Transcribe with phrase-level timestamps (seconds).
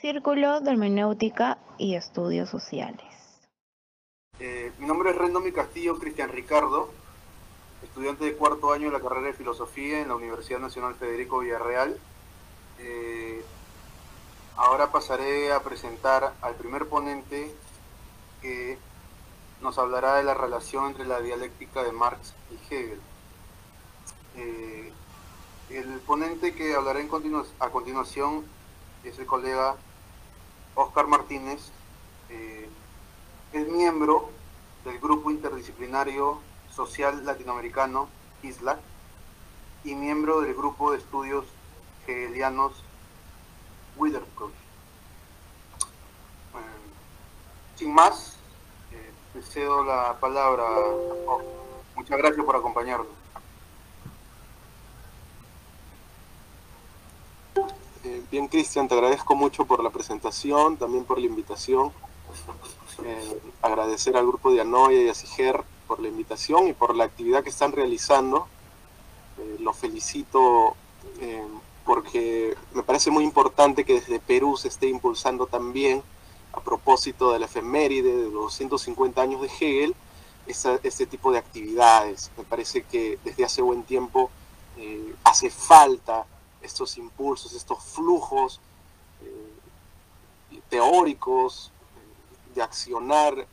[0.00, 3.02] Círculo de Hermenéutica y Estudios Sociales.
[4.38, 6.92] Eh, mi nombre es Rendomi Castillo Cristian Ricardo,
[7.82, 11.98] estudiante de cuarto año de la carrera de Filosofía en la Universidad Nacional Federico Villarreal.
[12.78, 13.44] Eh,
[14.56, 17.52] ahora pasaré a presentar al primer ponente
[18.40, 18.78] que
[19.60, 23.00] nos hablará de la relación entre la dialéctica de Marx y Hegel.
[24.36, 24.92] Eh,
[25.70, 27.00] el ponente que hablará
[27.58, 28.44] a continuación
[29.02, 29.76] es el colega
[30.78, 31.72] Oscar Martínez,
[32.28, 32.68] eh,
[33.52, 34.30] es miembro
[34.84, 36.38] del Grupo Interdisciplinario
[36.70, 38.08] Social Latinoamericano,
[38.44, 38.78] ISLA,
[39.82, 41.46] y miembro del Grupo de Estudios
[42.06, 42.84] Hegelianos,
[43.96, 44.52] Witherspoon.
[47.74, 48.36] sin más,
[48.92, 50.64] eh, cedo la palabra.
[51.94, 53.08] muchas gracias por acompañarnos.
[58.08, 61.92] Eh, bien, Cristian, te agradezco mucho por la presentación, también por la invitación.
[63.04, 67.04] Eh, agradecer al grupo de Anoya y a Siger por la invitación y por la
[67.04, 68.46] actividad que están realizando.
[69.38, 70.74] Eh, los felicito
[71.84, 76.02] porque me parece muy importante que desde Perú se esté impulsando también,
[76.52, 79.94] a propósito de la efeméride de los 150 años de Hegel,
[80.46, 82.30] este tipo de actividades.
[82.36, 84.30] Me parece que desde hace buen tiempo
[85.24, 86.24] hace falta
[86.68, 88.60] estos impulsos, estos flujos
[89.22, 93.46] eh, teóricos eh, de accionar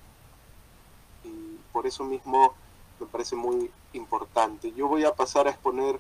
[1.24, 2.54] y por eso mismo
[3.00, 4.74] me parece muy importante.
[4.74, 6.00] Yo voy a pasar a exponer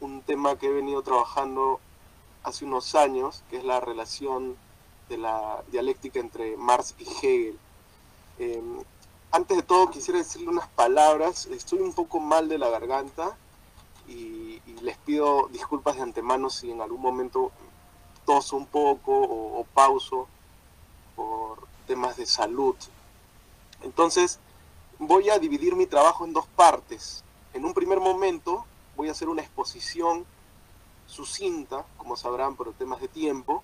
[0.00, 1.80] un tema que he venido trabajando
[2.44, 4.56] hace unos años, que es la relación
[5.08, 7.58] de la dialéctica entre Marx y Hegel.
[8.38, 8.82] Em,
[9.32, 13.36] antes de todo quisiera decirle unas palabras, estoy un poco mal de la garganta
[14.08, 17.52] y les pido disculpas de antemano si en algún momento
[18.24, 20.28] toso un poco o, pauso
[21.16, 22.76] por temas de salud.
[23.82, 24.38] Entonces,
[24.98, 27.24] voy a dividir mi trabajo en dos partes.
[27.52, 28.64] En un primer momento
[28.96, 30.26] voy a hacer una exposición
[31.06, 33.62] sucinta, como sabrán por temas de tiempo,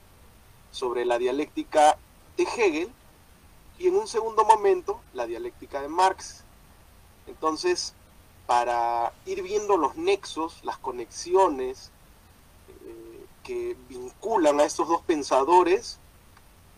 [0.71, 1.99] sobre la dialéctica
[2.37, 2.93] de Hegel
[3.79, 6.45] y en un segundo momento la dialéctica de Marx.
[7.27, 7.95] Entonces,
[8.51, 11.93] para ir viendo los nexos, las conexiones
[12.69, 16.01] eh, que vinculan a estos dos pensadores,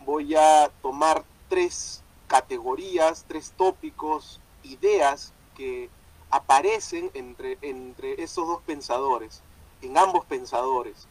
[0.05, 5.89] voy a tomar tres categorías, tres tópicos, ideas que
[6.29, 9.41] aparecen entre, entre esos dos pensadores,
[9.81, 11.07] en ambos pensadores.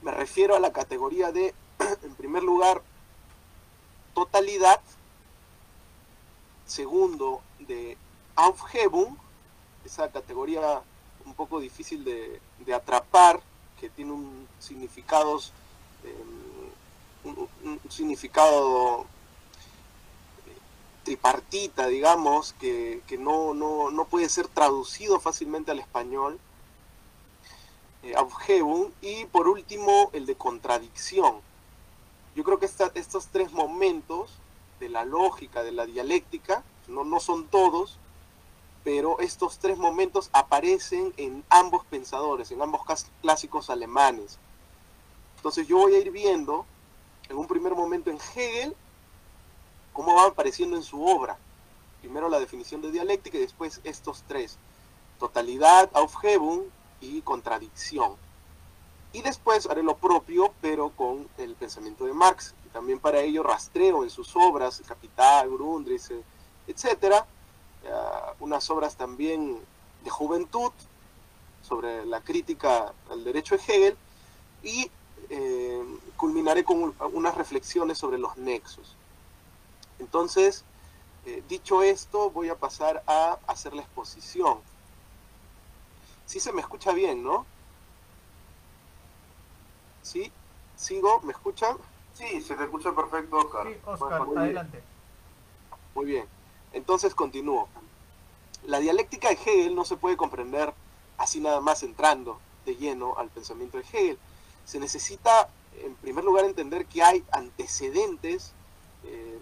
[0.00, 1.56] Me refiero a la categoría de,
[2.04, 2.82] en primer lugar,
[4.14, 4.80] totalidad,
[6.66, 7.98] segundo, de
[8.38, 9.16] Aufhebung,
[9.84, 10.80] esa categoría
[11.26, 12.40] un poco difícil de,
[12.72, 13.40] atrapar,
[13.80, 15.40] que tiene un significado,
[16.04, 17.48] em,
[17.88, 19.06] significado
[20.46, 20.56] eh,
[21.02, 26.38] tripartita, digamos, que, no, no, puede ser traducido fácilmente al español.
[28.04, 31.40] Eh, Aufhebung, y por último el de contradicción.
[32.36, 34.30] Yo creo que estos tres momentos
[34.78, 37.98] de la lógica, de la dialéctica, no, no son todos,
[38.88, 42.80] pero estos tres momentos aparecen en ambos pensadores, en ambos
[43.20, 44.38] clásicos alemanes.
[45.36, 46.64] Entonces yo voy a ir viendo
[47.28, 48.74] en un primer momento en Hegel
[49.92, 51.36] cómo va apareciendo en su obra.
[52.00, 54.56] Primero la definición de dialéctica y después estos tres.
[55.18, 56.62] Totalidad, Aufhebung
[57.02, 58.16] y contradicción.
[59.12, 62.54] Y después haré lo propio, pero con el pensamiento de Marx.
[62.64, 66.22] Y también para ello rastreo en sus obras, Capital, Grundrisse,
[66.66, 67.26] etcétera,
[68.40, 69.58] unas obras también
[70.04, 70.72] de juventud
[71.62, 73.96] sobre la crítica al derecho de Hegel
[74.62, 74.90] y
[75.30, 78.96] eh, culminaré con unas reflexiones sobre los nexos.
[79.98, 80.64] Entonces,
[81.26, 84.58] eh, dicho esto, voy a pasar a hacer la exposición.
[86.26, 87.46] Sí se me escucha bien, ¿no?
[90.02, 90.32] ¿Sí?
[90.76, 91.20] ¿Sigo?
[91.22, 91.76] ¿Me escuchan?
[92.14, 93.66] Sí, se te escucha perfecto, Oscar.
[93.66, 94.82] Sí, Oscar, adelante.
[95.94, 96.37] Muy bien.
[96.72, 97.68] Entonces continúo.
[98.64, 100.74] La dialéctica de Hegel no se puede comprender
[101.16, 104.18] así nada más entrando de lleno al pensamiento de Hegel.
[104.64, 105.48] Se necesita,
[105.82, 108.52] en primer lugar, entender que hay antecedentes
[109.04, 109.38] eh,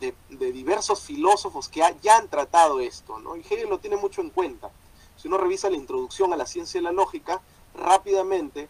[0.00, 3.36] de, diversos filósofos que ya han tratado esto, ¿no?
[3.36, 4.70] y Hegel lo tiene mucho en cuenta.
[5.16, 7.42] Si uno revisa la introducción a la ciencia de la lógica,
[7.74, 8.68] rápidamente,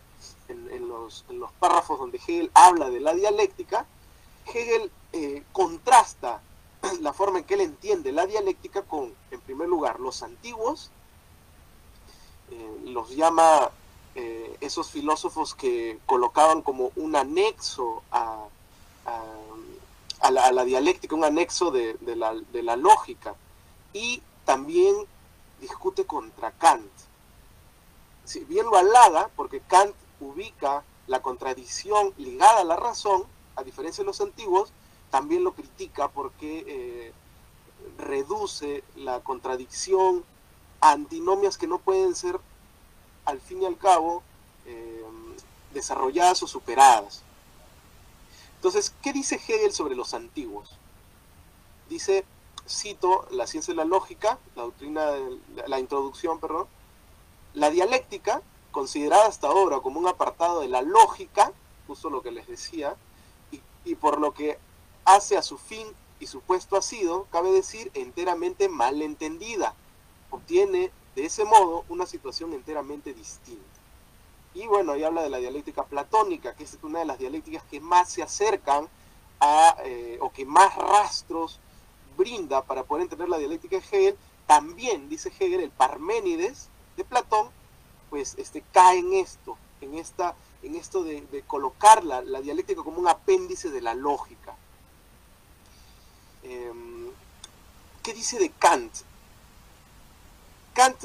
[0.48, 1.24] en, los,
[1.60, 3.86] párrafos donde Hegel habla de la dialéctica,
[4.46, 6.42] Hegel eh, contrasta
[7.00, 10.90] la forma en que él entiende la dialéctica con, en primer lugar, los antiguos,
[12.50, 13.70] eh, los llama
[14.14, 18.46] eh, esos filósofos que colocaban como un anexo a,
[20.30, 23.34] la, dialéctica, un anexo de, la, lógica,
[23.92, 24.94] y también
[25.60, 26.90] discute contra Kant.
[28.24, 33.24] Si bien lo halaga, porque Kant ubica la contradicción ligada a la razón,
[33.56, 34.72] a diferencia de los antiguos,
[35.10, 37.12] también lo critica porque eh,
[37.98, 40.24] reduce la contradicción
[40.80, 42.40] a antinomias que no pueden ser
[43.24, 44.22] al fin y al cabo
[44.66, 45.04] eh,
[45.74, 47.22] desarrolladas o superadas.
[48.56, 50.70] Entonces, ¿qué dice Hegel sobre los antiguos?
[51.88, 52.24] Dice,
[52.68, 56.66] cito la ciencia de la lógica, la doctrina, de, la introducción, perdón,
[57.54, 61.52] la dialéctica, considerada hasta ahora como un apartado de la lógica,
[61.86, 62.94] justo lo que les decía,
[63.50, 64.58] y, y por lo que
[65.14, 65.86] hace a su fin
[66.18, 69.74] y su puesto ha sido, cabe decir, enteramente malentendida.
[70.30, 73.64] Obtiene de ese modo una situación enteramente distinta.
[74.54, 77.80] Y bueno, ahí habla de la dialéctica platónica, que es una de las dialécticas que
[77.80, 78.88] más se acercan
[79.38, 81.60] a, eh, o que más rastros
[82.16, 84.18] brinda para poder entender la dialéctica de Hegel.
[84.46, 87.48] También, dice Hegel, el Parménides de Platón,
[88.10, 93.08] pues este, cae en esto, en, esta, en esto de, colocar la, dialéctica como un
[93.08, 94.56] apéndice de la lógica.
[96.42, 97.10] Em,
[98.02, 98.92] ¿Qué dice de Kant?
[100.72, 100.96] Kant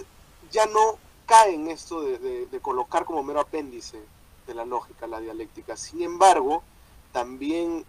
[0.52, 4.02] ya no cae en esto de, colocar como mero apéndice
[4.48, 5.76] de la lógica la dialéctica.
[5.76, 6.64] Sin embargo,
[7.12, 7.86] también,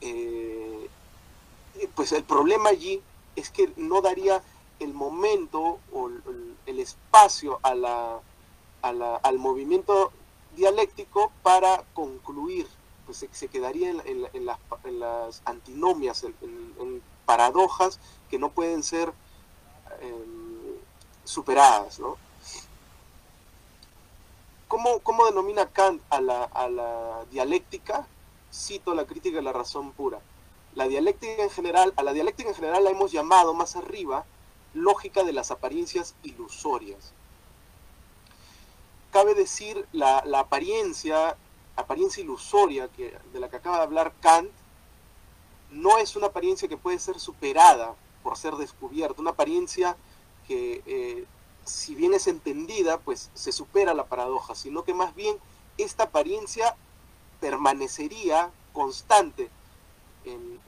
[0.00, 0.88] eh,
[1.94, 3.02] pues el problema allí
[3.36, 4.42] es que no daría
[4.78, 10.12] el momento o el, espacio al movimiento
[10.56, 12.66] dialéctico para concluir,
[13.12, 14.46] pues se, quedaría en,
[14.98, 19.12] las, antinomias, en, paradojas que no pueden ser...
[20.00, 20.40] Eh,
[21.30, 22.16] superadas, ¿no?
[24.68, 28.06] ¿Cómo, cómo denomina Kant a la, a la, dialéctica?
[28.52, 30.20] Cito la crítica de la razón pura.
[30.74, 34.24] La dialéctica en general, a la dialéctica en general la hemos llamado más arriba
[34.74, 37.12] lógica de las apariencias ilusorias.
[39.12, 41.36] Cabe decir la, la apariencia,
[41.76, 44.50] apariencia ilusoria que, de la que acaba de hablar Kant,
[45.70, 49.96] no es una apariencia que puede ser superada por ser descubierta, una apariencia
[50.46, 51.26] que eh,
[51.64, 55.36] si bien es entendida, pues se supera la paradoja, sino que más bien
[55.78, 56.76] esta apariencia
[57.40, 59.48] permanecería constante
[60.24, 60.60] en,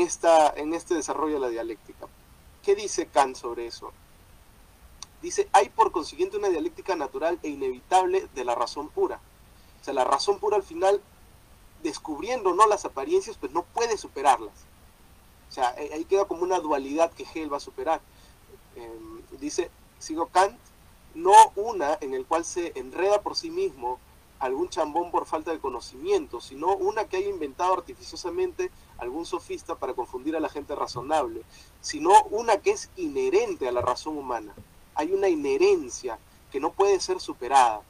[0.00, 2.06] esta, en este desarrollo de la dialéctica.
[2.62, 3.92] ¿Qué dice Kant sobre eso?
[5.22, 9.20] Dice, hay por consiguiente una dialéctica natural e inevitable de la razón pura.
[9.80, 11.00] O sea, la razón pura al final,
[11.82, 14.54] descubriendo no las apariencias, pues no puede superarlas.
[15.48, 18.00] O sea, eh, ahí queda como una dualidad que Hegel va a superar.
[18.76, 20.56] Em, dice, sigo Kant,
[21.14, 23.98] no una en el cual se enreda por sí mismo
[24.38, 29.92] algún chambón por falta de conocimiento, sino una que haya inventado artificiosamente algún sofista para
[29.92, 31.42] confundir a la gente razonable,
[31.82, 34.54] sino una que es inherente a la razón humana.
[35.00, 36.18] Hay una inherencia
[36.52, 37.82] que no puede ser superada.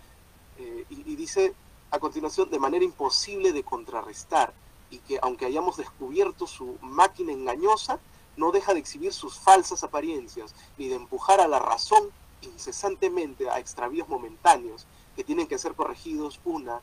[0.59, 1.55] Eh, y dice
[1.91, 4.53] a continuación, de manera imposible de contrarrestar
[4.91, 7.99] y que aunque hayamos descubierto su máquina engañosa,
[8.37, 12.11] no deja de exhibir sus falsas apariencias, ni de empujar a la razón
[12.43, 14.87] incesantemente a extravíos momentáneos
[15.17, 16.81] que tienen que ser corregidos una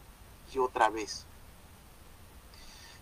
[0.53, 1.25] y otra vez.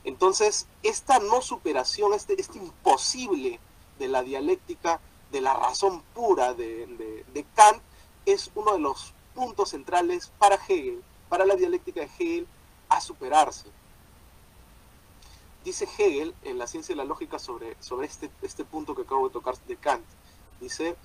[0.03, 3.59] Entonces, esta no superación, este, este imposible
[3.97, 4.99] de la dialéctica,
[5.35, 7.81] de la razón pura de, de Kant,
[8.25, 12.47] es uno de los puntos centrales para Hegel, para la dialéctica de Hegel,
[12.89, 13.69] a superarse
[15.65, 19.27] dice Hegel en la ciencia de la lógica sobre, sobre este, este punto que acabo
[19.27, 20.05] de tocar de Kant.
[20.61, 20.95] Dice,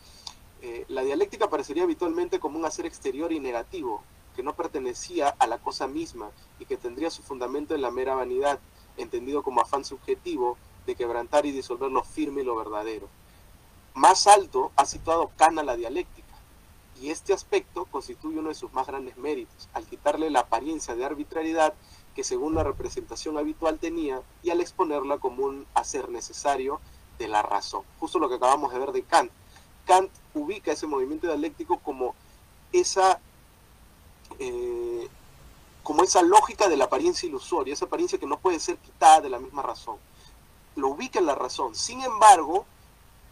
[0.61, 4.03] eh, la dialéctica parecería habitualmente como un hacer exterior y negativo,
[4.37, 8.15] que no pertenecía a la cosa misma y que tendría su fundamento en la mera
[8.15, 8.61] vanidad,
[8.99, 13.09] entendido como afán subjetivo de quebrantar y disolver lo firme y lo verdadero.
[13.95, 16.29] Más alto ha situado Kant a la dialéctica,
[17.01, 21.05] y este aspecto constituye uno de sus más grandes méritos, al quitarle la apariencia de
[21.05, 21.75] arbitrariedad
[22.15, 26.81] que según la representación habitual tenía y al exponerla como un hacer necesario
[27.19, 27.83] de la razón.
[27.99, 29.31] Justo lo que acabamos de ver de Kant.
[29.87, 32.15] Kant ubica ese movimiento dialéctico como
[32.73, 33.19] esa,
[34.39, 35.09] eh,
[35.83, 39.31] como esa lógica de la apariencia ilusoria, esa apariencia que no puede ser quitada de
[39.31, 39.97] la misma razón.
[40.77, 41.75] Lo ubica en la razón.
[41.75, 42.67] Sin embargo,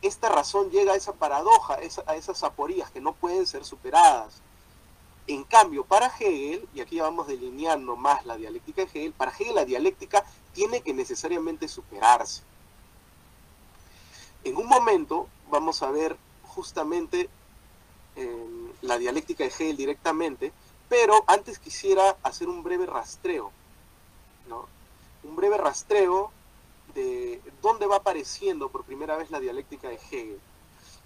[0.03, 4.41] esta razón llega a esa paradoja, a esas aporías que no pueden ser superadas.
[5.27, 9.57] En cambio, para Hegel, y aquí vamos delineando más la dialéctica de Hegel, para Hegel
[9.57, 10.25] la dialéctica
[10.55, 12.43] tiene que necesariamente superarse.
[14.45, 17.29] En un momento vamos a ver justamente
[18.17, 20.53] em, la dialéctica de Hegel directamente,
[20.89, 23.53] pero antes quisiera hacer un breve rastreo,
[24.49, 24.67] ¿no?
[25.25, 26.33] Un breve rastreo
[26.95, 30.41] de dónde va apareciendo por primera vez la dialéctica de Hegel.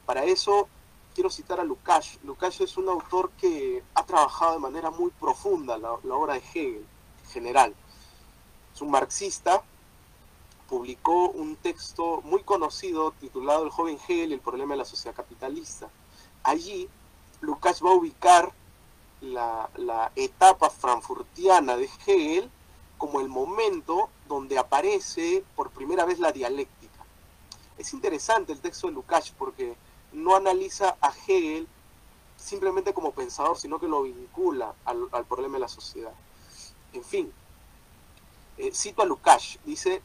[0.07, 0.69] Para eso
[1.15, 2.19] quiero citar a Lukács.
[2.25, 6.87] Lukács es un autor que ha trabajado de manera muy profunda la, obra de Hegel
[7.25, 7.75] en general.
[8.75, 9.63] Es un marxista,
[10.69, 15.15] publicó un texto muy conocido titulado El joven Hegel y el problema de la sociedad
[15.15, 15.89] capitalista.
[16.43, 16.89] Allí,
[17.41, 18.53] Lukács va a ubicar
[19.21, 22.51] la, la etapa frankfurtiana de Hegel
[22.99, 27.05] como el momento donde aparece por primera vez la dialéctica.
[27.79, 29.77] Es interesante el texto de Lukács porque
[30.13, 31.69] no analiza a Hegel
[32.37, 36.13] simplemente como pensador, sino que lo vincula al, problema de la sociedad.
[36.93, 37.33] En fin,
[38.59, 40.03] eh, cito a Lukács, dice,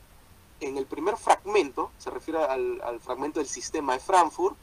[0.60, 4.56] en el primer fragmento, se refiere al, fragmento del sistema de Frankfurt,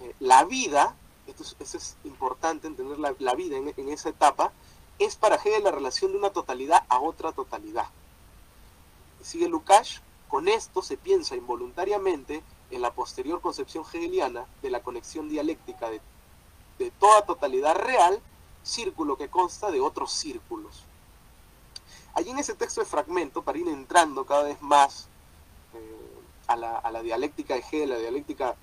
[0.00, 0.94] eh, la vida,
[1.26, 4.52] esto es, importante entender la, la vida en, en, esa etapa,
[4.98, 7.86] es para Hegel la relación de una totalidad a otra totalidad.
[9.26, 15.28] Sigue Lukács, con esto se piensa involuntariamente en la posterior concepción hegeliana de la conexión
[15.28, 16.00] dialéctica de,
[16.78, 18.20] de toda totalidad real,
[18.62, 20.84] círculo que consta de otros círculos.
[22.14, 25.08] Allí en ese texto de fragmento, para ir entrando cada vez más
[25.74, 28.54] eh, a, la, a, la, dialéctica de Hegel, la dialéctica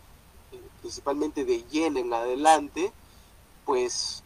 [0.53, 2.93] eh, principalmente de Yen en adelante,
[3.65, 4.24] pues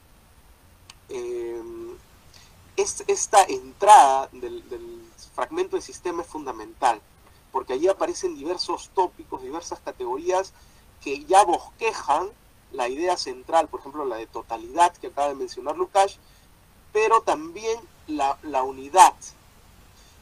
[1.09, 1.63] eh,
[2.75, 5.06] es, esta entrada del, del,
[5.37, 6.99] fragmento de sistema es fundamental,
[7.51, 10.51] porque allí aparecen diversos tópicos, diversas categorías
[10.99, 12.27] que ya bosquejan
[12.71, 16.17] la idea central, por ejemplo la de totalidad que acaba de mencionar Lukács,
[16.91, 19.13] pero también la, la, unidad.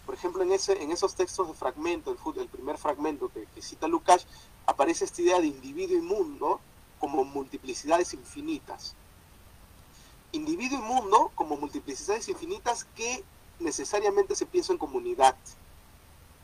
[0.06, 3.62] Por ejemplo, en, ese, en esos textos de fragmento, el, el primer fragmento que, que,
[3.62, 4.28] cita Lukács,
[4.66, 6.60] aparece esta idea de individuo y mundo
[7.00, 8.96] como multiplicidades infinitas.
[10.34, 13.24] Individuo y mundo como multiplicidades infinitas que
[13.60, 15.36] necesariamente se piensa en comunidad.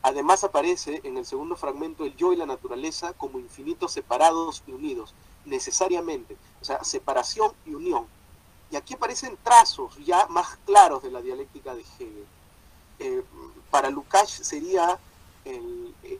[0.01, 4.71] Además aparece en el segundo fragmento el yo y la naturaleza como infinitos separados y
[4.71, 5.13] unidos,
[5.45, 6.35] necesariamente.
[6.61, 8.07] O sea, separación y unión.
[8.71, 12.25] Y aquí aparecen trazos ya más claros de la dialéctica de Hegel.
[12.99, 13.23] Eh,
[13.69, 14.99] para Lukács sería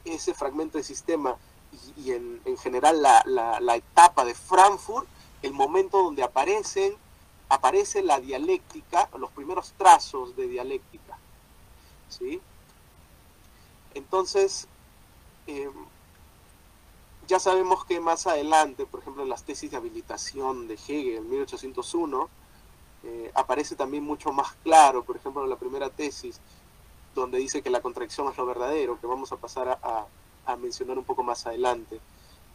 [0.03, 1.37] ese fragmento de sistema
[1.95, 5.07] y, en, en, general la, etapa de Frankfurt,
[5.41, 6.95] el momento donde aparecen,
[7.51, 11.17] aparece la dialéctica, los primeros trazos de dialéctica.
[12.07, 12.39] ¿sí?
[13.93, 14.69] Entonces,
[15.47, 15.69] eh,
[17.27, 21.29] ya sabemos que más adelante, por ejemplo, en las tesis de habilitación de Hegel en
[21.29, 22.29] 1801,
[23.03, 26.39] eh, aparece también mucho más claro, por ejemplo, en la primera tesis,
[27.13, 30.07] donde dice que la contradicción es lo verdadero, que vamos a pasar a,
[30.45, 31.99] a, mencionar un poco más adelante.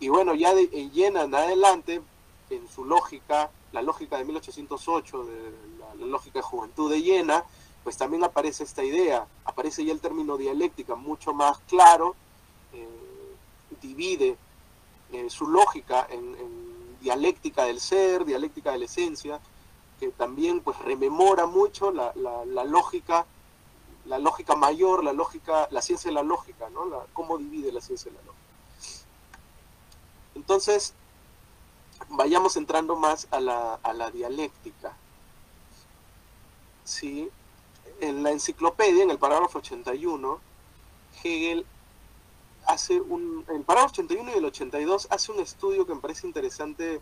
[0.01, 2.01] Y bueno, ya de, en Jena en adelante,
[2.49, 7.45] en su lógica, la lógica de 1808, de la, lógica de juventud de Jena,
[7.85, 12.17] pues también aparece esta idea, aparece ya el término dialéctica mucho más claro,
[12.73, 12.89] eh,
[13.83, 14.39] divide
[15.13, 16.57] eh, su lógica en,
[17.03, 19.41] dialéctica del ser, dialéctica de la esencia,
[20.01, 23.27] que también pues rememora mucho la, la, la, lógica
[24.07, 26.87] la lógica mayor, la lógica, la ciencia de la lógica, ¿no?
[27.13, 28.45] Cómo divide la ciencia de la lógica.
[30.35, 30.95] Entonces,
[32.11, 34.97] vayamos entrando más a la, a la dialéctica.
[36.85, 37.29] Sí,
[38.01, 40.41] en la enciclopedia, en el parágrafo 81,
[41.23, 41.67] Hegel
[42.67, 46.27] hace un, en el parágrafo 81 y el 82 hace un estudio que me parece
[46.27, 47.01] interesante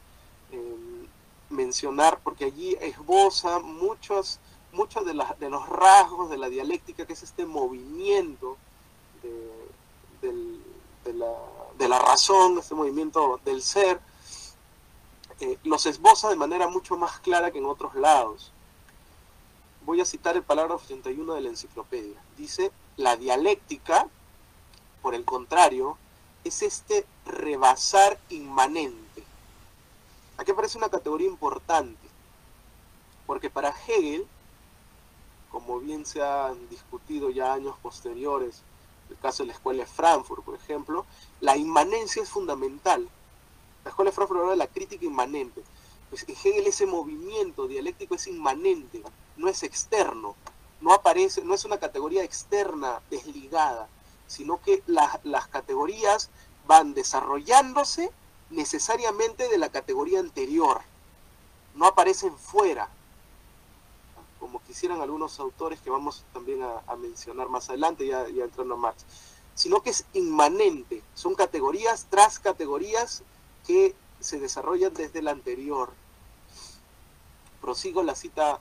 [0.52, 1.06] eh,
[1.50, 4.40] mencionar, porque allí esboza muchos,
[4.72, 8.56] muchos de, la, de, los rasgos de la dialéctica, que es este movimiento
[9.22, 11.32] de la,
[11.78, 14.00] de, la, razón, este movimiento del ser,
[15.64, 18.52] los esboza de manera mucho más clara que en otros lados.
[19.84, 22.22] Voy a citar el parágrafo 81 de la enciclopedia.
[22.36, 24.08] Dice, la dialéctica,
[25.02, 25.98] por el contrario,
[26.44, 29.04] es este rebasar inmanente
[30.36, 32.08] Aquí aparece una categoría importante,
[33.26, 34.26] porque para Hegel,
[35.50, 38.62] como bien se han discutido ya años posteriores,
[39.10, 41.06] el caso de la escuela de Frankfurt, por ejemplo,
[41.40, 43.08] la inmanencia es fundamental.
[43.84, 45.62] La escuela de Frankfurt habla de la crítica inmanente.
[46.10, 49.02] Pues en Hegel ese movimiento dialéctico es inmanente,
[49.36, 50.36] no es externo,
[50.80, 53.88] no aparece, no es una categoría externa desligada,
[54.26, 56.30] sino que la, las categorías
[56.66, 58.10] van desarrollándose
[58.50, 60.82] necesariamente de la categoría anterior,
[61.74, 62.88] no aparecen fuera,
[64.38, 68.74] como quisieran algunos autores que vamos también a, a mencionar más adelante, ya, ya, entrando
[68.74, 69.04] a Marx,
[69.54, 73.22] sino que es inmanente, son categorías tras categorías
[73.66, 75.92] que se desarrollan desde la anterior.
[77.60, 78.60] prosigo la cita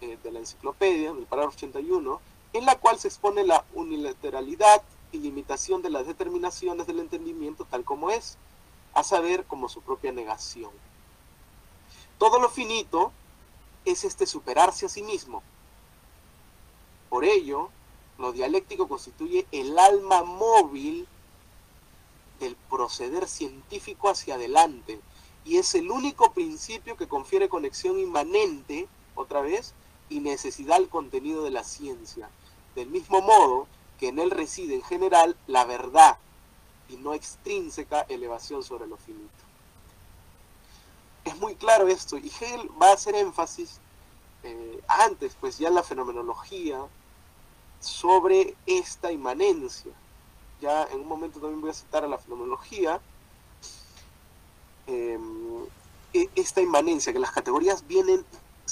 [0.00, 2.20] eh, de la enciclopedia, en el parágrafo 81,
[2.52, 7.84] en la cual se expone la unilateralidad y limitación de las determinaciones del entendimiento tal
[7.84, 8.36] como es,
[8.92, 10.70] a saber, como su propia negación.
[12.18, 13.12] Todo lo finito
[13.84, 15.42] es este superarse a sí mismo.
[17.08, 17.70] Por ello,
[18.18, 21.06] lo dialéctico constituye el alma móvil
[22.40, 25.00] del proceder científico hacia adelante
[25.44, 29.74] y es el único principio que confiere conexión inmanente, otra vez,
[30.08, 32.28] y necesidad al contenido de la ciencia.
[32.74, 36.18] Del mismo modo que en él reside en general la verdad
[36.88, 39.30] y no extrínseca elevación sobre lo finito.
[41.24, 43.80] Es muy claro esto y Hegel va a hacer énfasis
[44.42, 46.78] eh, antes, pues ya en la fenomenología,
[47.80, 49.92] sobre esta inmanencia.
[50.60, 53.00] Ya en un momento también voy a citar a la fenomenología,
[54.86, 55.64] em,
[56.12, 58.24] e, esta inmanencia, que las categorías vienen,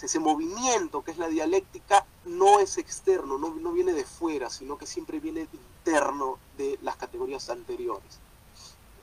[0.02, 4.76] ese movimiento que es la dialéctica, no es externo, no, no viene de fuera, sino
[4.76, 8.18] que siempre viene interno de las categorías anteriores.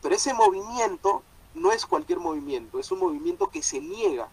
[0.02, 1.24] Pero ese movimiento
[1.54, 4.30] no es cualquier movimiento, es un movimiento que se niega,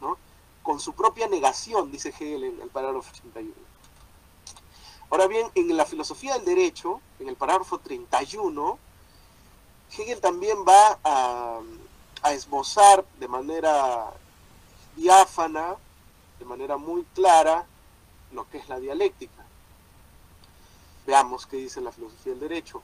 [0.00, 0.16] ¿no?
[0.62, 3.69] con su propia negación, dice Hegel en el parágrafo 81.
[5.10, 8.78] Ahora bien, en la filosofía del derecho, en el parágrafo 31,
[9.98, 11.60] Hegel también va a,
[12.22, 14.12] a esbozar de manera
[14.96, 15.74] diáfana,
[16.38, 17.66] de manera muy clara,
[18.32, 19.44] lo que es la dialéctica.
[21.06, 22.82] Veamos qué dice la filosofía del derecho.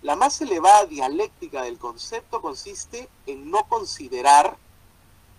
[0.00, 4.56] La más elevada dialéctica del concepto consiste en no considerar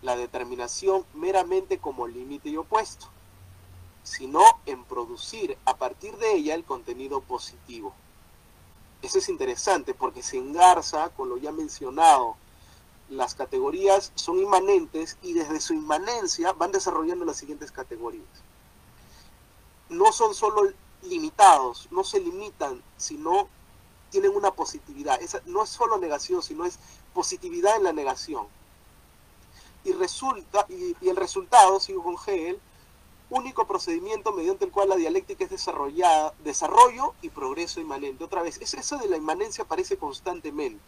[0.04, 3.08] la determinación meramente como límite y opuesto,
[4.04, 7.94] sino en producir a partir de ella el contenido positivo.
[9.02, 12.36] Eso es interesante porque se engarza con lo ya mencionado.
[13.10, 18.26] Las categorías son inmanentes y desde su inmanencia van desarrollando las siguientes categorías.
[19.90, 20.72] No son solo
[21.04, 23.50] limitados, no se limitan, sino
[24.12, 25.22] tienen una positividad.
[25.22, 26.78] Esa no es solo negación, sino es
[27.14, 28.46] positividad en la negación.
[29.84, 32.60] Y, resulta, y, el resultado, sigo con Hegel,
[33.32, 38.24] único procedimiento mediante el cual la dialéctica es desarrollada, desarrollo y progreso inmanente.
[38.24, 40.82] Otra vez, eso de la inmanencia aparece constantemente.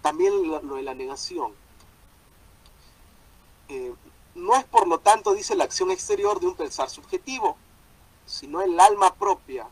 [0.00, 1.52] También lo, de la negación.
[3.68, 3.92] Eh,
[4.36, 7.56] no es por lo tanto, dice, la acción exterior de un pensar subjetivo,
[8.24, 9.66] sino el alma propia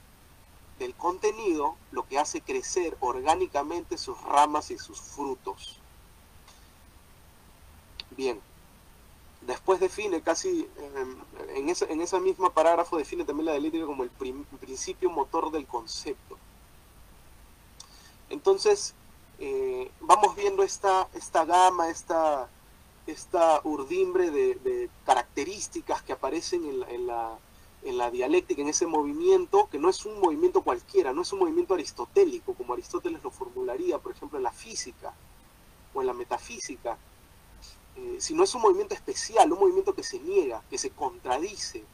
[0.81, 5.79] del contenido lo que hace crecer orgánicamente sus ramas y sus frutos.
[8.11, 8.41] Bien,
[9.47, 11.17] después define casi, em,
[11.57, 15.67] en, esa, en ese mismo parágrafo define también la dialéctica como el principio motor del
[15.67, 16.37] concepto.
[18.29, 18.95] Entonces,
[19.39, 22.49] eh, vamos viendo esta, esta gama, esta,
[23.07, 27.39] esta urdimbre de, características que aparecen en la
[27.87, 31.39] en la dialéctica, en ese movimiento, que no es un movimiento cualquiera, no es un
[31.39, 35.15] movimiento aristotélico, como Aristóteles lo formularía, por ejemplo, en la física
[35.95, 36.99] o en la metafísica,
[37.97, 41.85] eh, sino es un movimiento especial, un movimiento que se niega, que se contradice.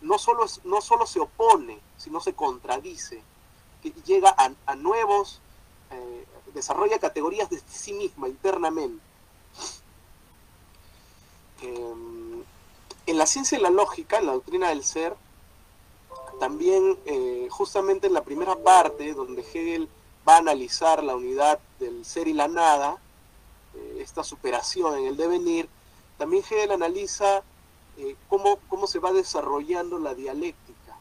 [0.00, 3.22] No solo, no solo se opone, sino se contradice,
[3.82, 4.34] que llega
[4.66, 5.40] a, nuevos,
[5.90, 9.02] eh, desarrolla categorías de sí misma internamente.
[11.62, 12.42] Em,
[13.06, 15.14] en la ciencia y la lógica, en la doctrina del ser,
[16.38, 19.88] también eh, justamente en la primera parte, donde Hegel
[20.26, 23.09] va a analizar la unidad del ser y la nada, eh,
[23.98, 25.68] esta superación en el devenir,
[26.18, 27.42] también Hegel analiza
[27.96, 30.96] eh, cómo, cómo se va desarrollando la dialéctica.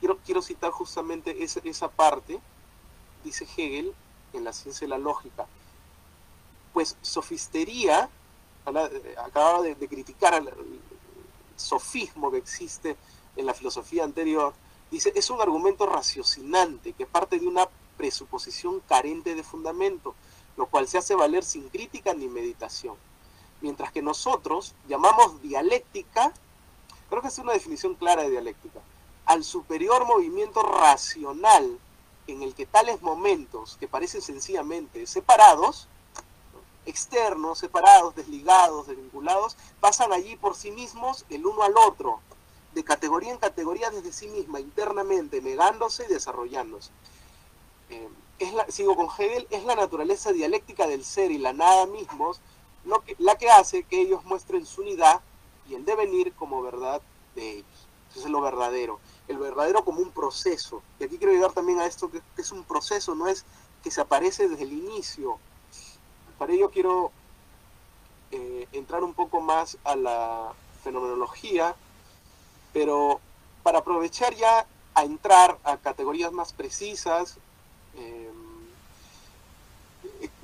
[0.00, 2.40] Quiero, quiero citar justamente esa, esa parte,
[3.22, 3.94] dice Hegel,
[4.32, 5.46] en la ciencia y la lógica.
[6.72, 8.10] Pues sofistería
[8.74, 10.50] eh, acababa de, criticar el,
[11.56, 12.96] sofismo que existe
[13.36, 14.52] en la filosofía anterior,
[14.90, 20.14] dice, es un argumento raciocinante que parte de una presuposición carente de fundamento,
[20.58, 22.96] lo cual se hace valer sin crítica ni meditación.
[23.60, 26.32] Mientras que nosotros llamamos dialéctica,
[27.08, 28.80] creo que es una definición clara de dialéctica,
[29.24, 31.78] al superior movimiento racional
[32.26, 35.86] en el que tales momentos que parecen sencillamente separados,
[36.86, 42.20] externos, separados, desligados, desvinculados, pasan allí por sí mismos el uno al otro,
[42.74, 46.90] de categoría en categoría desde sí misma, internamente, negándose y desarrollándose.
[47.90, 51.86] Eh, es la, sigo con Hegel, es la naturaleza dialéctica del ser y la nada
[51.86, 52.40] mismos
[52.84, 55.20] lo que, la que hace que ellos muestren su unidad
[55.68, 57.02] y el devenir como verdad
[57.34, 57.86] de ellos.
[58.10, 59.00] Eso es lo verdadero.
[59.26, 60.82] El verdadero como un proceso.
[60.98, 63.44] Y aquí quiero llegar también a esto que es un proceso, no es
[63.82, 65.38] que se aparece desde el inicio,
[66.38, 67.10] para ello quiero
[68.30, 70.52] eh, entrar un poco más a la
[70.84, 71.74] fenomenología,
[72.72, 73.20] pero
[73.64, 77.38] para aprovechar ya a entrar a categorías más precisas,
[77.98, 78.30] eh,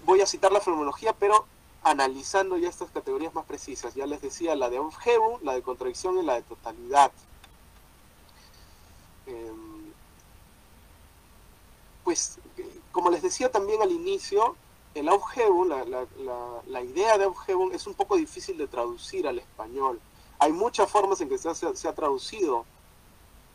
[0.05, 1.47] voy a citar la fenomenología, pero
[1.83, 3.95] analizando ya estas categorías más precisas.
[3.95, 7.13] Ya les decía la de Aufhebung, la de contradicción y la de totalidad.
[9.27, 9.93] Em,
[12.03, 12.39] pues,
[12.93, 14.57] como les decía también al inicio,
[14.95, 20.01] el Aufhebung, la, idea de Aufhebung es un poco difícil de traducir al español.
[20.39, 22.65] Hay muchas formas en que se ha, traducido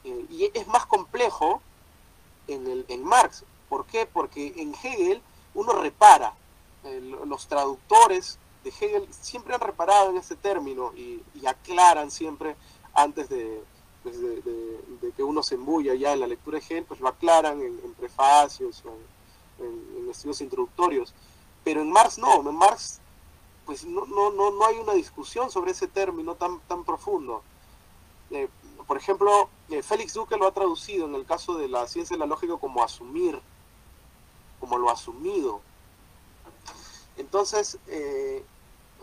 [0.03, 1.61] eh, y es más complejo
[2.47, 3.43] en, el, en Marx.
[3.69, 4.05] ¿Por qué?
[4.05, 5.21] Porque en Hegel
[5.53, 6.33] uno repara,
[7.25, 12.55] los traductores de Hegel siempre han reparado en este término y, aclaran siempre
[12.93, 13.27] antes
[14.03, 17.61] pues de, que uno se embulla ya en la lectura de Hegel, pues lo aclaran
[17.61, 18.83] en, prefacios,
[19.59, 21.13] en, en, estudios introductorios.
[21.63, 22.99] Pero en Marx no, en Marx
[23.69, 27.43] pues no, no, no, no hay una discusión sobre ese término tan, tan profundo.
[28.31, 28.47] Eh,
[28.87, 32.19] por ejemplo, eh, Félix Duque lo ha traducido en el caso de la ciencia de
[32.19, 33.39] la lógica como asumir,
[34.59, 35.61] como lo asumido.
[37.17, 38.43] Entonces, eh,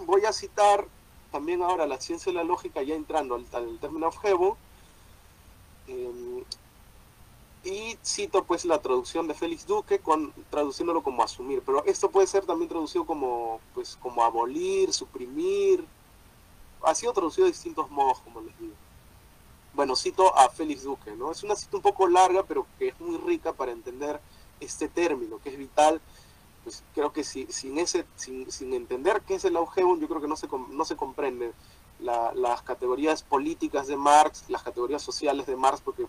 [0.05, 0.87] voy a citar
[1.31, 4.57] también ahora la ciencia de la lógica, ya entrando al, término objetivo,
[5.89, 6.45] eh,
[7.67, 12.29] y cito pues la traducción de Félix Duque con traduciéndolo como asumir, pero esto puede
[12.29, 15.85] ser también traducido como pues como abolir, suprimir.
[16.83, 18.75] Ha sido traducido de distintos modos, como les digo.
[19.75, 21.33] Bueno, cito a Félix Duque, ¿no?
[21.33, 24.21] Es una cita un poco larga, pero que es muy rica para entender
[24.61, 26.01] este término, que es vital
[26.67, 30.21] pues creo que si, sin, ese, sin, sin, entender qué es el augeum, yo creo
[30.21, 31.53] que no se, no se comprende
[32.01, 36.09] las categorías políticas de Marx, las categorías sociales de Marx, porque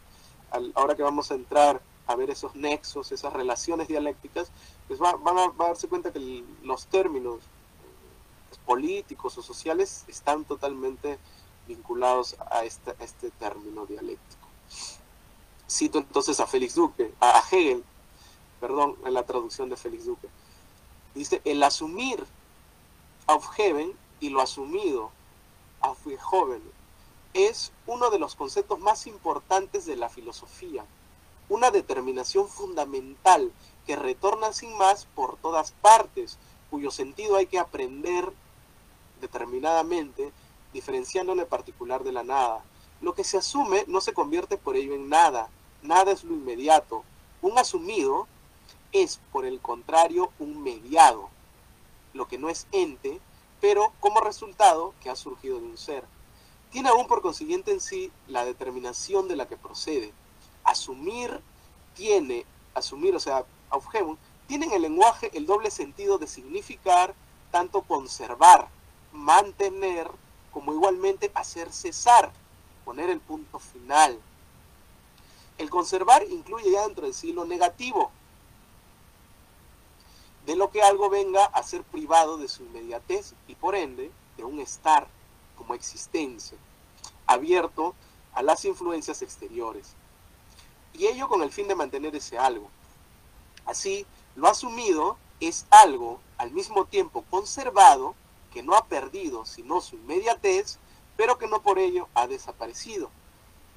[0.73, 4.49] ahora que vamos a entrar a ver esos nexos, esas relaciones dialécticas,
[4.87, 7.41] pues va, van a, darse cuenta que los términos
[8.49, 11.19] pues, políticos o sociales están totalmente
[11.67, 14.47] vinculados a este, este término dialéctico.
[15.69, 17.83] Cito entonces a Félix Duque, a Hegel,
[18.59, 20.27] perdón, en la traducción de Félix Duque.
[21.13, 22.25] Dice, el asumir
[23.27, 25.11] Aufheben y lo asumido
[25.81, 26.61] Aufgehoben
[27.33, 30.85] es uno de los conceptos más importantes de la filosofía,
[31.49, 33.51] una determinación fundamental
[33.85, 36.37] que retorna sin más por todas partes,
[36.69, 38.31] cuyo sentido hay que aprender
[39.21, 40.31] determinadamente,
[40.73, 42.63] diferenciándolo particular de la nada.
[43.01, 45.49] Lo que se asume no se convierte por ello en nada,
[45.81, 47.03] nada es lo inmediato.
[47.41, 48.27] Un asumido
[48.91, 51.29] es, por el contrario, un mediado,
[52.13, 53.19] lo que no es ente,
[53.61, 56.03] pero como resultado que ha surgido de un ser.
[56.71, 60.13] Tiene aún por consiguiente en sí la determinación de la que procede.
[60.63, 61.41] Asumir
[61.95, 67.15] tiene, asumir, o sea, aufhebung, tiene en el lenguaje el doble sentido de significar
[67.51, 68.67] tanto conservar,
[69.11, 70.09] mantener,
[70.51, 72.31] como igualmente hacer cesar,
[72.85, 74.19] poner el punto final.
[75.57, 78.11] El conservar incluye ya dentro de sí lo negativo,
[80.47, 84.45] de lo que algo venga a ser privado de su inmediatez y por ende de
[84.45, 85.05] un estar
[85.57, 86.57] como existencia,
[87.25, 87.93] abierto
[88.33, 89.93] a las influencias exteriores.
[90.93, 92.69] Y ello con el fin de mantener ese algo.
[93.65, 94.05] Así,
[94.37, 98.15] lo asumido es algo al mismo tiempo conservado,
[98.53, 100.79] que no ha perdido sino su inmediatez,
[101.17, 103.09] pero que no por ello ha desaparecido.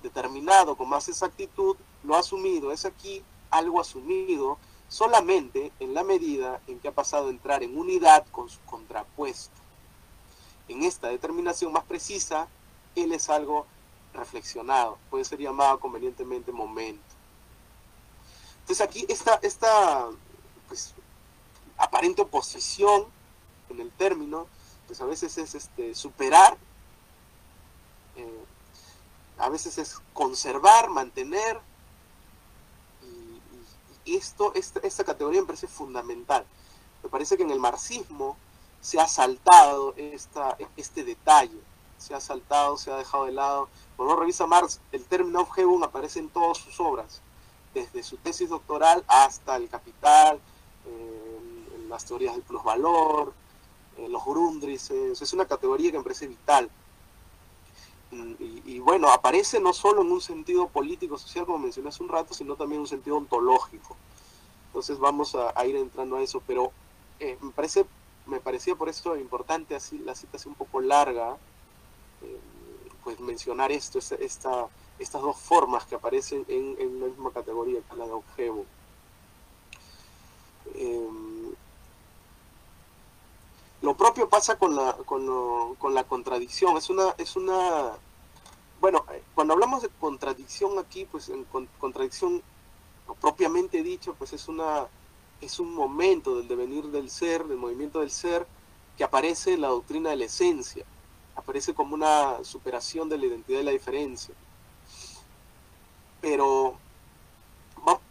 [0.04, 4.56] Determinado con más exactitud, lo asumido es aquí algo asumido
[4.90, 9.54] solamente en la medida en que ha pasado a entrar en unidad con su contrapuesto.
[10.68, 12.48] En esta determinación más precisa,
[12.96, 13.66] él es algo
[14.12, 17.02] reflexionado, puede ser llamado convenientemente momento.
[18.62, 20.10] Entonces aquí esta, esta
[20.66, 20.92] pues,
[21.78, 23.06] aparente oposición
[23.68, 24.48] en el término,
[24.88, 26.58] pues a veces es este, superar,
[28.16, 28.44] eh,
[29.38, 31.60] a veces es conservar, mantener,
[34.04, 36.44] esto, esta, categoría me parece fundamental.
[37.02, 38.36] Me parece que en el marxismo
[38.80, 41.58] se ha saltado esta, este detalle,
[41.98, 43.68] se ha saltado, se ha dejado de lado.
[43.96, 47.20] Cuando uno revisa Marx, el término Aufhebung aparece en todas sus obras,
[47.74, 50.40] desde su tesis doctoral hasta el Capital,
[50.86, 53.32] en las teorías del plusvalor,
[53.98, 55.20] en los Grundrisses.
[55.20, 56.70] Es una categoría que me parece vital.
[58.12, 62.34] Y, bueno, aparece no solo en un sentido político, social, como mencioné hace un rato,
[62.34, 63.96] sino también en un sentido ontológico.
[64.66, 66.72] Entonces vamos a, ir entrando a eso, pero
[67.20, 67.86] eh, me parece
[68.26, 71.36] me parecía por eso importante así la cita así un poco larga,
[72.22, 72.38] eh,
[73.02, 74.68] pues mencionar esto, esta,
[74.98, 78.64] estas dos formas que aparecen en, la misma categoría que la de objeto.
[80.74, 81.29] Em,
[83.82, 86.76] Lo propio pasa con la, con, con la contradicción.
[86.76, 87.92] Es una, es una,
[88.80, 91.46] bueno, cuando hablamos de contradicción aquí, pues en
[91.78, 92.42] contradicción
[93.20, 94.86] propiamente dicho, pues es una,
[95.40, 98.46] es un momento del devenir del ser, del movimiento del ser,
[98.96, 100.84] que aparece en la doctrina de la esencia,
[101.34, 104.34] aparece como una superación de la identidad y la diferencia.
[106.20, 106.76] Pero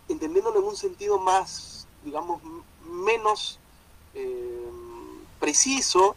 [0.08, 2.42] entendiéndolo en un sentido más, digamos,
[2.84, 3.60] menos
[4.16, 4.72] eh,
[5.40, 6.16] preciso,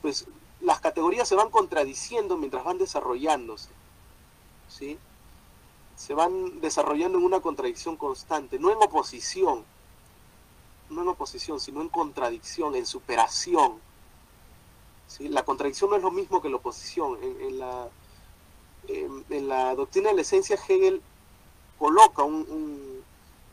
[0.00, 0.26] pues
[0.60, 3.70] las categorías se van contradiciendo mientras van desarrollándose.
[4.68, 4.98] ¿sí?
[5.96, 9.64] Se van desarrollando en una contradicción constante, no en oposición,
[10.90, 13.80] no en oposición, sino en contradicción, en superación.
[15.08, 15.28] ¿sí?
[15.28, 17.18] La contradicción no es lo mismo que la oposición.
[17.22, 17.88] En, la,
[18.88, 21.02] en, la doctrina de la esencia, Hegel
[21.78, 22.22] coloca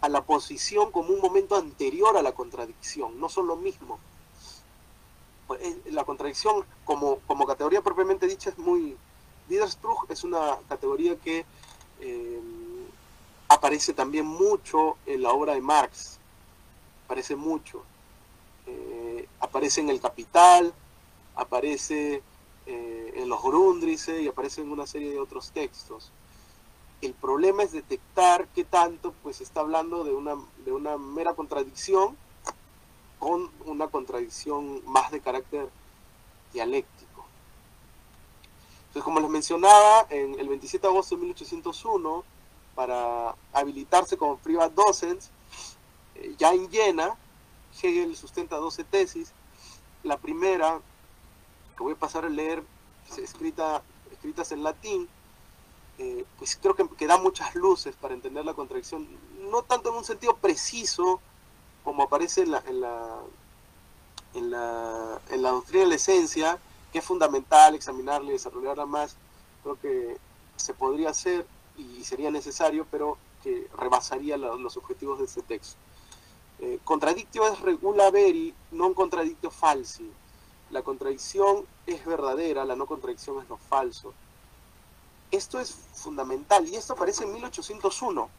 [0.02, 4.00] a la posición como un momento anterior a la contradicción, no son lo mismo.
[5.50, 8.96] Pues, eh, la contradicción como, como categoría propiamente dicha es muy...
[9.50, 11.44] Widerspruch es una categoría que
[12.02, 12.42] eh,
[13.48, 16.20] aparece también mucho en la obra de Marx,
[17.06, 17.82] aparece mucho.
[18.68, 20.72] Eh, aparece en El Capital,
[21.36, 22.22] aparece
[22.68, 26.12] en los Grundrisse y aparece en una serie de otros textos.
[27.02, 32.16] El problema es detectar qué tanto pues está hablando de una, de una mera contradicción
[33.20, 35.70] con una contradicción más de carácter
[36.54, 37.26] dialéctico.
[38.88, 42.24] Entonces, como les mencionaba, en el 27 de agosto de 1801,
[42.74, 45.30] para habilitarse como private docens,
[46.16, 47.16] eh, ya en Jena,
[47.82, 49.34] Hegel sustenta 12 tesis.
[50.04, 50.80] La primera,
[51.78, 52.64] que voy a pasar a leer,
[53.18, 55.10] escrita, escritas en latín,
[55.98, 59.08] eh, pues creo que, que, da muchas luces para entender la contradicción,
[59.52, 61.20] no tanto en un sentido preciso,
[61.90, 63.20] como aparece en la, en la,
[65.32, 66.60] en la, doctrina de la esencia,
[66.92, 69.16] que es fundamental examinarla y desarrollarla más,
[69.64, 70.18] creo que
[70.56, 71.48] se podría hacer
[71.78, 75.78] y sería necesario, pero que rebasaría los objetivos de este texto.
[76.60, 80.06] Eh, contradictio es regula veri, non contradictio falsi.
[80.70, 84.14] La contradicción es verdadera, la no contradicción es lo falso.
[85.32, 88.30] Esto es fundamental y esto aparece en 1801.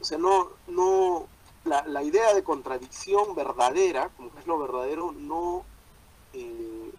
[0.00, 1.28] O sea, no, no,
[1.64, 5.64] la, idea de contradicción verdadera, como es lo verdadero, no,
[6.32, 6.90] eh,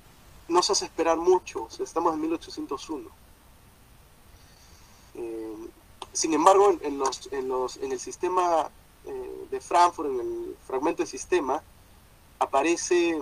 [0.47, 1.67] no se hace esperar mucho.
[1.80, 3.10] estamos en 1801.
[5.15, 5.56] Eh,
[6.13, 8.69] sin embargo, en, los, en, los, en el sistema
[9.06, 11.62] eh, de Frankfurt, en el fragmento de sistema,
[12.39, 13.21] aparece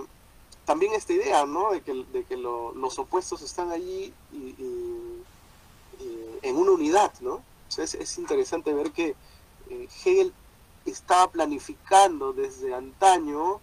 [0.64, 1.72] también esta idea, ¿no?
[1.72, 4.54] De que, de que los opuestos están allí y,
[6.42, 7.40] en una unidad, ¿no?
[7.68, 9.14] es, es, interesante ver que
[9.70, 10.34] Hegel
[10.90, 13.60] estaba planificando desde antaño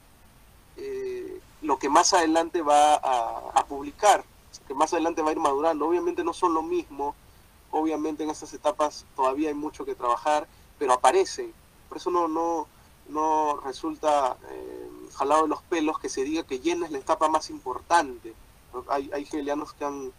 [0.78, 4.24] eh, lo que más adelante va a, publicar,
[4.68, 5.88] que más adelante va a ir madurando.
[5.88, 7.16] Obviamente no son lo mismo,
[7.72, 11.54] obviamente en estas etapas todavía hay mucho que trabajar, pero aparecen.
[11.90, 12.68] Por eso no, no,
[13.10, 17.28] no resulta eh, jalado de los pelos que se diga que Jena es la etapa
[17.28, 18.34] más importante.
[18.88, 20.14] Hay, hay hegelianos que han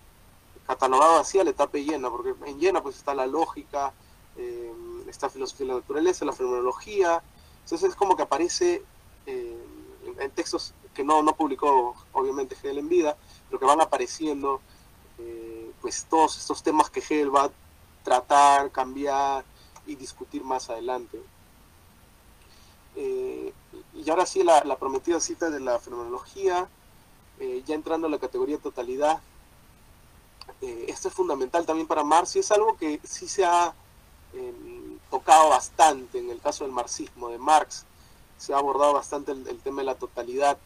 [0.66, 3.92] catalogado así a la etapa de porque en Jena pues está la lógica,
[4.36, 4.72] eh,
[5.10, 7.22] esta filosofía de la naturaleza, la fenomenología.
[7.64, 8.82] Entonces es como que aparece
[9.26, 9.64] eh,
[10.18, 13.16] en, textos que no, no publicó obviamente Hegel en vida,
[13.48, 14.60] pero que van apareciendo
[15.18, 17.50] eh, pues todos estos temas que Hegel va a
[18.02, 19.44] tratar, cambiar
[19.86, 21.20] y discutir más adelante.
[22.96, 23.52] Eh,
[23.94, 26.68] y ahora sí la, prometida cita de la fenomenología,
[27.64, 29.18] ya entrando a la categoría totalidad,
[30.60, 33.72] esto es fundamental también para Marx y es algo que sí se ha
[35.10, 37.84] tocado bastante en el caso del marxismo de Marx,
[38.38, 40.56] se ha abordado bastante el, tema de la totalidad,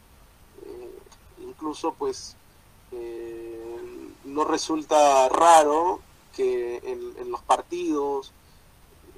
[0.64, 0.98] eh,
[1.40, 2.36] incluso pues
[2.92, 3.80] eh,
[4.24, 6.00] no resulta raro
[6.36, 8.32] que en, los partidos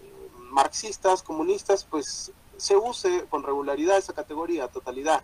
[0.00, 5.22] eh, marxistas, comunistas, pues se use con regularidad esa categoría, totalidad.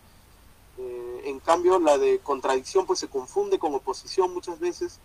[1.25, 4.99] en cambio, la de contradicción pues se confunde con oposición muchas veces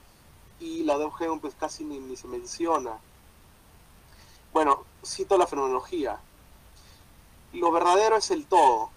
[0.59, 2.99] y la de objeto pues casi ni se menciona.
[4.57, 6.19] Bueno, cito la fenomenología.
[7.53, 8.89] Lo verdadero es el todo,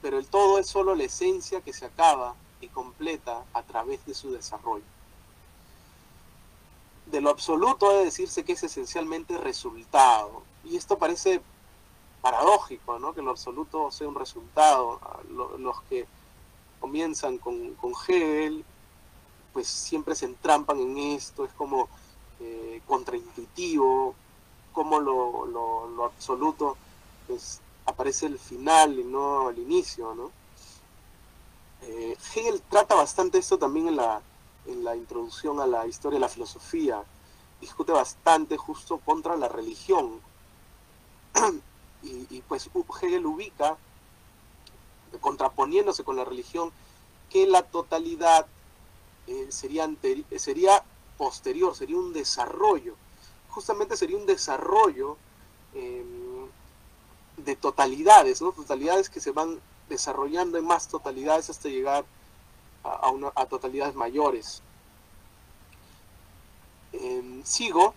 [0.00, 4.14] pero el todo es solo la esencia que se acaba y completa a través de
[4.14, 4.86] su desarrollo.
[7.04, 10.42] De lo absoluto debe decirse que es esencialmente resultado.
[10.64, 11.42] Y esto parece
[12.22, 13.12] paradójico, ¿no?
[13.12, 14.98] Que lo absoluto sea un resultado.
[15.58, 16.06] Los que
[16.80, 18.64] comienzan con, con Hegel,
[19.52, 21.90] pues siempre se entrampan en esto, es como
[22.40, 24.14] eh, contraintuitivo,
[24.72, 26.76] como lo, lo, absoluto
[27.26, 30.30] pues, aparece el final y no el inicio, ¿no?
[31.82, 34.20] Eh, Hegel trata bastante esto también en la,
[34.66, 37.02] en la introducción a la historia de la filosofía.
[37.60, 40.20] Discute bastante justo contra la religión.
[42.02, 42.70] y, pues
[43.02, 43.76] Hegel ubica,
[45.20, 46.72] contraponiéndose con la religión,
[47.30, 48.46] que la totalidad
[49.26, 49.88] eh, sería,
[50.36, 50.82] sería
[51.16, 52.94] posterior, sería un desarrollo.
[53.50, 55.16] Justamente sería un desarrollo
[55.74, 56.48] em,
[57.36, 58.38] de totalidades.
[58.38, 62.04] Totalidades que se van desarrollando en más totalidades hasta llegar
[62.84, 64.62] a totalidades mayores.
[66.92, 67.94] Em, sigo,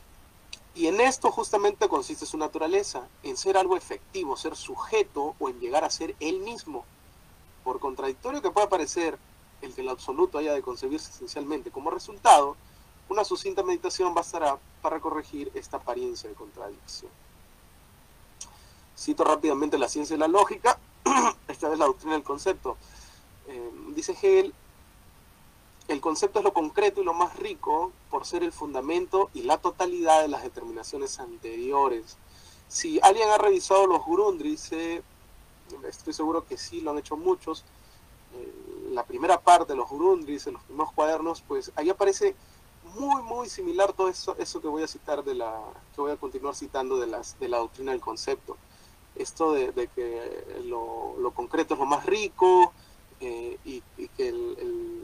[0.76, 5.60] y en esto justamente consiste su naturaleza, en ser algo efectivo, ser sujeto o en
[5.60, 6.86] llegar a ser él mismo.
[7.64, 9.18] Por contradictorio que pueda parecer
[9.62, 12.56] el que el absoluto haya de concebirse esencialmente como resultado,
[13.12, 17.12] una sucinta meditación bastará para corregir esta apariencia de contradicción.
[18.98, 20.80] Cito rápidamente la ciencia y la lógica,
[21.50, 22.78] esta vez la doctrina del concepto.
[23.50, 24.54] Eh, dice Hegel,
[25.90, 29.58] el concepto es lo concreto y lo más rico por ser el fundamento y la
[29.58, 32.16] totalidad de las determinaciones anteriores.
[32.70, 37.66] Si alguien ha revisado los Gurundris, estoy seguro que sí, lo han hecho muchos,
[38.36, 38.54] eh,
[38.92, 42.38] la primera parte de los Gurundris, en los primeros cuadernos, pues ahí aparece
[42.96, 45.60] muy, muy similar todo eso, eso que voy a citar de la,
[45.96, 48.58] que voy a continuar citando de, las, de la doctrina del concepto.
[49.16, 52.72] Esto de, que lo, concreto es lo más rico
[53.20, 53.82] eh, y,
[54.18, 54.34] que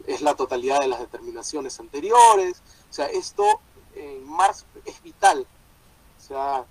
[0.07, 2.61] es la totalidad de las determinaciones anteriores.
[2.89, 3.43] O sea, esto
[3.95, 5.45] en Marx es vital.
[6.17, 6.65] O sea,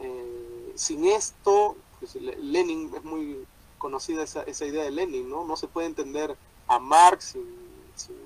[0.00, 3.46] eh, sin esto, pues Lenin es muy
[3.78, 5.44] conocida esa, esa idea de Lenin, ¿no?
[5.44, 6.36] No se puede entender
[6.68, 8.16] a Marx sin sin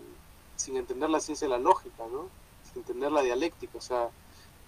[0.67, 2.29] entender la ciencia de la lógica, ¿no?
[2.65, 4.11] Sin entender la dialéctica, o sea,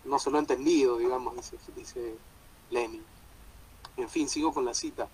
[0.05, 1.35] no se lo ha entendido, digamos,
[1.77, 2.17] dice,
[2.71, 3.05] Lenin.
[3.97, 5.09] En fin, sigo con la cita.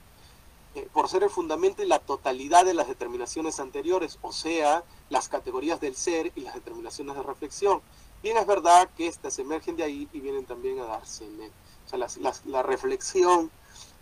[0.74, 5.28] Eh, por ser el fundamento y la totalidad de las determinaciones anteriores, o sea, las
[5.28, 7.80] categorías del ser y las determinaciones de reflexión.
[8.22, 11.40] Bien es verdad que éstas emergen de ahí y vienen también a darse en.
[11.40, 11.98] O sea,
[12.46, 13.50] la, reflexión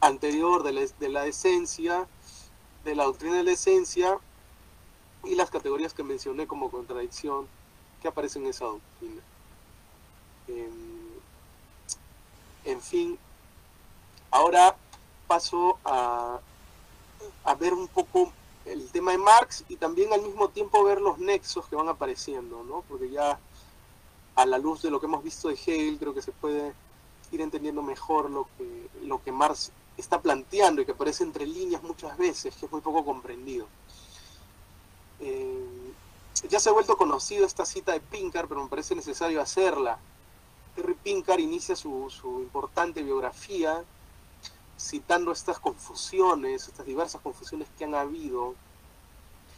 [0.00, 2.08] anterior de la esencia,
[2.84, 4.18] de la doctrina de la esencia,
[5.26, 7.46] y las categorías que mencioné como contradicción
[8.00, 9.22] que aparecen en esa doctrina.
[10.48, 10.94] Em,
[12.64, 13.18] en fin,
[14.30, 14.76] ahora
[15.26, 16.38] paso a,
[17.44, 18.32] a ver un poco
[18.64, 22.64] el tema de Marx y también al mismo tiempo ver los nexos que van apareciendo,
[22.64, 22.82] ¿no?
[22.88, 23.38] Porque ya
[24.34, 26.72] a la luz de lo que hemos visto de Hegel creo que se puede
[27.30, 31.82] ir entendiendo mejor lo que, lo que Marx está planteando y que aparece entre líneas
[31.82, 33.66] muchas veces, que es muy poco comprendido.
[35.20, 35.92] Eh,
[36.48, 39.98] ya se ha vuelto conocido esta cita de Pinkar, pero me parece necesario hacerla.
[40.74, 42.11] Terry Pinkar inicia su,
[42.42, 43.85] importante biografía
[44.79, 48.55] citando estas confusiones, estas diversas confusiones que han habido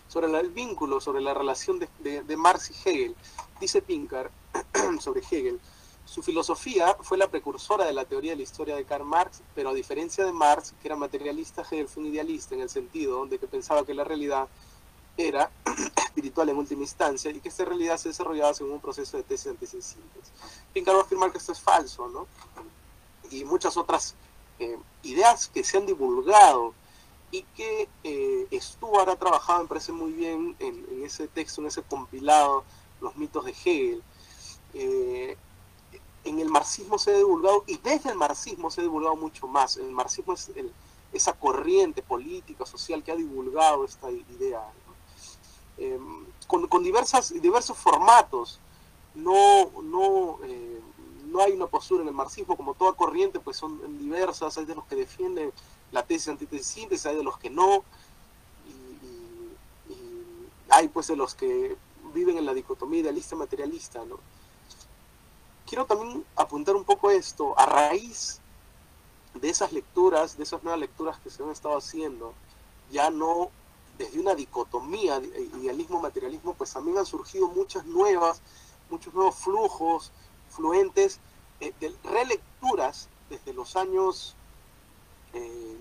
[0.08, 3.16] sobre el vínculo, sobre la relación de, Marx y Hegel.
[3.58, 4.30] Dice Pinkar
[5.00, 5.58] sobre Hegel,
[6.04, 9.70] su filosofía fue la precursora de la teoría de la historia de Karl Marx, pero
[9.70, 13.38] a diferencia de Marx, que era materialista, Hegel fue un idealista en el sentido de
[13.38, 14.48] que pensaba que la realidad
[15.16, 15.50] era
[15.96, 19.48] espiritual en última instancia y que esta realidad se desarrollaba según un proceso de tesis
[19.48, 20.32] antecesentes.
[20.72, 22.26] Pinkar va a afirmar que esto es falso, ¿no?
[23.30, 24.14] Y muchas otras
[24.58, 26.74] eh, ideas que se han divulgado
[27.30, 31.82] y que eh, Stuart ha trabajado, me parece muy bien, en, ese texto, en ese
[31.82, 32.64] compilado,
[33.00, 34.02] Los mitos de Hegel.
[34.74, 35.36] Eh,
[36.24, 39.76] en el marxismo se ha divulgado, y desde el marxismo se ha divulgado mucho más.
[39.76, 40.50] El marxismo es
[41.12, 44.62] esa corriente política, social que ha divulgado esta idea.
[45.78, 48.58] Em, con, diversas, diversos formatos.
[49.14, 50.80] No, no, eh,
[51.26, 54.74] no hay una postura en el marxismo, como toda corriente, pues son diversas, hay de
[54.74, 55.52] los que defienden
[55.92, 57.84] la tesis antítesis síntesis, hay de los que no,
[59.88, 59.92] y,
[60.68, 61.76] hay pues de los que
[62.14, 64.18] viven en la dicotomía idealista materialista, ¿no?
[65.66, 68.40] Quiero también apuntar un poco esto, a raíz
[69.34, 72.34] de esas lecturas, de esas nuevas lecturas que se han estado haciendo,
[72.90, 73.50] ya no
[73.98, 75.20] desde una dicotomía,
[75.60, 78.42] idealismo, materialismo, pues también han surgido muchas nuevas,
[78.90, 80.12] muchos nuevos flujos,
[80.50, 81.20] fluentes,
[81.60, 81.72] eh,
[82.04, 84.34] relecturas desde los años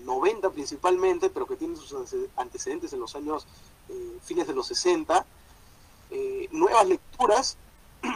[0.04, 1.94] 90 eh, principalmente, pero que tienen sus
[2.36, 3.46] antecedentes en los años
[3.88, 5.24] eh, fines de los 60,
[6.52, 7.56] nuevas lecturas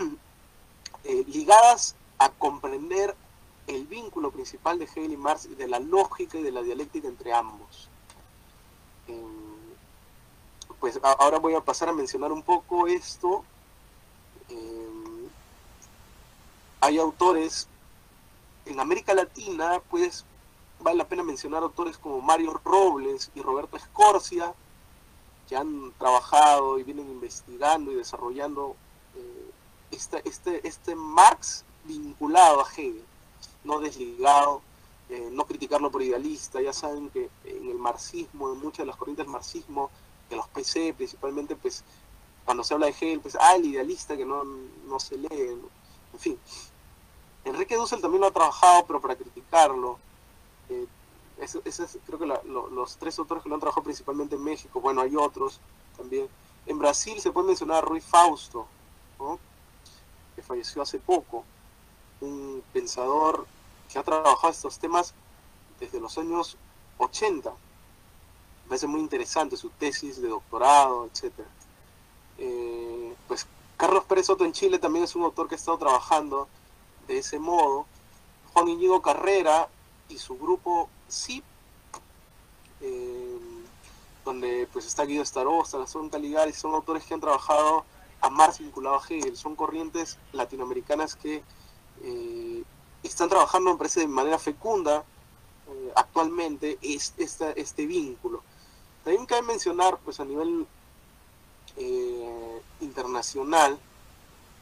[1.27, 3.15] ligadas a comprender
[3.67, 7.09] el vínculo principal de Hegel y Marx y de la lógica y de la dialéctica
[7.09, 7.89] entre ambos
[10.81, 13.45] pues ahora voy a pasar a mencionar un poco esto.
[14.49, 15.29] Em,
[16.81, 17.69] hay autores
[18.65, 20.25] en América Latina, pues
[20.81, 24.55] vale la pena mencionar autores como Mario Robles y Roberto Escorcia,
[25.49, 28.77] que han trabajado y vienen investigando y desarrollando
[29.17, 29.51] eh,
[29.91, 33.05] este, este, este Marx vinculado a Hegel,
[33.65, 34.63] no desligado,
[35.11, 36.63] eh, no criticarlo por idealista.
[36.63, 39.91] Ya saben que en el marxismo, en muchas de las corrientes del marxismo,
[40.31, 41.85] de los PC principalmente, pues
[42.45, 45.29] cuando se habla de Hegel, pues, ah, el idealista que no, no se lee,
[46.13, 46.39] en fin.
[47.45, 49.99] Enrique Dussel también lo ha trabajado, pero para criticarlo.
[50.69, 50.87] Eh,
[51.39, 55.17] esos, creo que los tres autores que lo han trabajado principalmente en México, bueno, hay
[55.17, 55.61] otros
[55.97, 56.29] también.
[56.67, 58.67] En Brasil se puede mencionar a Rui Fausto,
[60.37, 61.45] que falleció hace poco,
[62.21, 63.47] un pensador
[63.91, 65.15] que ha trabajado estos temas
[65.79, 66.59] desde los años
[66.99, 67.53] 80.
[68.71, 71.33] Parece muy interesante su tesis de doctorado, etc.
[72.39, 73.45] Eh, pues
[73.77, 76.47] Carlos Pérez Soto en Chile también es un autor que ha estado trabajando
[77.09, 77.87] de ese modo.
[78.53, 79.69] Juan Iñigo Carrera
[80.09, 81.43] y su grupo SIP,
[82.81, 83.39] eh,
[84.25, 87.85] donde pues está Guido Starosta, son Caligaris, son autores que han trabajado
[88.21, 91.43] a Marx vinculado a Hegel, son corrientes latinoamericanas que
[92.05, 92.63] eh,
[93.03, 95.05] están trabajando, me parece, de manera fecunda
[95.97, 98.45] actualmente es, este vínculo.
[99.05, 100.67] También cabe mencionar, pues a nivel
[102.81, 103.79] internacional,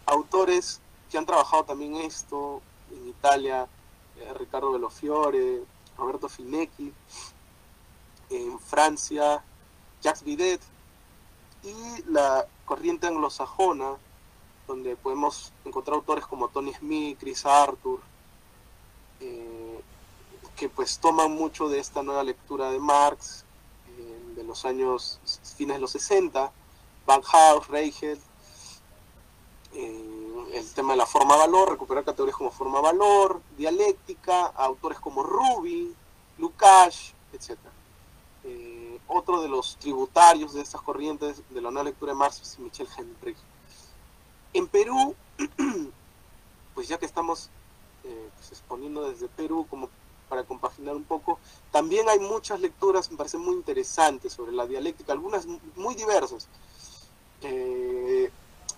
[0.06, 0.80] autores
[1.10, 2.60] que han trabajado también esto
[2.92, 3.66] en Italia,
[4.38, 5.62] Ricardo Velofiore,
[5.96, 6.92] Roberto Finecchi,
[8.30, 9.42] en Francia,
[10.02, 10.60] Jacques Bidet,
[11.62, 13.96] y la corriente anglosajona,
[14.66, 18.00] donde podemos encontrar autores como Tony Smith, Chris Arthur,
[19.20, 19.80] eh,
[20.56, 23.47] que pues toman mucho de esta nueva lectura de Marx eh,
[24.38, 25.18] de los años
[25.56, 26.52] fines de los 60,
[27.04, 28.20] Van House, Reichel,
[29.74, 35.94] eh, el tema de la forma-valor, recuperar categorías como forma-valor, dialéctica, autores como Rubin,
[36.38, 37.58] Lukács, etc.
[38.44, 42.58] Eh, otro de los tributarios de estas corrientes de la nueva lectura de Marx es
[42.60, 43.34] Michel Henry.
[44.52, 45.16] En Perú,
[46.74, 47.50] pues ya que estamos
[48.04, 49.90] eh, pues, exponiendo desde Perú como
[50.28, 51.38] para compaginar un poco,
[51.72, 56.48] también hay muchas lecturas, me parecen muy interesantes sobre la dialéctica, algunas muy diversas.
[57.42, 58.30] Eh,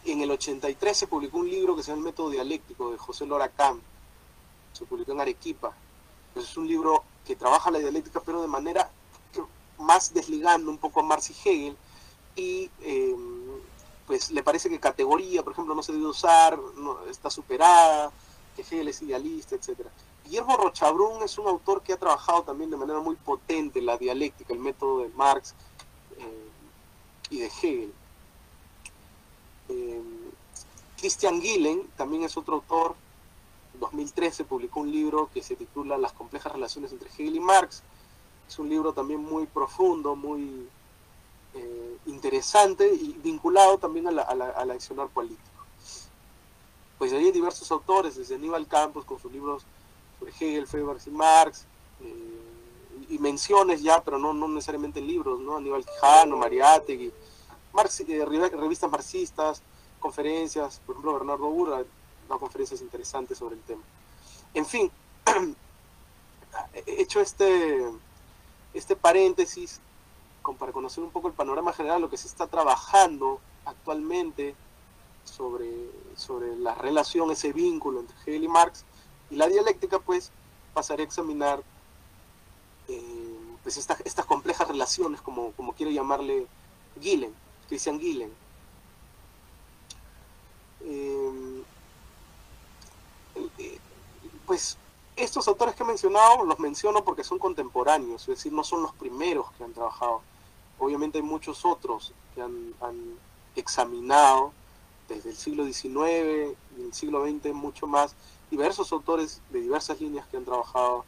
[0.05, 3.27] en el 83 se publicó un libro que se llama El método dialéctico de José
[3.27, 3.51] Lora
[4.73, 5.75] Se publicó en Arequipa.
[6.35, 8.91] es un libro que trabaja la dialéctica, pero de manera
[9.79, 11.77] más desligando un poco a Marx y Hegel.
[12.37, 13.61] Y em,
[14.07, 16.59] pues le parece que categoría, por ejemplo, no se debe usar,
[17.11, 18.11] está superada,
[18.57, 19.87] que Hegel es idealista, etc.
[20.31, 24.53] Guillermo Rochabrún es un autor que ha trabajado también de manera muy potente la dialéctica,
[24.53, 25.57] el método de Marx
[26.19, 26.51] eh,
[27.31, 27.93] y de Hegel.
[29.71, 30.03] Eh,
[30.97, 32.95] Christian Gillen también es otro autor.
[33.75, 37.83] En 2013 publicó un libro que se titula Las complejas relaciones entre Hegel y Marx.
[38.49, 40.69] Es un libro también muy profundo, muy
[41.55, 45.43] eh, interesante y vinculado también a la, a accionar político.
[46.99, 49.67] Pues hay diversos autores, desde Aníbal Campos con sus libros
[50.29, 51.67] Hegel, Febers y Marx,
[52.01, 52.41] eh,
[53.09, 55.57] y menciones ya, pero no, no necesariamente libros, ¿no?
[55.57, 59.63] Aníbal Quijano, Mariátegui, eh, revistas marxistas,
[59.99, 61.85] conferencias, por ejemplo, Bernardo Ura
[62.29, 63.83] da conferencias interesantes sobre el tema.
[64.55, 64.91] En fin,
[66.75, 67.91] he hecho este,
[68.75, 69.81] este paréntesis
[70.59, 74.55] para conocer un poco el panorama general, lo que se está trabajando actualmente
[75.25, 75.71] sobre,
[76.17, 78.85] sobre la relación, ese vínculo entre Hegel y Marx,
[79.31, 80.31] y la dialéctica, pues
[80.75, 81.63] pasaré a examinar
[82.89, 86.47] eh, pues estas complejas relaciones, como, como quiere llamarle
[87.01, 87.35] Gillen.
[87.69, 88.33] Christian Gillen.
[90.81, 91.63] Em,
[93.59, 93.79] eh,
[94.47, 94.77] pues
[95.15, 98.93] estos autores que he mencionado los menciono porque son contemporáneos, es decir, no son los
[98.95, 100.23] primeros que han trabajado.
[100.79, 102.75] Obviamente hay muchos otros que han,
[103.57, 104.53] examinado
[105.09, 108.15] desde el siglo XIX y el siglo XX mucho más,
[108.51, 111.05] diversos autores de diversas líneas que han trabajado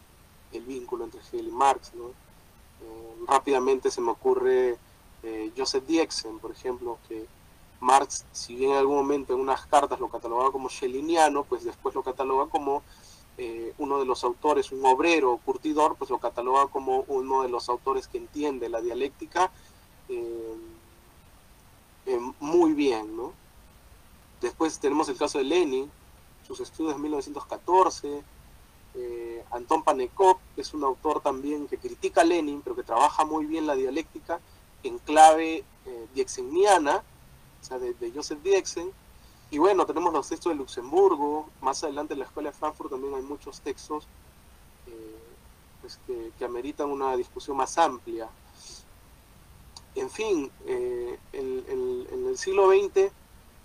[0.52, 1.92] el vínculo entre Hegel y Marx.
[1.94, 4.78] Em, rápidamente se me ocurre
[5.22, 7.26] eh, Joseph Diexen, por ejemplo, que
[7.80, 11.94] Marx, si bien en algún momento en unas cartas lo catalogaba como scheliniano, pues después
[11.94, 12.82] lo cataloga como
[13.38, 17.68] eh, uno de los autores, un obrero curtidor, pues lo cataloga como uno de los
[17.68, 19.50] autores que entiende la dialéctica
[20.08, 20.56] eh,
[22.40, 23.32] muy bien, ¿no?
[24.40, 25.90] Después tenemos el caso de Lenin,
[26.46, 28.22] sus estudios de 1914,
[29.52, 33.66] Antón Panekov, que es un autor también que critica Lenin, pero que trabaja muy bien
[33.66, 34.40] la dialéctica,
[34.82, 37.02] en clave eh, diexeniana,
[37.60, 38.90] o sea, de, Joseph Diexen.
[39.50, 43.14] Y bueno, tenemos los textos de Luxemburgo, más adelante en la Escuela de Frankfurt también
[43.14, 44.04] hay muchos textos
[44.86, 45.18] eh,
[45.82, 48.28] pues que, ameritan una discusión más amplia.
[49.94, 53.12] en fin, en el siglo XX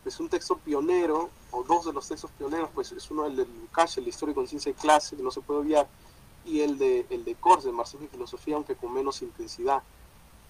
[0.05, 3.45] es un texto pionero, o dos de los textos pioneros, pues es uno el de
[3.45, 5.87] Lukács, el de Historia y Conciencia y Clase, que no se puede obviar,
[6.45, 9.81] y el de, el de Kors, de Marxismo y Filosofía, aunque con menos intensidad.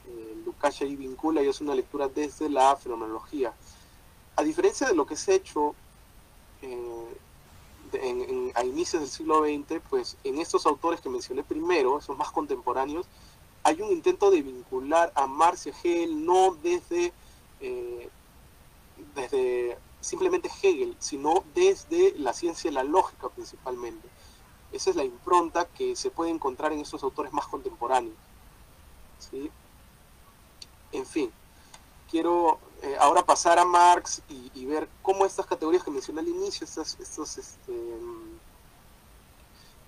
[0.07, 3.53] Eh, Lukács ahí vincula y es una lectura desde la fenomenología.
[4.35, 5.75] A diferencia de lo que se ha hecho
[6.61, 7.17] eh,
[8.55, 13.07] a inicios del siglo XX, pues en estos autores que mencioné primero, esos más contemporáneos,
[13.63, 17.11] hay un intento de vincular a Marx y Hegel no desde
[17.59, 18.09] eh,
[19.15, 24.07] desde simplemente Hegel, sino desde la ciencia y la lógica principalmente.
[24.71, 28.15] Esa es la impronta que se puede encontrar en estos autores más contemporáneos.
[29.19, 29.49] ¿sí?
[30.91, 31.31] En fin,
[32.09, 36.65] quiero eh, ahora pasar a Marx y, ver cómo estas categorías que mencioné al inicio,
[36.65, 37.73] estas, estos, este,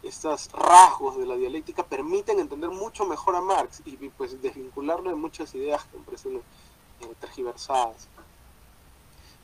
[0.04, 5.16] estos rasgos de la dialéctica permiten entender mucho mejor a Marx y, pues desvincularlo de
[5.16, 8.08] muchas ideas que me parecen eh, tergiversadas.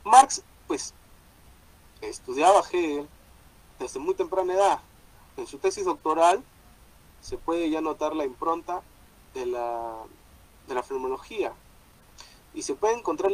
[0.04, 0.94] Marx, pues,
[2.00, 3.08] estudiaba Hegel
[3.78, 4.80] desde muy temprana edad.
[5.36, 6.42] En su tesis doctoral
[7.20, 8.82] se puede ya notar la impronta
[9.34, 9.96] de la,
[10.68, 11.52] de la fenomenología.
[12.54, 13.32] Y se puede encontrar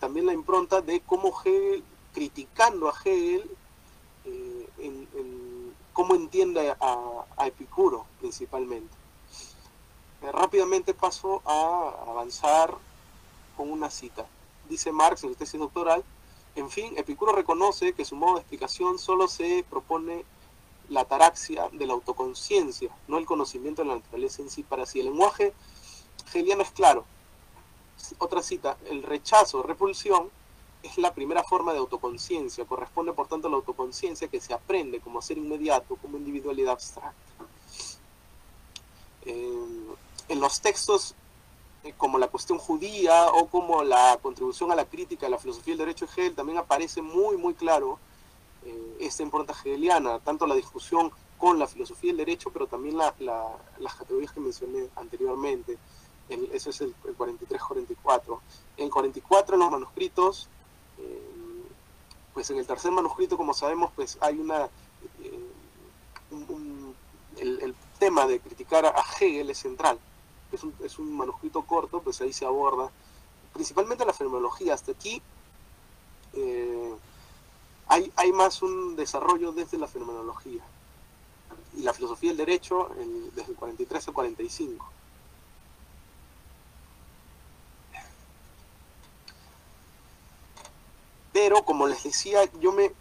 [0.00, 3.48] también la impronta de cómo Hegel, criticando a Hegel,
[4.24, 4.68] eh,
[5.92, 8.94] cómo entiende a, Epicuro principalmente.
[10.22, 12.74] Eh, rápidamente paso a avanzar
[13.56, 14.26] con una cita
[14.68, 16.02] dice Marx en su tesis doctoral,
[16.54, 20.24] en fin, Epicuro reconoce que su modo de explicación solo se propone
[20.88, 25.00] la taraxia de la autoconciencia, no el conocimiento de la naturaleza en sí para sí.
[25.00, 25.54] El lenguaje
[26.28, 27.04] hegeliano es claro.
[28.18, 30.30] Otra cita, el rechazo, repulsión,
[30.82, 35.00] es la primera forma de autoconciencia, corresponde por tanto a la autoconciencia que se aprende
[35.00, 37.44] como ser inmediato, como individualidad abstracta.
[39.24, 39.94] Eh,
[40.28, 41.14] en los textos
[41.96, 45.86] como la cuestión judía o como la contribución a la crítica de la filosofía del
[45.86, 47.98] derecho de Hegel, también aparece muy, muy claro
[48.64, 53.94] eh, esta impronta hegeliana, tanto la discusión con la filosofía del derecho, pero también las
[53.98, 55.76] categorías que mencioné anteriormente.
[56.52, 58.38] eso es el, 43-44.
[58.76, 60.48] En el 44, en los manuscritos,
[60.98, 61.64] eh,
[62.32, 64.68] pues en el tercer manuscrito, como sabemos, pues hay una...
[67.38, 69.98] el, el tema de criticar a Hegel es central
[70.56, 72.90] es un, manuscrito corto, pues ahí se aborda
[73.52, 74.74] principalmente la fenomenología.
[74.74, 75.22] Hasta aquí
[76.34, 76.94] eh,
[77.88, 80.62] hay, hay, más un desarrollo desde la fenomenología
[81.76, 82.90] y la filosofía del derecho
[83.34, 84.86] desde el 43 al 45.
[91.32, 92.92] Pero como les decía, yo me,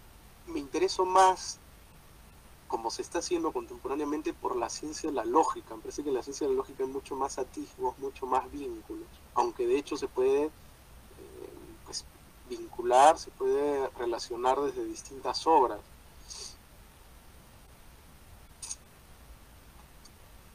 [0.47, 1.59] me intereso más
[2.72, 5.76] como se está haciendo contemporáneamente por la ciencia de la lógica.
[5.76, 9.07] Me parece que la ciencia de la lógica hay mucho más atisbos, mucho más vínculos,
[9.34, 10.49] aunque de hecho se puede eh,
[11.84, 12.05] pues,
[12.47, 15.82] vincular, se puede relacionar desde distintas obras.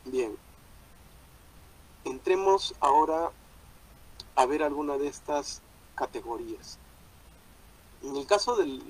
[0.06, 0.34] Bien,
[2.04, 3.30] entremos ahora
[4.36, 5.60] a ver alguna de estas
[5.94, 6.78] categorías.
[8.02, 8.80] En el caso del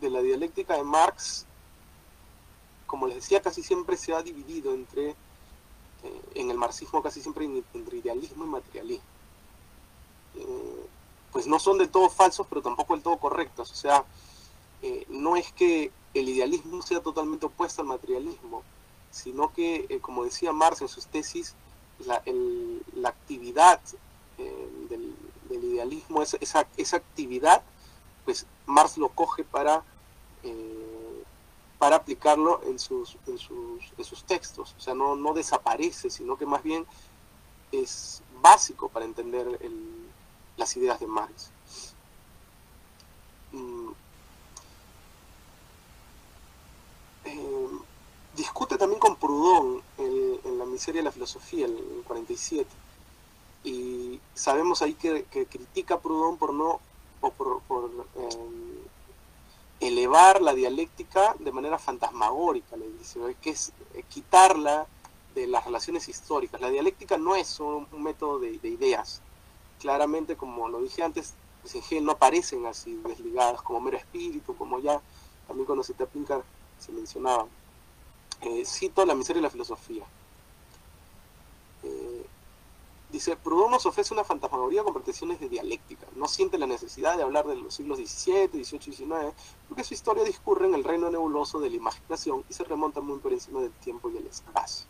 [0.00, 1.46] de la dialéctica de Marx,
[2.86, 5.14] como les decía, casi siempre se ha dividido entre, eh,
[6.34, 7.44] en el marxismo casi siempre
[7.74, 9.04] entre idealismo y materialismo.
[10.36, 10.86] Eh,
[11.32, 13.70] pues no son del todo falsos, pero tampoco del todo correctos.
[13.70, 14.04] O sea,
[14.82, 18.62] eh, no es que el idealismo sea totalmente opuesto al materialismo,
[19.10, 21.54] sino que, como decía Marx en sus tesis,
[22.04, 22.22] la,
[23.08, 23.80] actividad
[24.88, 25.14] del,
[25.50, 27.62] idealismo, esa, esa actividad
[28.26, 29.82] pues Marx lo coge para,
[30.42, 31.24] eh,
[31.78, 34.74] para aplicarlo en sus, en sus, textos.
[34.76, 36.84] O sea, no, no, desaparece, sino que más bien
[37.72, 39.58] es básico para entender
[40.58, 41.50] las ideas de Marx.
[43.52, 43.90] Mm.
[47.24, 47.68] Eh,
[48.36, 52.68] discute también con Proudhon en, La miseria de la filosofía, en el 47.
[53.64, 56.80] Y sabemos ahí que, critica Proudhon por no
[57.20, 57.62] o por,
[58.16, 58.76] em,
[59.80, 64.86] elevar la dialéctica de manera fantasmagórica, le dice, que es eh, quitarla
[65.34, 66.60] de las relaciones históricas.
[66.60, 69.20] La dialéctica no es un, método de, ideas.
[69.80, 75.00] Claramente, como lo dije antes, pues no aparecen así desligadas como mero espíritu, como ya
[75.46, 76.40] también cuando se te aplica
[76.78, 77.46] se mencionaba.
[78.40, 80.04] Eh, cito la miseria de la filosofía.
[83.10, 83.38] Dice,
[83.70, 86.06] nos ofrece una fantasmagoría con pretensiones de dialéctica.
[86.16, 89.34] No siente la necesidad de hablar de los siglos XVII, XVIII y XIX,
[89.68, 93.18] porque su historia discurre en el reino nebuloso de la imaginación y se remonta muy
[93.18, 94.86] por encima del tiempo y el espacio.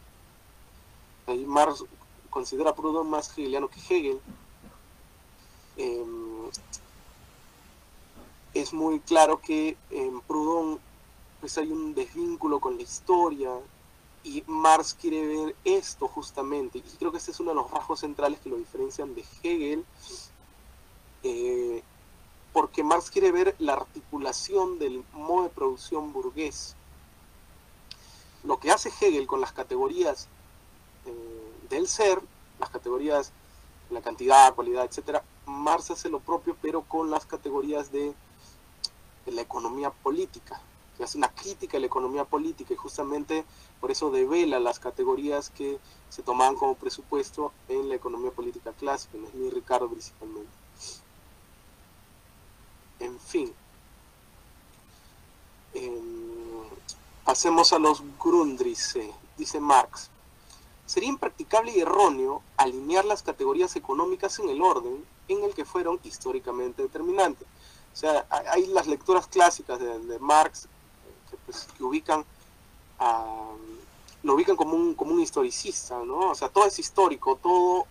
[1.26, 1.84] Ahí Marx
[2.30, 4.20] considera a Proudhon más hegeliano que Hegel,
[5.76, 6.50] em,
[8.54, 10.80] es muy claro que en Proudhon
[11.40, 13.50] pues hay un desvínculo con la historia
[14.26, 18.00] y Marx quiere ver esto justamente y creo que este es uno de los rasgos
[18.00, 19.84] centrales que lo diferencian de Hegel
[21.22, 21.82] eh,
[22.52, 26.74] porque Marx quiere ver la articulación del modo de producción burgués.
[28.44, 30.28] Lo que hace Hegel con las categorías
[31.04, 32.20] eh, del ser,
[32.58, 33.32] las categorías
[33.90, 38.14] la cantidad, cualidad, etcétera, Marx hace lo propio, pero con las categorías de,
[39.26, 40.60] la economía política,
[41.02, 43.44] hace una crítica a la economía política y justamente
[43.80, 49.16] por eso devela las categorías que se tomaban como presupuesto en la economía política clásica,
[49.16, 50.50] en Ricardo principalmente.
[53.00, 53.52] En fin.
[57.24, 60.10] Pasemos a los Grundrisse, dice Marx.
[60.86, 65.98] Sería impracticable y erróneo alinear las categorías económicas en el orden en el que fueron
[66.04, 67.46] históricamente determinantes.
[67.92, 70.68] O sea, hay las lecturas clásicas de, Marx
[71.30, 72.24] que, pues, ubican
[72.98, 76.30] lo ubican como un, como un historicista, ¿no?
[76.30, 77.86] O sea, todo es histórico, todo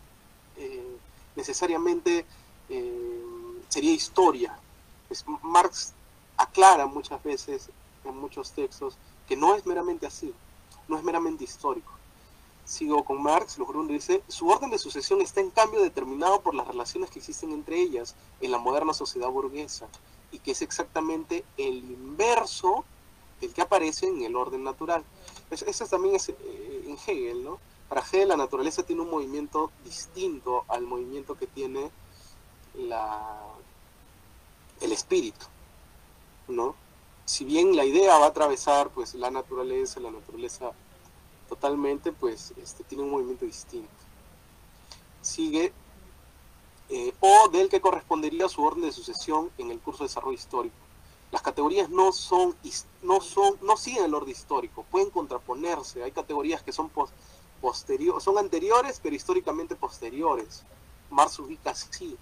[0.57, 0.97] eh,
[1.35, 2.25] necesariamente
[2.69, 3.23] eh,
[3.69, 4.57] sería historia.
[5.07, 5.93] Pues Marx
[6.37, 7.69] aclara muchas veces
[8.03, 8.97] en muchos textos
[9.27, 10.33] que no es meramente así,
[10.87, 11.91] no es meramente histórico.
[12.65, 16.67] Sigo con Marx, Grund dice, su orden de sucesión está en cambio determinado por las
[16.67, 19.87] relaciones que existen entre ellas en la moderna sociedad burguesa
[20.31, 22.83] y que es exactamente el inverso
[23.45, 25.03] del que aparece en el orden natural.
[25.49, 26.35] Eso también es eh,
[26.85, 27.59] en Hegel, ¿no?
[27.87, 31.89] Para Hegel la naturaleza tiene un movimiento distinto al movimiento que tiene
[32.73, 33.41] la,
[34.81, 35.45] el espíritu,
[36.47, 36.75] ¿no?
[37.25, 40.71] si bien la idea va a atravesar pues la naturaleza, la naturaleza
[41.49, 43.89] totalmente, pues este, tiene un movimiento distinto.
[45.21, 45.73] Sigue,
[46.89, 50.75] eh, o del que correspondería su orden de sucesión en el curso de desarrollo histórico.
[51.35, 52.55] Las categorías no son,
[53.01, 56.01] no son, no siguen el orden histórico, pueden contraponerse.
[56.01, 56.89] Hay categorías que son
[57.59, 60.63] posteriores, son anteriores, pero históricamente posteriores.
[61.09, 62.15] Marx ubica así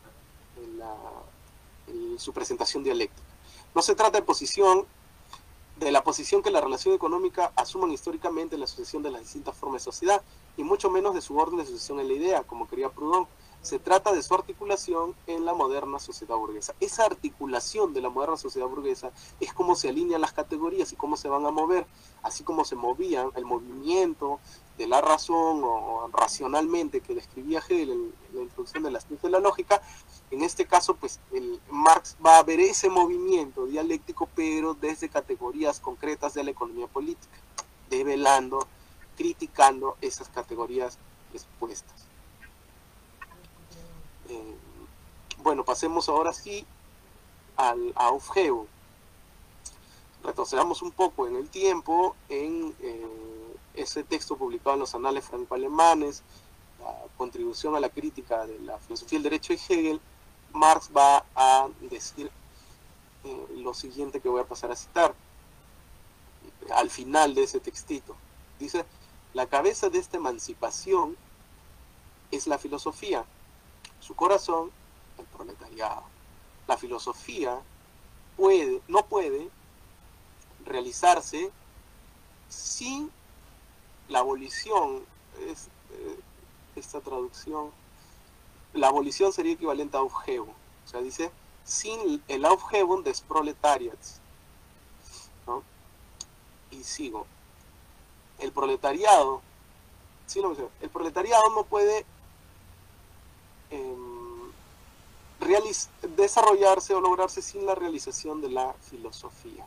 [1.85, 3.27] en su presentación dialéctica.
[3.75, 4.87] No se trata de posición,
[5.75, 9.55] de la posición que la relación económica asuman históricamente en la sucesión de las distintas
[9.55, 10.23] formas de sociedad,
[10.57, 13.27] y mucho menos de su orden de sucesión en la idea, como quería Proudhon.
[13.63, 16.75] Se trata de su articulación en la moderna sociedad burguesa.
[16.81, 21.15] Esa articulación de la moderna sociedad burguesa es cómo se alinean las categorías y cómo
[21.15, 21.87] se van a mover,
[22.23, 24.41] así como se movían el movimiento
[24.77, 29.31] de la razón o, racionalmente que describía Hegel en, la introducción de la ciencia de
[29.31, 29.81] la lógica,
[30.29, 35.79] en este caso, pues el Marx va a ver ese movimiento dialéctico, pero desde categorías
[35.79, 37.37] concretas de la economía política,
[37.89, 38.67] develando,
[39.15, 40.97] criticando esas categorías
[41.33, 42.12] expuestas.
[44.33, 44.55] Eh,
[45.43, 46.65] bueno, pasemos ahora sí
[47.55, 48.67] al Aufhebung.
[50.23, 56.23] Retrocedamos un poco en el tiempo, en eh, ese texto publicado en los anales franco-alemanes,
[56.79, 60.01] la contribución a la crítica de la filosofía del derecho de Hegel,
[60.53, 62.31] Marx va a decir
[63.23, 65.13] eh, lo siguiente que voy a pasar a citar
[66.73, 68.15] al final de ese textito.
[68.59, 68.85] Dice,
[69.33, 71.17] la cabeza de esta emancipación
[72.31, 73.25] es la filosofía,
[74.03, 74.71] su corazón
[75.17, 76.03] el proletariado.
[76.67, 77.59] La filosofía
[78.35, 79.49] puede, no puede
[80.65, 81.51] realizarse
[82.49, 83.11] sin
[84.09, 85.03] la abolición,
[85.37, 85.55] eh,
[86.75, 87.71] esta traducción
[88.73, 90.49] la abolición sería equivalente a Aufhebung.
[90.49, 91.31] O sea, dice,
[91.63, 94.19] sin el Aufhebung des Proletariats.
[95.47, 95.63] ¿no?
[96.71, 97.27] Y sigo.
[98.39, 99.41] El proletariado,
[100.25, 100.41] sí,
[100.81, 102.05] el proletariado no puede
[103.73, 104.51] em,
[106.15, 109.65] desarrollarse o lograrse sin la realización de la filosofía.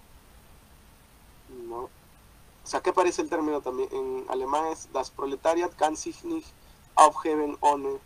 [1.68, 1.80] ¿no?
[2.64, 4.66] O sea, ¿qué aparece el término también en alemán?
[4.72, 6.48] Es das Proletariat kann sich nicht
[6.94, 8.00] aufheben ohne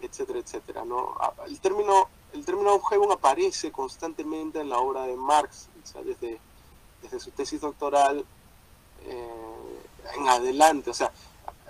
[0.00, 0.84] etcétera, etcétera.
[0.84, 1.16] ¿no?
[1.46, 5.68] El término, el término Aufhebung aparece constantemente en la obra de Marx,
[6.04, 6.38] desde,
[7.02, 8.24] desde su tesis doctoral
[9.04, 9.82] eh,
[10.16, 11.12] en adelante, o sea,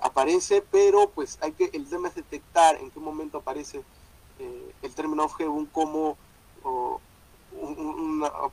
[0.03, 3.83] aparece, pero pues hay que, el tema es detectar en qué momento aparece
[4.39, 6.17] eh, el término Aufhebung como,
[6.63, 7.01] por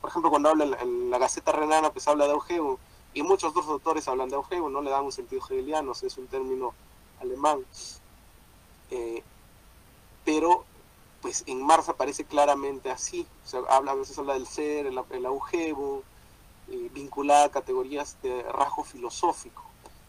[0.08, 2.76] ejemplo, cuando habla en la, Gaceta Renana, pues habla de Aufhebung,
[3.14, 6.26] y muchos otros autores hablan de Aufhebung, no le dan un sentido hegeliano, es un
[6.26, 6.74] término
[7.20, 7.64] alemán.
[8.90, 9.22] Eh,
[10.24, 10.64] pero
[11.22, 15.26] pues en Marx aparece claramente así, o habla, a veces habla del ser, el, el
[16.68, 19.62] eh, vinculada a categorías de rasgo filosófico.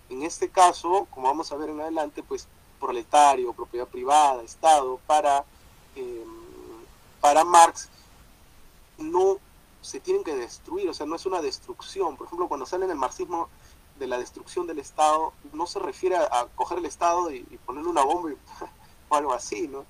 [0.10, 2.48] En este caso, como vamos a ver en adelante, pues
[2.80, 5.44] proletario, propiedad privada, Estado, para,
[5.96, 6.24] em,
[7.20, 7.90] para Marx,
[8.98, 9.38] no
[9.82, 12.18] se tienen que destruir, o sea, no es una destrucción.
[12.18, 13.50] Por ejemplo, cuando sale en el marxismo
[14.00, 18.04] de la destrucción del Estado, no se refiere a, coger el Estado y, ponerle una
[18.04, 18.32] bomba
[19.10, 19.86] o algo así, ¿no?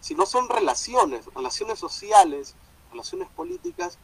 [0.00, 2.54] Sino son relaciones, relaciones sociales,
[2.90, 3.98] relaciones políticas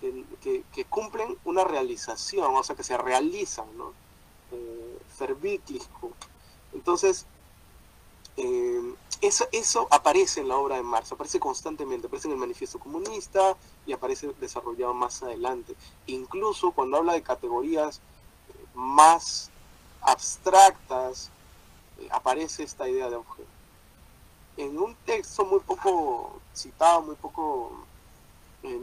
[0.00, 3.92] que, cumplen una realización, o sea, que se realizan, ¿no?
[4.52, 4.98] Eh,
[6.72, 7.26] Entonces,
[8.36, 12.78] eh, eso, eso aparece en la obra de Marx, aparece constantemente, aparece en el manifiesto
[12.78, 15.74] comunista y aparece desarrollado más adelante.
[16.06, 19.50] Incluso cuando habla de categorías eh, más
[20.02, 21.30] abstractas,
[21.98, 23.48] eh, aparece esta idea de objeto.
[24.56, 27.72] En un texto muy poco citado, muy poco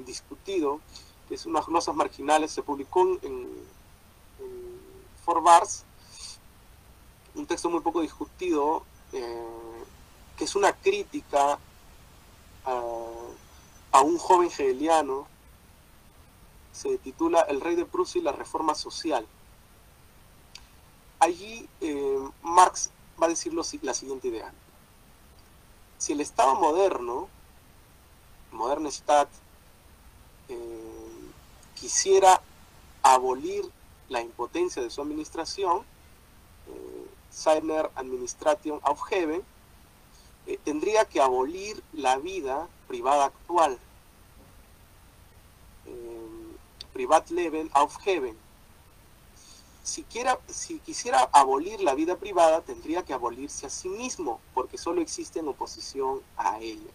[0.06, 0.80] discutido,
[1.28, 4.75] que es unas glosas marginales, se publicó en, en
[5.26, 5.84] Forbars,
[7.34, 9.84] un texto muy poco discutido, eh,
[10.38, 11.58] que es una crítica
[12.64, 15.28] a, un joven hegeliano,
[16.72, 19.26] se titula El rey de Prusia y la reforma social.
[21.20, 24.54] Allí eh, Marx va a decir la siguiente idea.
[25.98, 27.30] Si el Estado moderno,
[28.52, 29.30] Moderne Stadt,
[30.50, 31.32] eh,
[31.76, 32.42] quisiera
[33.02, 33.72] abolir
[34.10, 35.84] la impotencia de su administración,
[37.36, 39.44] seiner Administration Aufheben,
[40.48, 43.78] eh, tendría que abolir la vida privada actual.
[45.86, 46.56] Eh,
[46.94, 48.38] Privatleben Aufheben.
[49.84, 50.06] Si,
[50.48, 55.40] si quisiera abolir la vida privada, tendría que abolirse a sí mismo, porque solo existe
[55.40, 56.92] en oposición a ella.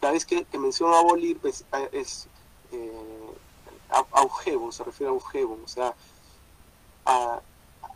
[0.00, 2.26] Cada vez que, que menciono abolir, pues, eh, es
[2.72, 3.30] eh,
[4.70, 5.94] se refiere a Aufheben, o sea,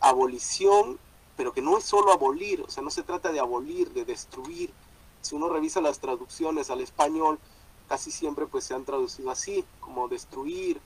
[0.01, 0.99] abolición
[1.39, 4.73] pero que no es solo abolir, o sea, no se trata de abolir, de destruir.
[5.21, 7.39] Si uno revisa las traducciones al español,
[7.87, 10.81] casi siempre pues se han traducido así, como destruir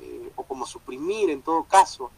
[0.00, 2.12] eh, o como suprimir en todo caso.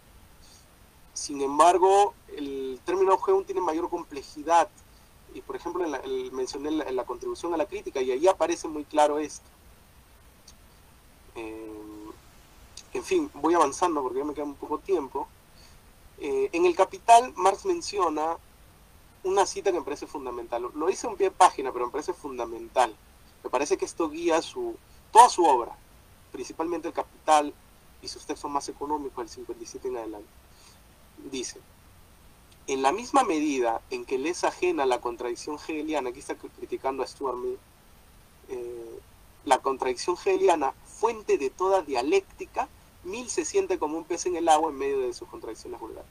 [1.15, 4.69] Sin embargo, el término Augeum tiene mayor complejidad.
[5.33, 5.87] Y por ejemplo,
[6.33, 9.49] mencioné la, la, contribución a la crítica y ahí aparece muy claro esto.
[11.35, 11.84] Eh,
[12.95, 15.29] en fin, voy avanzando porque ya me queda un poco tiempo.
[16.19, 18.39] Eh, en el Capital, Marx menciona
[19.25, 20.71] una cita que me parece fundamental.
[20.75, 22.95] Lo hice en pie de página, pero me parece fundamental.
[23.43, 24.77] Me parece que esto guía su,
[25.11, 25.77] toda su obra,
[26.31, 27.53] principalmente el Capital
[28.01, 30.29] y sus textos más económicos, el 57 en adelante.
[31.31, 31.61] Dice,
[32.69, 37.03] en la misma medida en que le es ajena la contradicción hegeliana, aquí está criticando
[37.03, 37.59] a Stuart Mill,
[38.51, 39.01] eh,
[39.45, 42.69] la contradicción hegeliana, fuente de toda dialéctica,
[43.05, 46.11] Mill se siente como un pez en el agua en medio de sus contradicciones vulgares.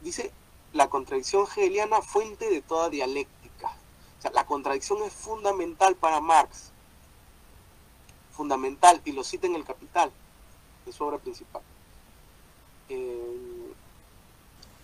[0.00, 0.32] Dice
[0.72, 3.72] la contradicción hegeliana fuente de toda dialéctica.
[4.18, 6.70] O sea, la contradicción es fundamental para Marx.
[8.32, 10.12] Fundamental, y lo cita en El Capital,
[10.84, 11.62] de su obra principal.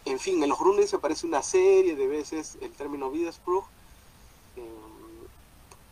[0.05, 3.65] en fin, en los Grundrisse aparece una serie de veces el término Widerspruch.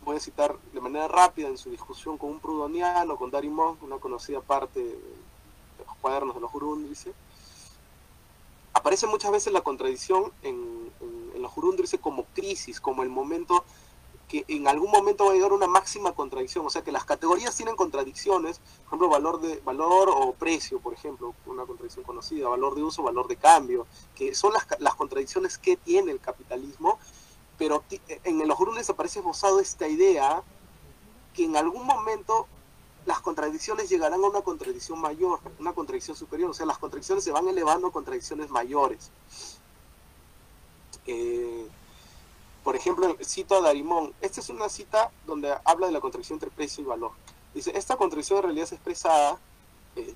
[0.05, 3.99] voy a citar de manera rápida en su discusión con un prudoniano, con Darimon, una
[3.99, 4.99] conocida parte
[6.03, 7.15] cuadernos de los Jurundrice,
[8.75, 10.93] aparece muchas veces la contradicción en,
[11.41, 13.65] los Jurundrice como crisis, como el momento
[14.29, 17.55] que en algún momento va a llegar una máxima contradicción, o sea que las categorías
[17.57, 22.75] tienen contradicciones, por ejemplo, valor de valor o precio, por ejemplo, una contradicción conocida, valor
[22.75, 26.99] de uso, valor de cambio, que son las, las contradicciones que tiene el capitalismo,
[27.59, 27.83] pero
[28.25, 30.43] en los Jurundrice aparece esbozado esta idea
[31.35, 32.47] que en algún momento
[33.07, 37.33] las contradicciones llegarán a una contradicción mayor, una contradicción superior, o sea, las contradicciones se
[37.33, 39.11] van elevando a contradicciones mayores.
[41.07, 41.67] Eh,
[42.63, 46.51] por ejemplo, cito a Darimón, esta es una cita donde habla de la contradicción entre
[46.51, 47.11] precio y valor.
[47.55, 49.39] Dice, esta contradicción en realidad es expresada,
[49.97, 50.15] eh,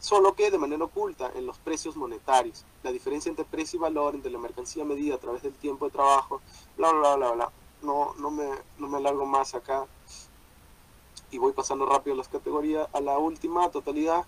[0.00, 2.64] solo que de manera oculta en los precios monetarios.
[2.82, 5.92] La diferencia entre precio y valor, entre la mercancía medida a través del tiempo de
[5.92, 6.40] trabajo,
[6.76, 7.52] bla, bla, bla, bla.
[7.82, 8.48] No, no, me,
[8.78, 9.86] no me alargo más acá
[11.36, 14.24] y voy pasando rápido las categorías a la última totalidad.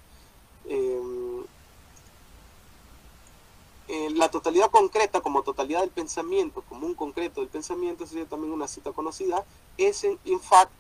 [0.66, 1.42] Em,
[3.88, 8.52] eh, la totalidad concreta como totalidad del pensamiento, como un concreto del pensamiento, sería también
[8.52, 9.46] una cita conocida,
[9.78, 10.70] es en, in fact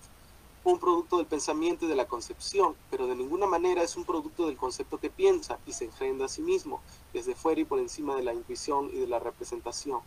[0.64, 4.46] un producto del pensamiento y de la concepción, pero de ninguna manera es un producto
[4.46, 6.82] del concepto que piensa y se engendra a sí mismo,
[7.14, 10.00] desde fuera y por encima de la intuición y de la representación.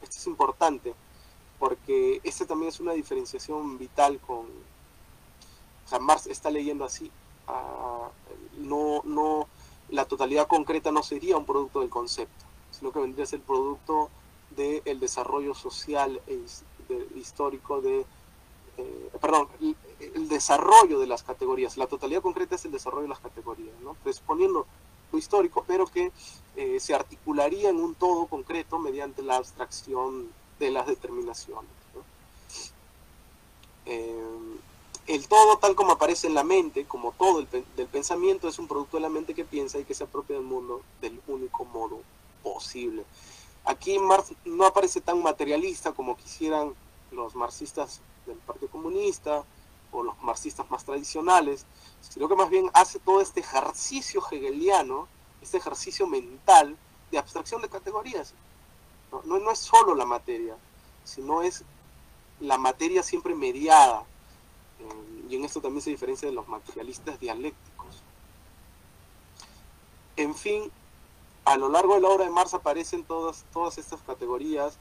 [0.00, 0.94] Esto es importante,
[1.58, 4.46] porque esta también es una diferenciación vital con,
[5.86, 7.10] o sea, Marx está leyendo así.
[7.46, 8.08] Ah,
[8.58, 9.46] no, no,
[9.90, 14.10] la totalidad concreta no sería un producto del concepto, sino que vendría a ser producto
[14.50, 16.40] del desarrollo social e
[17.14, 18.04] histórico de,
[18.78, 19.48] eh, perdón,
[20.00, 21.76] el, desarrollo de las categorías.
[21.76, 23.94] La totalidad concreta es el desarrollo de las categorías, ¿no?
[24.02, 24.66] Presponiendo
[25.12, 26.10] lo histórico, pero que
[26.56, 31.70] eh, se articularía en un todo concreto mediante la abstracción de las determinaciones.
[33.84, 34.20] Eh,
[35.06, 38.66] el todo tal como aparece en la mente, como todo el, del pensamiento, es un
[38.66, 42.00] producto de la mente que piensa y que se apropia del mundo del único modo
[42.42, 43.04] posible.
[43.64, 46.74] Aquí Marx no aparece tan materialista como quisieran
[47.12, 49.44] los marxistas del Partido Comunista
[49.92, 51.66] o los marxistas más tradicionales,
[52.00, 55.06] sino que más bien hace todo este ejercicio hegeliano,
[55.40, 56.76] este ejercicio mental
[57.12, 58.34] de abstracción de categorías.
[59.12, 60.56] No, no, no es solo la materia,
[61.04, 61.64] sino es
[62.40, 64.04] la materia siempre mediada
[65.28, 68.02] y en esto también se diferencia de los materialistas dialécticos.
[70.16, 70.70] En fin,
[71.44, 74.78] a lo largo de la obra de Marx aparecen todas, todas estas categorías,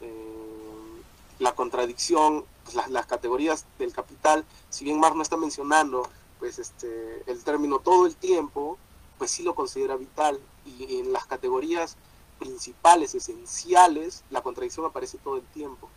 [0.00, 1.02] eh,
[1.38, 6.58] la contradicción, pues, las, las, categorías del capital, si bien Marx no está mencionando pues
[6.58, 8.76] este, el término todo el tiempo,
[9.18, 11.96] pues sí lo considera vital, y en las categorías
[12.38, 15.88] principales, esenciales, la contradicción aparece todo el tiempo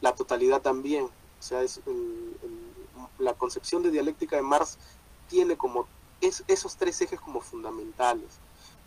[0.00, 1.04] la totalidad también.
[1.04, 1.80] O sea, es,
[3.18, 4.78] la concepción de dialéctica de Marx
[5.28, 5.86] tiene como
[6.20, 8.38] es, esos tres ejes como fundamentales.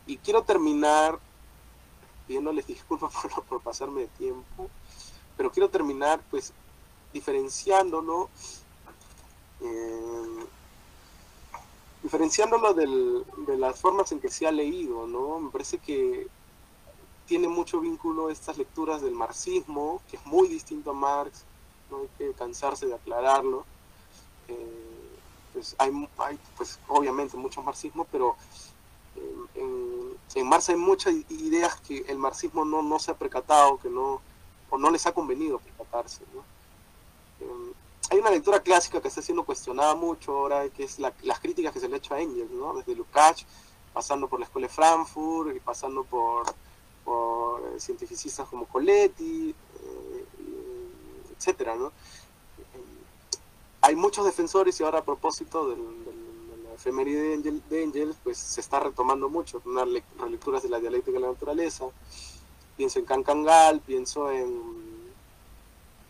[0.07, 1.19] Y quiero terminar
[2.27, 4.69] pidiéndoles disculpas por, por pasarme de tiempo,
[5.37, 6.53] pero quiero terminar pues
[7.13, 8.29] diferenciándolo,
[9.61, 10.45] eh,
[12.03, 15.39] diferenciándolo del, de las formas en que se ha leído, ¿no?
[15.39, 16.27] Me parece que
[17.25, 21.43] tiene mucho vínculo estas lecturas del marxismo, que es muy distinto a Marx,
[21.89, 23.65] no hay que cansarse de aclararlo.
[24.47, 24.91] Eh,
[25.53, 25.91] pues hay,
[26.57, 28.35] pues obviamente mucho marxismo, pero
[29.55, 33.89] en, en, Marx hay muchas ideas que el marxismo no, no se ha percatado, que
[33.89, 34.21] no,
[34.69, 36.23] o no les ha convenido percatarse.
[37.41, 37.73] Eh,
[38.09, 41.79] hay una lectura clásica que está siendo cuestionada mucho ahora, que es las críticas que
[41.79, 42.73] se le ha hecho a Engels, ¿no?
[42.73, 43.45] desde Lukács,
[43.93, 46.45] pasando por la Escuela de Frankfurt y pasando por
[47.03, 50.25] por eh, cientificistas como Coletti, eh,
[51.37, 51.91] etcétera, ¿no?
[53.81, 58.79] Hay muchos defensores y ahora a propósito de la efeméride de, Engel, pues se está
[58.79, 59.87] retomando mucho, unas
[60.19, 61.85] relecturas de la dialéctica de la naturaleza,
[62.77, 64.81] pienso en Cancangal, pienso en,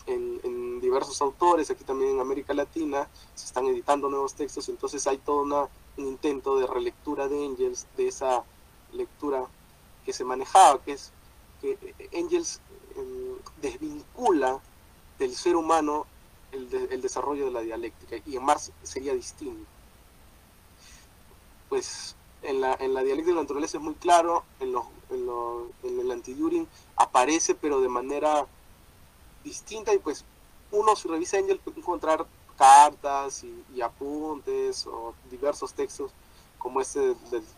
[0.08, 5.20] en, diversos autores, aquí también en América Latina, se están editando nuevos textos, entonces hay
[5.20, 8.44] todo un intento de relectura de Engels, de esa
[8.92, 9.46] lectura
[10.06, 11.12] que se manejaba, que es
[11.62, 11.78] que
[12.12, 12.60] Engels
[12.96, 14.60] em, desvincula
[15.20, 16.08] del ser humano
[16.52, 19.66] el, desarrollo de la dialéctica, y en Marx sería distinto.
[21.70, 24.84] Pues en la, en la dialéctica de la naturaleza es muy claro, en, los,
[25.84, 26.36] en, el anti
[26.98, 28.48] aparece, pero de manera
[29.44, 30.26] distinta, y pues
[30.72, 32.26] uno si revisa Engels puede encontrar
[32.58, 36.12] cartas y, apuntes o diversos textos
[36.58, 37.16] como este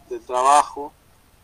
[0.09, 0.93] del, trabajo.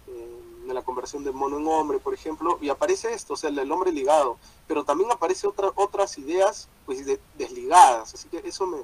[0.08, 3.50] Eh, de la conversión de mono en hombre, por ejemplo, y aparece esto, o sea,
[3.50, 7.06] el, hombre ligado, pero también aparece otra, otras ideas pues
[7.38, 8.78] desligadas, así que eso me,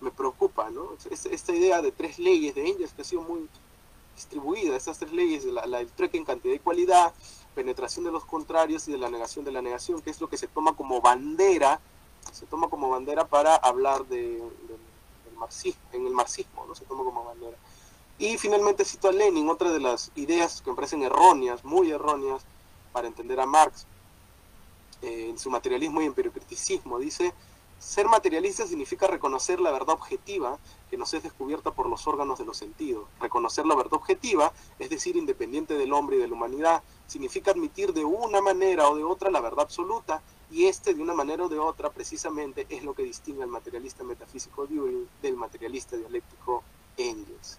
[0.00, 0.90] me preocupa, ¿no?
[1.10, 3.48] Esta, idea de tres leyes de Engels que ha sido muy
[4.14, 7.14] distribuida, estas tres leyes, la, la, el trueque en cantidad y cualidad,
[7.54, 10.36] penetración de los contrarios y de la negación de la negación, que es lo que
[10.36, 11.80] se toma como bandera,
[12.32, 16.74] se toma como bandera para hablar de, del marxismo, en el marxismo, ¿no?
[16.74, 17.56] Se toma como bandera.
[18.20, 22.44] Y finalmente cito a Lenin, otra de las ideas que me parecen erróneas, muy erróneas,
[22.92, 23.86] para entender a Marx,
[25.00, 26.98] eh, en su materialismo y empiriocriticismo.
[26.98, 27.32] Dice,
[27.78, 30.58] ser materialista significa reconocer la verdad objetiva
[30.90, 33.08] que nos es descubierta por los órganos de los sentidos.
[33.20, 37.94] Reconocer la verdad objetiva, es decir, independiente del hombre y de la humanidad, significa admitir
[37.94, 41.48] de una manera o de otra la verdad absoluta, y este de una manera o
[41.48, 46.62] de otra precisamente es lo que distingue al materialista metafísico Düring del materialista dialéctico
[46.98, 47.58] Engels.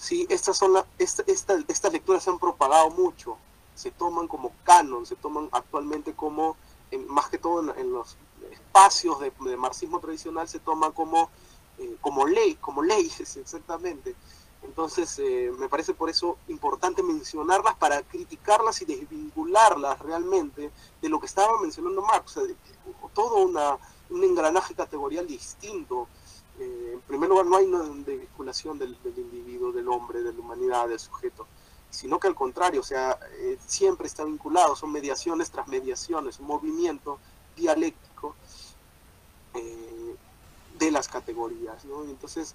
[0.00, 3.36] Sí, estas, son la, estas lecturas se han propagado mucho,
[3.74, 6.56] se toman como canon, se toman actualmente como,
[7.08, 8.16] más que todo en, los
[8.50, 11.28] espacios de, marxismo tradicional, se toma como,
[11.76, 14.16] eh, como ley, como leyes, exactamente.
[14.62, 20.70] Entonces, eh, me parece por eso importante mencionarlas para criticarlas y desvincularlas realmente
[21.02, 23.76] de lo que estaba mencionando Marx, o todo una,
[24.08, 26.08] un engranaje categorial distinto
[26.60, 30.98] en primer lugar, no hay una vinculación del, individuo, del hombre, de la humanidad, del
[30.98, 31.46] sujeto,
[31.90, 36.46] sino que al contrario, o sea, eh, siempre está vinculado, son mediaciones tras mediaciones, un
[36.46, 37.18] movimiento
[37.56, 38.34] dialéctico
[39.54, 40.14] eh,
[40.78, 41.84] de las categorías.
[42.08, 42.54] Entonces,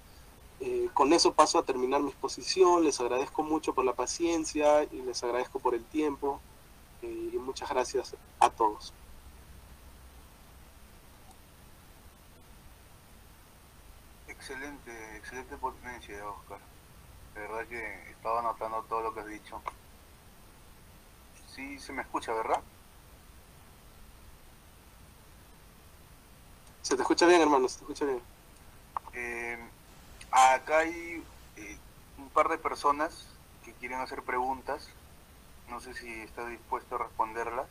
[0.58, 2.82] Eh, con eso paso a terminar mi exposición.
[2.84, 6.40] Les agradezco mucho por la paciencia y les agradezco por el tiempo.
[7.02, 8.92] Y muchas gracias a todos.
[14.48, 16.60] Excelente, excelente ponencia, Oscar.
[17.34, 19.60] De verdad que estaba anotando todo lo que has dicho.
[21.52, 22.62] Sí, se me escucha, ¿verdad?
[26.82, 28.22] Se te escucha bien, hermano, se te escucha bien.
[29.14, 29.58] Eh,
[30.30, 31.24] acá hay
[31.56, 31.78] eh,
[32.16, 33.26] un par de personas
[33.64, 34.90] que quieren hacer preguntas.
[35.68, 37.66] No sé si estás dispuesto a responderlas.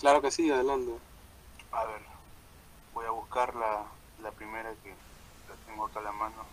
[0.00, 0.98] Claro que sí, adelante.
[1.70, 2.02] A ver,
[2.92, 3.86] voy a buscar la,
[4.22, 6.44] la primera que la tengo acá a la mano.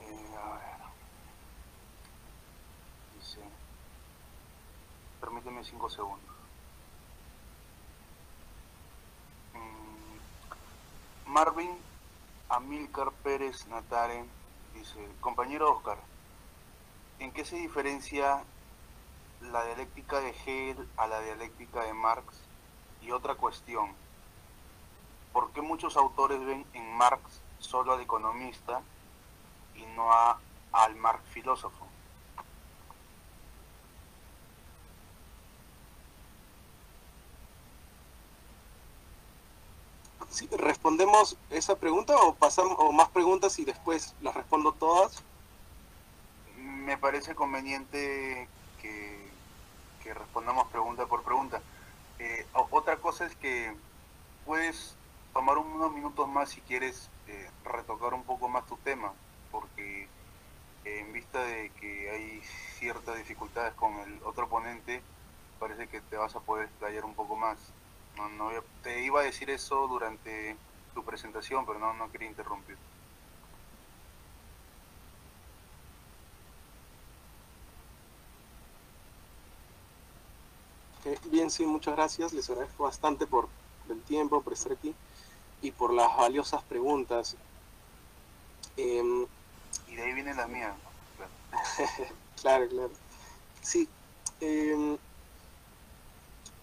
[0.00, 0.80] Eh, a ver.
[3.18, 3.40] Dice.
[5.20, 6.34] Permíteme cinco segundos.
[9.54, 11.78] Mm, Marvin
[12.48, 14.28] Amilcar Pérez Nataren
[14.74, 15.98] dice, compañero Oscar,
[17.18, 18.44] ¿en qué se diferencia
[19.40, 22.40] la dialéctica de Hegel a la dialéctica de Marx?
[23.00, 23.94] Y otra cuestión,
[25.34, 27.20] ¿por qué muchos autores ven en Marx
[27.58, 28.80] solo al economista
[29.74, 30.38] y no a,
[30.72, 31.86] al Marx filósofo?
[40.30, 45.22] Sí, ¿Respondemos esa pregunta o pasamos o más preguntas y después las respondo todas?
[46.56, 48.48] Me parece conveniente
[48.80, 49.30] que,
[50.02, 51.60] que respondamos pregunta por pregunta.
[52.20, 53.76] Eh, otra cosa es que
[54.44, 54.96] puedes
[55.34, 59.12] tomar unos minutos más si quieres eh, retocar un poco más tu tema,
[59.50, 60.04] porque
[60.84, 62.40] eh, en vista de que hay
[62.78, 65.02] ciertas dificultades con el otro ponente,
[65.58, 67.58] parece que te vas a poder explayar un poco más.
[68.82, 70.56] Te iba a decir eso durante
[70.94, 72.76] tu presentación, pero no, no quería interrumpir.
[81.30, 82.32] Bien, sí, muchas gracias.
[82.32, 83.48] Les agradezco bastante por
[83.90, 84.94] el tiempo, por estar aquí
[85.64, 87.36] y por las valiosas preguntas.
[88.76, 89.26] Eh,
[89.88, 90.74] y de ahí viene la mía.
[92.40, 92.90] claro, claro.
[93.62, 93.88] Sí.
[94.40, 94.96] Eh,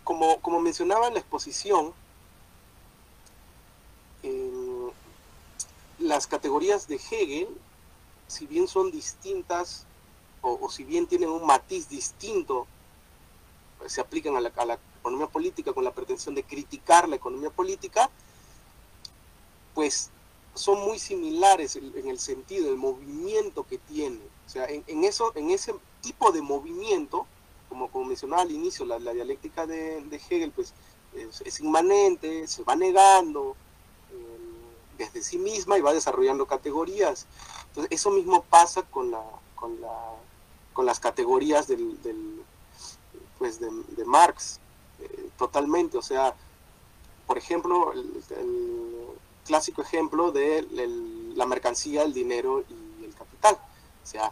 [0.03, 1.93] como, como mencionaba en la exposición,
[4.23, 4.91] eh,
[5.99, 7.47] las categorías de Hegel,
[8.27, 9.85] si bien son distintas
[10.41, 12.67] o, o si bien tienen un matiz distinto
[13.87, 17.49] se aplican a la, a la, economía política con la pretensión de criticar la economía
[17.49, 18.11] política,
[19.73, 20.11] pues
[20.53, 24.19] son muy similares en, el sentido del movimiento que tiene.
[24.45, 27.25] O sea, en, eso, en ese tipo de movimiento,
[27.69, 30.73] como, como mencionaba al inicio, la, la dialéctica de, Hegel pues,
[31.15, 33.55] es, es, inmanente, se va negando
[34.11, 34.37] eh,
[34.97, 37.27] desde sí misma y va desarrollando categorías.
[37.67, 39.23] Entonces, eso mismo pasa con, la,
[39.55, 40.15] con, la,
[40.73, 41.97] con las categorías del,
[43.39, 44.59] pues de, Marx
[44.99, 46.35] eh, totalmente, o sea,
[47.25, 49.00] por ejemplo, el, el
[49.45, 50.67] clásico ejemplo de
[51.35, 52.63] la mercancía, el dinero
[52.99, 54.31] y el capital, o sea,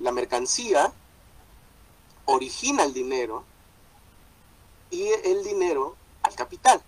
[0.00, 0.92] la mercancía
[2.26, 3.44] origina el dinero
[4.90, 6.82] y el dinero al capital.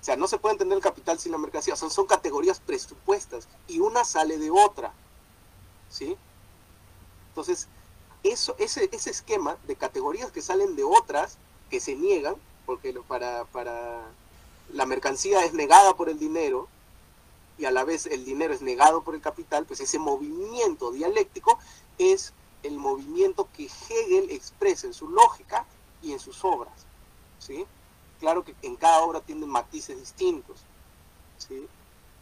[0.00, 1.74] O sea, no se puede entender el capital sin la mercancía.
[1.74, 4.92] O sea, son categorías presupuestas y una sale de otra.
[5.88, 6.16] ¿Sí?
[7.28, 7.68] Entonces,
[8.24, 11.38] eso, ese, ese esquema de categorías que salen de otras,
[11.70, 12.34] que se niegan,
[12.66, 14.02] porque para, para
[14.72, 16.68] la mercancía es negada por el dinero
[17.58, 21.58] y a la vez el dinero es negado por el capital, pues ese movimiento dialéctico
[21.98, 25.66] es el movimiento que Hegel expresa en su lógica
[26.00, 26.86] y en sus obras.
[27.38, 27.66] ¿sí?
[28.20, 30.64] Claro que en cada obra tienen matices distintos.
[31.38, 31.68] ¿sí?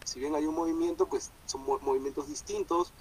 [0.05, 2.92] Si bien hay un movimiento, pues son movimientos distintos,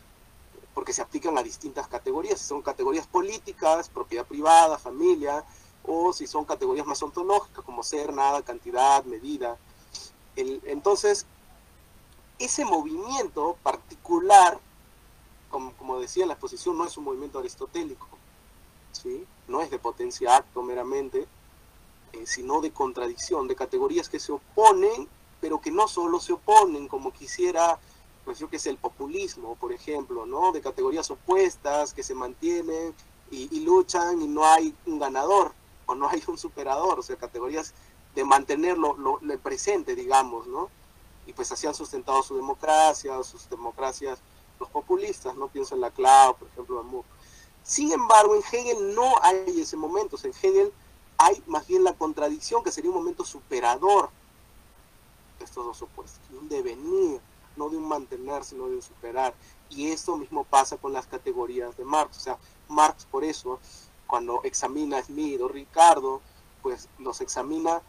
[0.74, 2.40] porque se aplican a distintas categorías.
[2.40, 5.44] Son categorías políticas, propiedad privada, familia,
[5.92, 9.58] o si son categorías más ontológicas, como ser, nada, cantidad, medida.
[10.36, 11.26] Entonces,
[12.38, 14.60] ese movimiento particular,
[15.50, 18.08] como, como, decía en la exposición, no es un movimiento aristotélico,
[18.92, 19.26] ¿sí?
[19.48, 21.28] no es de potencia acto meramente,
[22.14, 25.10] eh, sino de contradicción, de categorías que se oponen,
[25.42, 27.80] pero que no solo se oponen, como quisiera
[28.26, 30.52] pues yo que es el populismo, por ejemplo, ¿no?
[30.52, 32.94] De categorías opuestas que se mantienen
[33.32, 35.52] y, luchan y no hay un ganador
[35.90, 37.74] o no hay un superador, o sea, categorías
[38.14, 40.70] de mantenerlo lo, presente, digamos, ¿no?
[41.26, 44.20] Y pues así han sustentado su democracia, sus democracias,
[44.60, 45.48] los populistas, ¿no?
[45.48, 47.04] Pienso en la Clau, por ejemplo, Amur.
[47.64, 50.72] Sin embargo, en Hegel no hay ese momento, o sea, en Hegel
[51.18, 54.10] hay más bien la contradicción, que sería un momento superador,
[55.40, 57.20] estos dos opuestos, de un devenir,
[57.56, 59.34] no de un mantener, sino de un superar.
[59.70, 62.18] Y esto mismo pasa con las categorías de Marx.
[62.18, 62.38] O sea,
[62.68, 63.60] Marx por eso,
[64.10, 66.22] cuando examina Smith o Ricardo,
[66.64, 67.82] pues los examina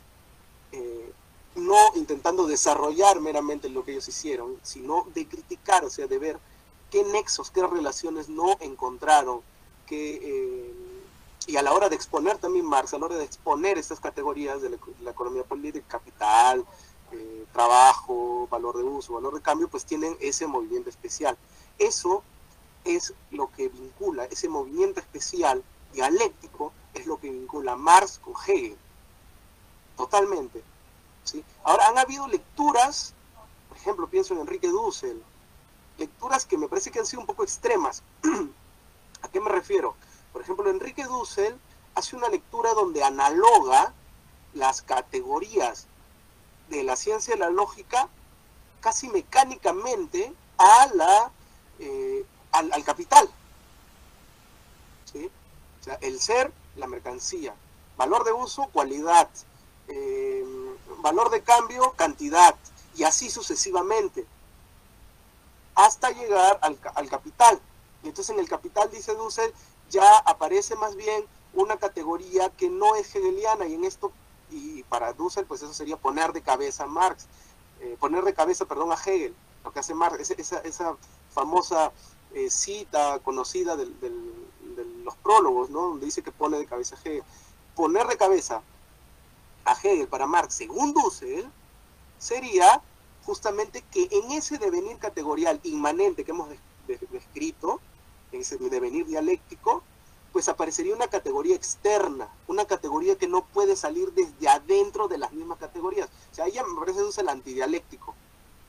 [0.71, 1.13] eh,
[1.55, 6.39] no intentando desarrollar meramente lo que ellos hicieron, sino de criticar, o sea, de ver
[6.91, 9.41] qué nexos, qué relaciones no encontraron,
[9.91, 10.75] eh,
[11.47, 14.61] y a la hora de exponer también Marx, a la hora de exponer estas categorías
[14.63, 16.65] de la, economía política, capital,
[17.13, 21.37] eh, trabajo, valor de uso, valor de cambio, pues tienen ese movimiento especial.
[21.79, 22.23] Eso
[22.85, 28.77] es lo que vincula, ese movimiento especial dialéctico es lo que vincula Marx con Hegel.
[29.97, 30.63] Totalmente.
[31.25, 31.45] ¿sí?
[31.65, 33.15] Ahora, han habido lecturas,
[33.69, 35.23] por ejemplo, pienso en Enrique Dussel,
[35.99, 38.03] lecturas que me parece que han sido un poco extremas.
[39.23, 39.95] ¿A qué me refiero?
[40.33, 41.59] Por ejemplo, Enrique Dussel
[41.95, 43.93] hace una lectura donde analoga
[44.55, 45.87] las categorías
[46.69, 48.09] de la ciencia de la lógica
[48.81, 51.31] casi mecánicamente a la,
[51.79, 53.29] eh, al, capital.
[55.81, 57.55] O sea, el ser, la mercancía.
[57.97, 59.29] Valor de uso, cualidad.
[59.89, 60.45] Eh,
[60.99, 62.55] valor de cambio, cantidad.
[62.97, 64.27] Y así sucesivamente.
[65.75, 67.61] Hasta llegar al, al capital.
[68.03, 69.53] Y entonces en el capital, dice Dussel,
[69.91, 74.13] ya aparece más bien una categoría que no es hegeliana y en esto,
[74.51, 77.27] y para Dussel, pues eso sería poner de cabeza a Marx,
[77.81, 80.97] eh, poner de cabeza, perdón, a Hegel, lo que hace Marx, esa, esa
[81.33, 81.93] famosa
[82.35, 83.87] eh, cita conocida de
[85.11, 85.81] los prólogos, ¿no?
[85.81, 87.25] Donde dice que pone de cabeza a Hegel.
[87.75, 88.63] Poner de cabeza
[89.65, 91.51] a Hegel para Marx, según Dussel,
[92.19, 92.81] sería
[93.25, 96.49] justamente que en ese devenir categorial inmanente que hemos
[96.87, 97.81] descrito,
[98.33, 99.83] en ese devenir dialéctico,
[100.33, 105.33] pues aparecería una categoría externa, una categoría que no puede salir desde adentro de las
[105.33, 106.09] mismas categorías.
[106.31, 108.15] O sea, ella me parece el antidialéctico,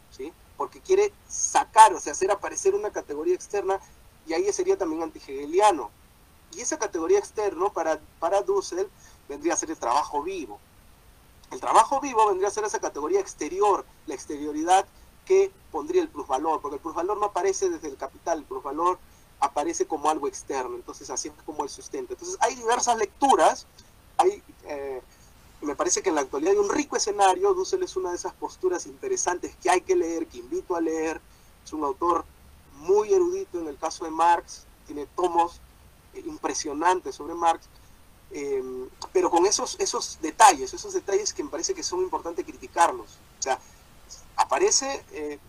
[0.10, 0.34] ¿sí?
[0.58, 3.80] Porque quiere sacar, o sea, hacer aparecer una categoría externa
[4.26, 5.92] y ahí sería también antihegeliano.
[6.54, 8.90] Y esa categoría externa para, para Dussel
[9.28, 10.60] vendría a ser el trabajo vivo.
[11.52, 14.86] El trabajo vivo vendría a ser esa categoría exterior, la exterioridad
[15.26, 19.00] que pondría el plusvalor, porque el plusvalor no aparece desde el capital, el plusvalor
[19.40, 22.14] aparece como algo externo, entonces así es como el sustento.
[22.14, 23.68] Entonces hay diversas lecturas,
[24.18, 25.02] hay, eh,
[25.62, 28.34] me parece que en la actualidad hay un rico escenario, Dussel es una de esas
[28.34, 31.20] posturas interesantes que hay que leer, que invito a leer,
[31.66, 32.24] es un autor
[32.76, 35.60] muy erudito en el caso de Marx, tiene tomos
[36.14, 37.68] eh, impresionantes sobre Marx,
[38.32, 38.64] eh,
[39.12, 43.18] pero con esos, esos detalles, esos detalles que me parece que son importantes criticarlos.
[43.40, 43.60] O sea,
[44.36, 45.40] aparece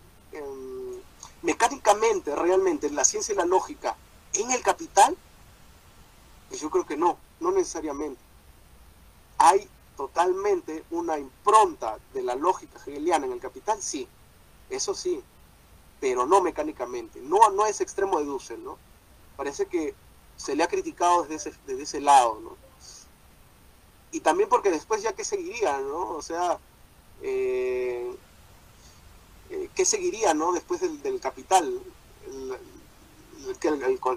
[1.43, 3.95] mecánicamente, realmente, la ciencia y la lógica
[4.33, 5.15] en el capital?
[6.49, 8.19] Pues yo creo que no, no necesariamente.
[9.37, 13.81] ¿Hay totalmente una impronta de la lógica hegeliana en el capital?
[13.81, 14.07] Sí,
[14.69, 15.21] eso sí,
[15.99, 17.19] pero no mecánicamente.
[17.21, 18.77] No, no es extremo de Dussel, ¿no?
[19.37, 19.95] Parece que
[20.37, 22.57] se le ha criticado desde ese, desde ese lado, ¿no?
[24.11, 26.11] Y también porque después ya que seguiría, ¿no?
[26.11, 26.59] O sea,
[27.23, 28.15] eh,
[29.49, 31.81] eh, ¿qué seguiría no después del, capital?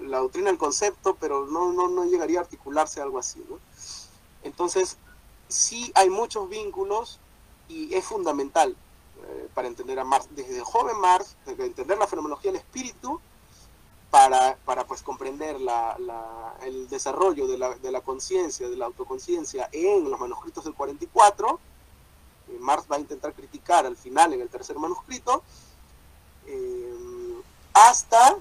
[0.03, 3.43] la doctrina del concepto, pero no, no, no llegaría a articularse algo así.
[3.49, 3.59] ¿no?
[4.43, 4.97] Entonces,
[5.47, 7.19] sí hay muchos vínculos
[7.67, 8.75] y es fundamental
[9.23, 13.19] eh, para entender a Marx, desde el joven Marx, entender la fenomenología del espíritu,
[14.09, 19.69] para, para pues comprender la, el desarrollo de la, de la conciencia, de la autoconciencia
[19.71, 21.59] en los manuscritos del 44,
[22.59, 25.43] Marx va a intentar criticar al final en el tercer manuscrito,
[26.45, 27.41] eh,
[27.73, 28.37] hasta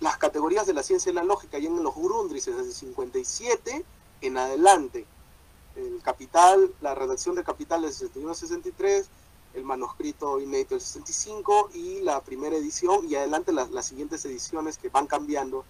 [0.00, 3.84] las categorías de la ciencia y la lógica, y en los Grundris desde el 57
[4.20, 5.06] en adelante.
[5.76, 9.06] El Capital, la redacción de Capital del 61-63,
[9.58, 14.88] el manuscrito inédito del 65 y la primera edición, y adelante las, siguientes ediciones que
[14.88, 15.64] van cambiando,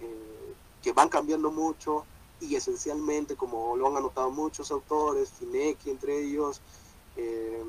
[0.00, 2.04] eh, que van cambiando mucho,
[2.40, 6.60] y esencialmente, como lo han anotado muchos autores, Finecki entre ellos,
[7.16, 7.62] eh,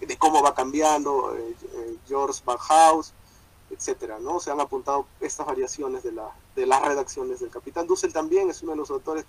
[0.00, 3.12] de cómo va cambiando eh, eh, George Bauhaus,
[3.70, 4.40] etcétera, ¿no?
[4.40, 8.62] Se han apuntado estas variaciones de, la, de las redacciones del Capitán Dussel también es
[8.62, 9.24] uno de los autores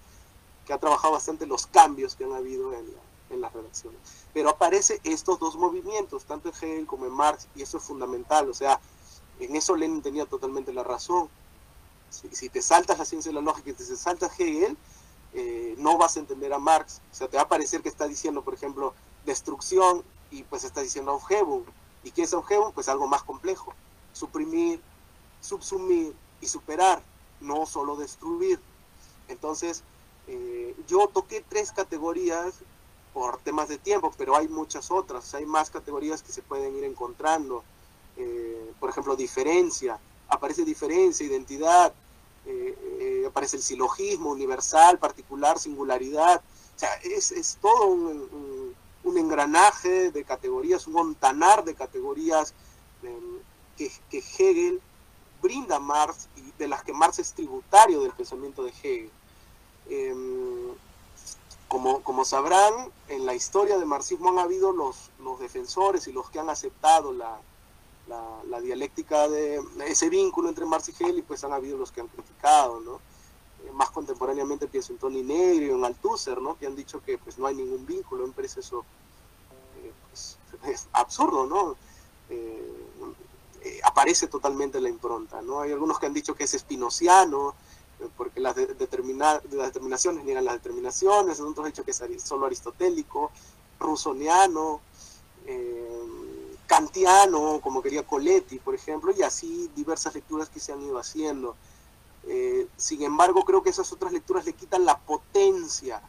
[0.65, 2.85] que ha trabajado bastante los cambios que han habido en,
[3.33, 3.99] en las redacciones.
[4.33, 8.49] Pero aparece estos dos movimientos, tanto en Hegel como en Marx, y eso es fundamental,
[8.49, 8.79] o sea,
[9.39, 11.29] en eso Lenin tenía totalmente la razón.
[12.09, 14.77] Si, si te saltas la ciencia de la lógica y te saltas Hegel,
[15.77, 17.01] no vas a entender a Marx.
[17.11, 18.93] O sea, te va a parecer que está diciendo, por ejemplo,
[19.25, 21.63] destrucción y pues está diciendo objetivo.
[22.03, 22.71] ¿Y qué es objetivo?
[22.71, 23.73] Pues algo más complejo.
[24.13, 24.81] Suprimir,
[25.41, 27.01] subsumir y superar,
[27.39, 28.59] no solo destruir.
[29.27, 29.83] Entonces,
[30.27, 32.55] eh, yo toqué tres categorías
[33.13, 36.83] por temas de tiempo, pero hay muchas otras, hay más categorías que se pueden ir
[36.83, 37.63] encontrando.
[38.17, 41.93] Eh, por ejemplo, diferencia, aparece diferencia, identidad,
[42.45, 46.41] eh, eh, aparece el silogismo, universal, particular, singularidad.
[46.75, 48.75] O sea, es, es todo un,
[49.15, 52.53] engranaje de categorías, un montanar de categorías
[53.77, 54.81] que, que, Hegel
[55.41, 59.11] brinda a Marx y de las que Marx es tributario del pensamiento de Hegel.
[61.73, 66.29] Como, como, sabrán, en la historia del marxismo han habido los, los defensores y los
[66.29, 67.39] que han aceptado la,
[68.47, 72.01] la, dialéctica de ese vínculo entre Marx y Hegel y pues han habido los que
[72.01, 72.97] han criticado, ¿no?
[73.65, 76.59] Eh, más contemporáneamente pienso en Tony Negri en Althusser, ¿no?
[76.59, 78.85] Que han dicho que pues no hay ningún vínculo, me parece eso
[79.81, 80.37] eh, pues,
[80.71, 81.75] es absurdo, ¿no?
[82.29, 85.61] Eh, aparece totalmente la impronta, ¿no?
[85.61, 87.55] Hay algunos que han dicho que es espinociano,
[88.17, 93.31] porque las, de, las determinaciones niegan las determinaciones, otros han dicho que es solo aristotélico,
[93.79, 94.81] rusoniano,
[96.67, 101.55] kantiano, como quería Coletti, por ejemplo, y así diversas lecturas que se han ido haciendo.
[102.25, 106.01] Eh, sin embargo, creo que esas otras lecturas le quitan la potencia,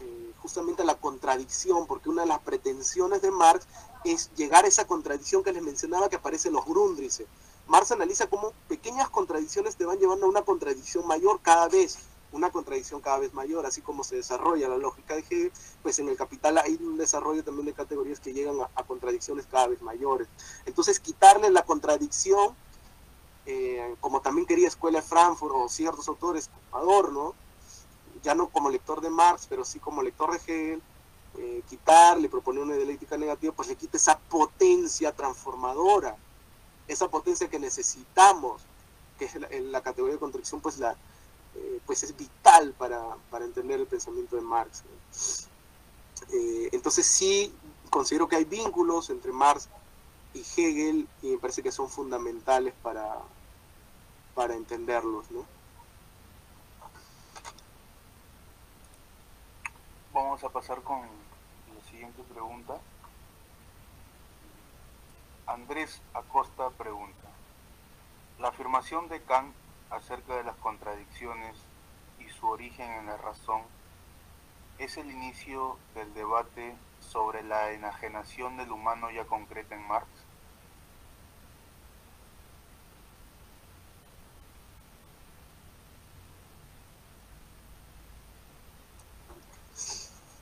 [0.00, 3.66] eh, justamente a la contradicción, porque una de las pretensiones de Marx
[4.04, 7.26] es llegar a esa contradicción que les mencionaba que aparece en los Grundrisse.
[7.68, 11.98] Marx analiza cómo pequeñas contradicciones te van llevando a una contradicción mayor cada vez
[12.32, 16.08] una contradicción cada vez mayor, así como se desarrolla la lógica de Hegel, pues en
[16.08, 20.28] el capital hay un desarrollo también de categorías que llegan a, contradicciones cada vez mayores.
[20.66, 22.54] Entonces, quitarle la contradicción,
[23.46, 27.34] eh, como también quería Escuela de Frankfurt o ciertos autores, Adorno,
[28.22, 30.82] ya no como lector de Marx, pero sí como lector de Hegel,
[31.38, 36.16] eh, quitarle, proponer una dialéctica negativa, pues le quita esa potencia transformadora,
[36.88, 38.62] esa potencia que necesitamos,
[39.18, 40.96] que es la, la categoría de contradicción, pues la,
[41.58, 44.84] eh, pues es vital para, entender el pensamiento de Marx.
[46.32, 47.52] Eh, entonces sí
[47.90, 49.68] considero que hay vínculos entre Marx
[50.34, 53.18] y Hegel y me parece que son fundamentales para,
[54.34, 55.26] para entenderlos.
[60.12, 62.78] Vamos a pasar con la siguiente pregunta.
[65.48, 67.26] Andrés Acosta pregunta,
[68.38, 69.54] la afirmación de Kant
[69.88, 71.56] acerca de las contradicciones
[72.18, 73.62] y su origen en la razón
[74.78, 80.06] es el inicio del debate sobre la enajenación del humano ya concreta en Marx?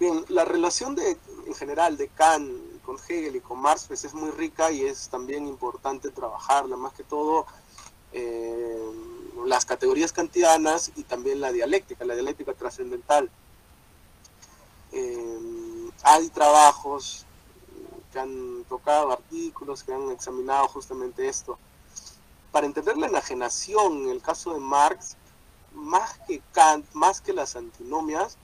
[0.01, 1.17] Bien, la relación de,
[1.47, 5.09] en general de Kant con Hegel y con Marx pues es muy rica y es
[5.09, 7.45] también importante trabajarla, más que todo
[8.13, 8.79] eh,
[9.45, 13.29] las categorías kantianas y también la dialéctica, la dialéctica trascendental.
[14.93, 17.27] Eh, hay trabajos
[18.13, 21.59] que han tocado artículos, que han examinado justamente esto.
[22.53, 25.17] Para entender la enajenación, en el caso de Marx,
[25.75, 28.39] más que Kant, más que las antinomias,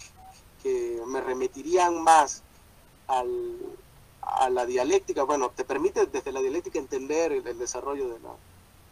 [0.63, 2.43] que me remitirían más
[4.23, 8.31] a la dialéctica, bueno, te permite desde la dialéctica entender el desarrollo de la,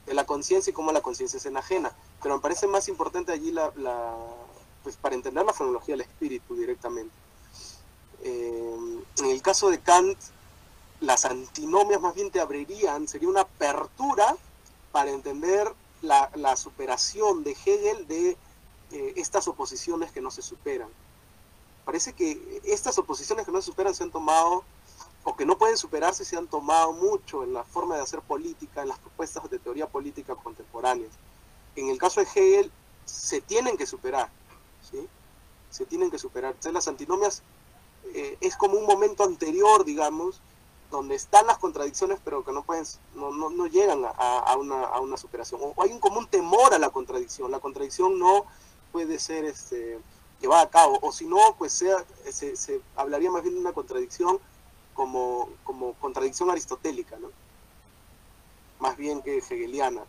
[0.07, 1.93] de la conciencia y cómo la conciencia es enajena.
[2.23, 3.71] Pero me parece más importante allí la,
[4.83, 7.15] pues para entender la fonología del espíritu directamente.
[8.23, 10.19] Eh, en el caso de Kant,
[11.01, 14.37] las antinomias más bien te abrirían, sería una apertura
[14.93, 18.37] para entender la, la superación de Hegel de
[18.91, 20.89] eh, estas oposiciones que no se superan.
[21.85, 24.65] Parece que estas oposiciones que no se superan se han tomado
[25.25, 28.83] o que no pueden superarse se han tomado mucho en la forma de hacer política,
[28.83, 31.11] en las propuestas de teoría política contemporáneas.
[31.77, 32.71] En el caso de Hegel,
[33.05, 34.31] se tienen que superar,
[34.91, 35.09] ¿sí?
[35.71, 36.53] Se tienen que superar.
[36.53, 37.43] Entonces, las antinomias
[38.15, 40.41] eh, es como un momento anterior, digamos,
[40.91, 42.85] donde están las contradicciones, pero que no pueden,
[43.15, 45.61] no, no, no llegan a, una, a, una, superación.
[45.63, 47.51] O hay un común temor a la contradicción.
[47.51, 48.47] La contradicción no
[48.91, 50.01] puede ser este,
[50.41, 53.73] llevada a cabo, o si no, pues sea, se, se hablaría más bien de una
[53.73, 54.41] contradicción
[55.01, 57.17] como, como contradicción aristotélica,
[58.81, 60.03] más bien que hegeliana,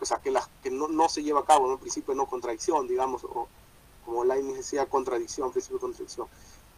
[0.00, 1.76] o sea, que, no, no se lleva a cabo, ¿no?
[1.76, 3.46] principio no contradicción, digamos, o
[4.06, 6.28] como la decía, contradicción, principio de contradicción.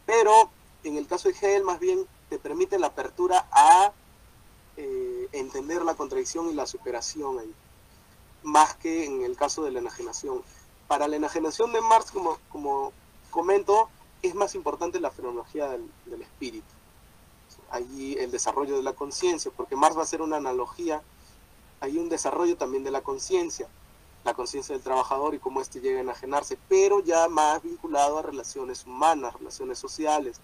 [0.05, 0.49] Pero
[0.83, 3.93] en el caso de Hegel, más bien te permite la apertura a
[4.75, 7.55] eh, entender la contradicción y la superación ahí,
[8.43, 10.43] más que en el caso de la enajenación.
[10.89, 12.91] Para la enajenación de Marx, como, como
[13.31, 13.87] comento,
[14.21, 16.74] es más importante la fenomenología del espíritu
[17.69, 21.01] allí el desarrollo de la conciencia, porque Marx va a hacer una analogía,
[21.79, 23.67] hay un desarrollo también de la conciencia,
[24.23, 28.21] la conciencia del trabajador y cómo éste llega a enajenarse, pero ya más vinculado a
[28.23, 30.39] relaciones humanas, relaciones sociales,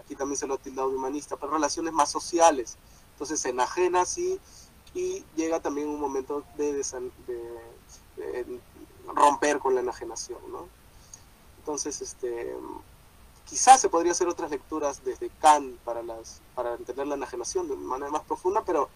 [0.00, 2.76] aquí también se lo ha tildado de humanista, pero relaciones más sociales.
[3.12, 4.38] Entonces se enajena así
[4.94, 8.60] y llega también un momento de, de,
[9.14, 10.68] romper con la enajenación, ¿no?
[11.58, 12.54] Entonces, este,
[13.46, 16.00] quizás se podría hacer otras lecturas desde Kant para,
[16.74, 18.88] entender la enajenación de manera más profunda, pero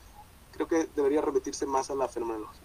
[0.53, 2.63] creo que debería remitirse más a la fenomenología.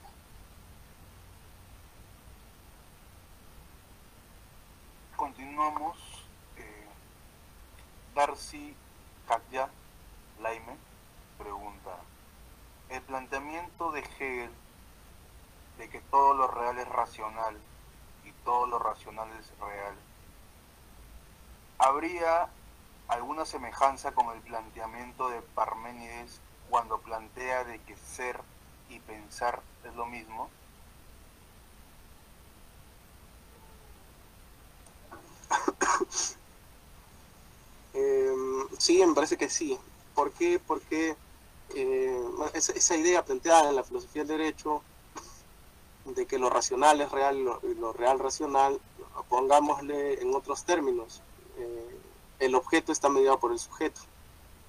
[5.16, 5.98] Continuamos.
[6.58, 6.88] Eh,
[8.16, 8.76] Darcy
[9.28, 9.70] Katja
[10.42, 10.76] Laime
[11.38, 11.98] pregunta,
[12.90, 14.52] el planteamiento de Hegel
[15.78, 17.58] de que todo lo real es racional
[18.24, 19.96] y todo lo racional es real,
[21.82, 22.48] ¿habría
[23.08, 26.40] alguna semejanza con el planteamiento de Parménides
[26.70, 28.40] cuando plantea de que ser
[28.90, 30.50] y pensar es lo mismo?
[37.94, 39.78] Em, sí, me parece que sí.
[40.16, 40.62] ¿Por qué?
[40.66, 41.18] Porque
[41.76, 44.82] eh, esa, idea planteada en la filosofía del derecho
[46.06, 48.80] de que lo racional es real y lo, real racional,
[49.28, 51.22] pongámosle en otros términos,
[52.40, 54.02] el objeto está mediado por el sujeto,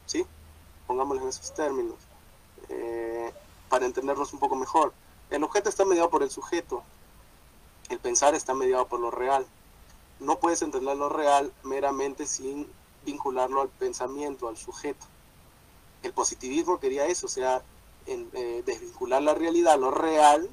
[0.06, 0.26] ¿sí?
[0.86, 1.96] Pongámosle en esos términos,
[2.68, 3.32] eh,
[3.68, 4.92] para entendernos un poco mejor.
[5.30, 6.82] El objeto está mediado por el sujeto,
[7.88, 9.46] el pensar está mediado por lo real.
[10.20, 12.70] No puedes entender lo real meramente sin
[13.04, 15.06] vincularlo al pensamiento, al sujeto
[16.02, 17.62] el positivismo quería eso, o sea,
[18.06, 20.48] eh, desvincular la realidad, lo real,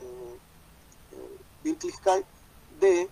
[0.00, 0.38] eh,
[1.62, 2.24] eh
[2.80, 3.08] de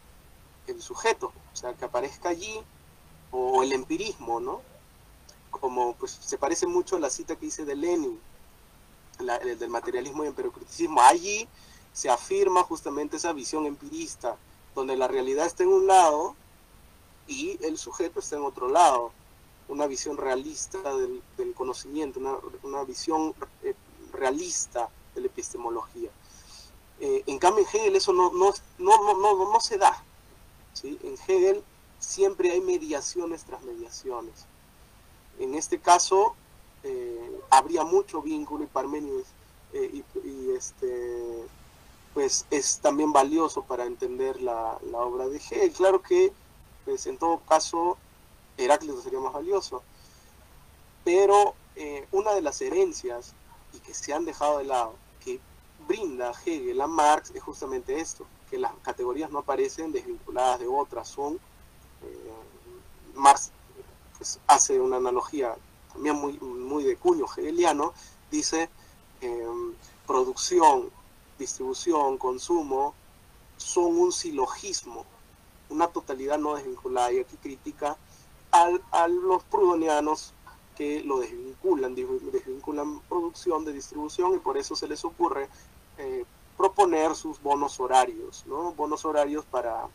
[0.67, 2.61] el sujeto, o sea, que aparezca allí,
[3.31, 4.61] o el empirismo, ¿no?
[5.51, 8.21] Como pues se parece mucho a la cita que hice de Lenin,
[9.19, 11.01] el del materialismo y empiricismo.
[11.03, 11.49] Allí
[11.93, 14.37] se afirma justamente esa visión empirista,
[14.75, 16.35] donde la realidad está en un lado
[17.27, 19.13] y el sujeto está en otro lado
[19.69, 22.21] una visión realista del, conocimiento,
[22.63, 23.75] una, visión eh,
[24.13, 26.11] realista de la epistemología.
[27.01, 30.05] Eh, en cambio, en Hegel eso no, no, no, no, no se da.
[30.73, 30.99] ¿Sí?
[31.03, 31.63] En Hegel
[31.99, 34.47] siempre hay mediaciones tras mediaciones.
[35.39, 36.35] En este caso,
[36.83, 39.27] eh, habría mucho vínculo y Parménides
[39.73, 41.45] y, este,
[42.13, 45.73] pues es también valioso para entender la, la obra de Hegel.
[45.73, 46.33] Claro que,
[46.85, 47.97] pues en todo caso,
[48.59, 49.83] Heráclito sería más valioso.
[51.05, 53.33] Pero eh, una de las herencias,
[53.73, 54.95] y que se han dejado de lado,
[55.25, 55.41] que
[55.89, 61.09] brinda Hegel a Marx es justamente esto, que las categorías no aparecen desvinculadas de otras,
[61.09, 61.37] son,
[62.03, 62.33] eh,
[63.15, 63.51] Marx
[64.19, 65.57] pues, hace una analogía
[65.91, 67.95] también muy, muy de cuño hegeliano,
[68.31, 68.69] dice
[69.23, 69.73] em,
[70.07, 70.91] producción,
[71.39, 72.93] distribución, consumo,
[73.57, 75.07] son un silogismo,
[75.71, 77.97] una totalidad no desvinculada, y aquí critica
[78.51, 80.35] a los prudonianos
[80.77, 85.49] que lo desvinculan, desvinculan producción de distribución y por eso se les ocurre
[85.97, 86.27] eh,
[86.63, 88.73] proponer sus bonos horarios, ¿no?
[88.75, 89.89] Bonos horarios para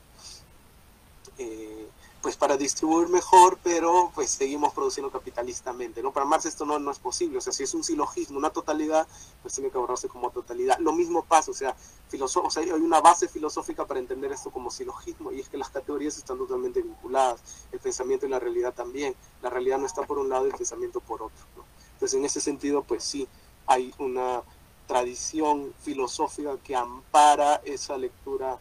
[1.38, 1.88] eh,
[2.22, 6.11] pues para distribuir mejor, pero pues seguimos produciendo capitalistamente, ¿no?
[6.11, 9.07] Para Marx esto no, no es posible, o sea, si es un silogismo, una totalidad,
[9.41, 10.77] pues tiene que ahorrarse como totalidad.
[10.80, 11.73] Lo mismo pasa, o sea,
[12.19, 15.69] o sea, hay una base filosófica para entender esto como silogismo, y es que las
[15.69, 17.39] categorías están totalmente vinculadas,
[17.72, 20.57] el pensamiento y la realidad también, la realidad no está por un lado y el
[20.57, 21.64] pensamiento por otro, ¿no?
[21.94, 23.26] Entonces, en ese sentido, pues sí,
[23.68, 24.41] hay una
[24.88, 28.57] tradición filosófica que ampara esa lectura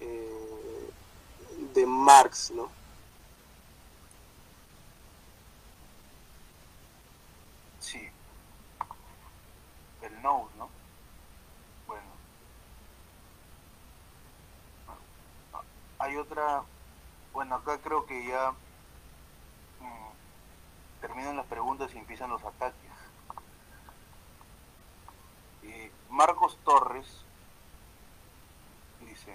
[0.00, 0.90] eh,
[1.74, 2.68] de Marx, ¿no?
[7.80, 8.08] Sí.
[10.00, 10.68] El no, ¿no?
[11.86, 12.02] Bueno.
[15.98, 16.62] Hay otra,
[17.32, 18.52] bueno, acá creo que ya
[19.80, 22.91] mm, terminan las preguntas y empiezan los ataques.
[26.10, 27.06] Marcos Torres
[29.00, 29.34] dice,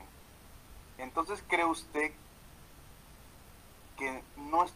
[0.98, 2.14] entonces cree usted
[3.98, 4.74] que no es...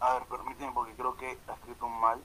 [0.00, 2.22] A ver, permíteme porque creo que ha escrito mal.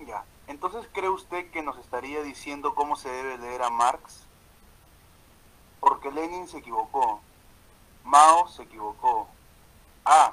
[0.00, 0.24] Ya.
[0.46, 4.26] Entonces, ¿cree usted que nos estaría diciendo cómo se debe leer a Marx?
[5.80, 7.20] Porque Lenin se equivocó.
[8.04, 9.28] Mao se equivocó.
[10.04, 10.32] Ah,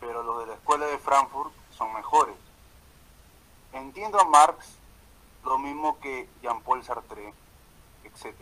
[0.00, 2.36] pero los de la escuela de Frankfurt son mejores.
[3.72, 4.78] Entiendo a Marx
[5.44, 7.32] lo mismo que Jean-Paul Sartre,
[8.04, 8.34] etc.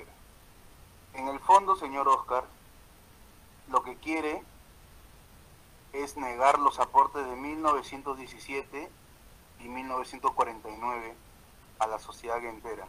[1.14, 2.44] En el fondo, señor Oscar,
[3.68, 4.42] lo que quiere
[5.92, 8.90] es negar los aportes de 1917
[9.60, 11.14] y 1949
[11.78, 12.86] a la sociedad entera.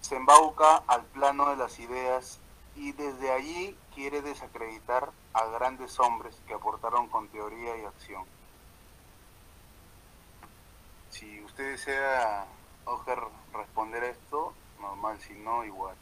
[0.00, 2.38] Se embauca al plano de las ideas
[2.76, 8.24] y desde allí quiere desacreditar a grandes hombres que aportaron con teoría y acción.
[11.18, 12.46] Si usted desea,
[12.84, 13.18] Oger,
[13.54, 15.96] responder a esto, normal, si no, igual.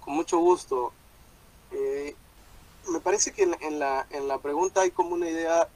[0.00, 0.92] Con mucho gusto.
[1.70, 2.16] Eh,
[2.88, 5.68] me parece que en, la, en la pregunta hay como una idea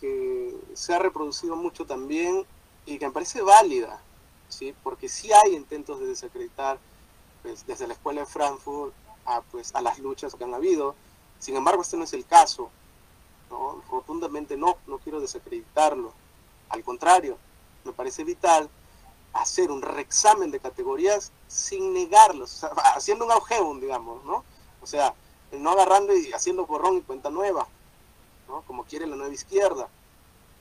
[0.00, 2.44] que se ha reproducido mucho también
[2.84, 4.02] y que me parece válida,
[4.50, 4.74] ¿sí?
[4.82, 6.78] porque sí hay intentos de desacreditar
[7.42, 8.92] pues, desde la escuela de Frankfurt
[9.24, 10.94] a, pues, a las luchas que han habido.
[11.38, 12.70] Sin embargo, este no es el caso.
[13.50, 13.82] ¿no?
[13.90, 16.12] Rotundamente no, no quiero desacreditarlo.
[16.68, 17.38] Al contrario,
[17.86, 18.68] me parece vital
[19.32, 22.64] hacer un reexamen de categorías sin negarlos,
[22.94, 24.44] haciendo un augeum, digamos, ¿no?
[24.82, 25.14] O sea,
[25.52, 27.66] no agarrando y haciendo borrón y cuenta nueva,
[28.48, 28.62] ¿no?
[28.62, 29.88] Como quiere la nueva izquierda.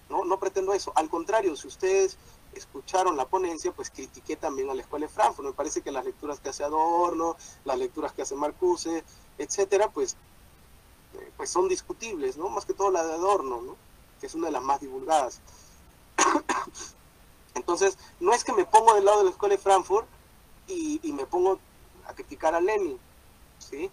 [0.09, 0.91] No, no pretendo eso.
[0.95, 2.17] Al contrario, si ustedes
[2.53, 5.47] escucharon la ponencia, pues critiqué también a la Escuela de Frankfurt.
[5.47, 7.35] Me parece que las lecturas que hace Adorno,
[7.65, 9.03] las lecturas que hace Marcuse,
[9.37, 10.15] etcétera, pues,
[11.15, 12.49] eh, pues son discutibles, ¿no?
[12.49, 13.75] Más que todo la de Adorno, ¿no?
[14.19, 15.41] Que es una de las más divulgadas.
[17.55, 20.07] Entonces, no es que me pongo del lado de la Escuela de Frankfurt
[20.67, 21.59] y, me pongo
[22.05, 22.99] a criticar a Lenin,
[23.59, 23.89] ¿sí?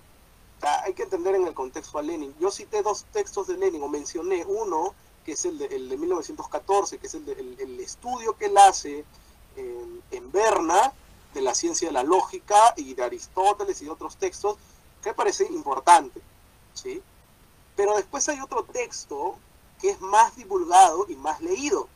[0.85, 2.35] hay que entender en el contexto a Lenin.
[2.39, 4.95] Yo cité dos textos de Lenin, o mencioné uno,
[5.25, 9.05] que es el de, el de 1914, que es el, de, estudio que él hace
[9.57, 10.93] en, Berna
[11.35, 14.57] de la ciencia de la lógica y de Aristóteles y otros textos,
[15.03, 16.21] que parece importante.
[16.75, 17.03] ¿sí?
[17.77, 19.37] Pero después hay otro texto
[19.81, 21.89] que es más divulgado y más leído,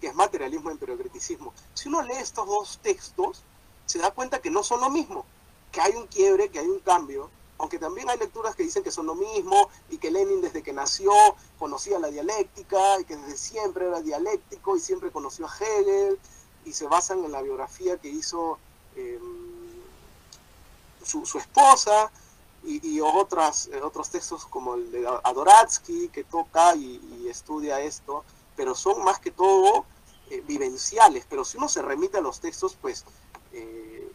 [0.00, 1.52] que es materialismo criticismo.
[1.74, 3.42] Si uno lee estos dos textos,
[3.86, 5.24] se da cuenta que no son lo mismo,
[5.72, 8.90] que hay un quiebre, que hay un cambio, aunque también hay lecturas que dicen que
[8.90, 11.12] son lo mismo y que Lenin desde que nació
[11.58, 16.18] conocía la dialéctica y que desde siempre era dialéctico y siempre conoció a Hegel
[16.64, 18.58] y se basan en la biografía que hizo
[18.96, 19.46] em,
[21.02, 22.10] su, esposa
[22.64, 28.24] y, otras, eh, otros textos como el de Adoratsky que toca y, estudia esto,
[28.56, 29.84] pero son más que todo
[30.30, 33.04] eh, vivenciales, pero si uno se remite a los textos, pues
[33.52, 34.10] eh,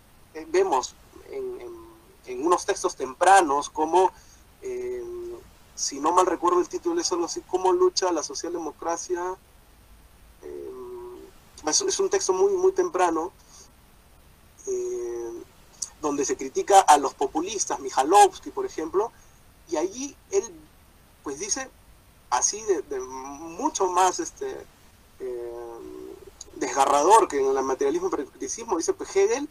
[0.47, 0.95] vemos
[2.25, 4.11] en unos textos tempranos, como,
[4.61, 5.03] eh,
[5.75, 9.35] si no mal recuerdo el título es algo así, ¿Cómo lucha la socialdemocracia?
[10.43, 10.71] Eh,
[11.67, 13.31] es, un texto muy, muy temprano,
[14.67, 15.31] eh,
[16.01, 19.11] donde se critica a los populistas, Mijalowski, por ejemplo,
[19.69, 20.43] y allí él,
[21.23, 21.69] pues dice,
[22.31, 24.65] así de, mucho más este,
[26.55, 29.47] desgarrador que en el materialismo y criticismo, dice pues Hegel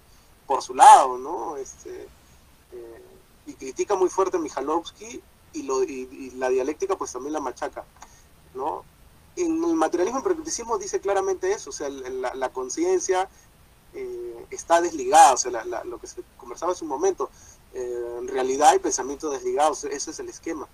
[0.47, 1.57] por su lado, ¿no?
[1.57, 2.09] Este,
[3.47, 7.85] y critica muy fuerte a Mijalowski y, lo, y, la dialéctica pues también la machaca,
[8.55, 8.85] ¿no?
[9.37, 10.23] En el materialismo
[10.77, 13.29] y dice claramente eso, o sea, la, la conciencia
[13.95, 17.31] eh, está desligada, o sea, lo que se conversaba hace un momento,
[17.75, 20.69] eh, en realidad hay pensamientos desligados, ese es el esquema.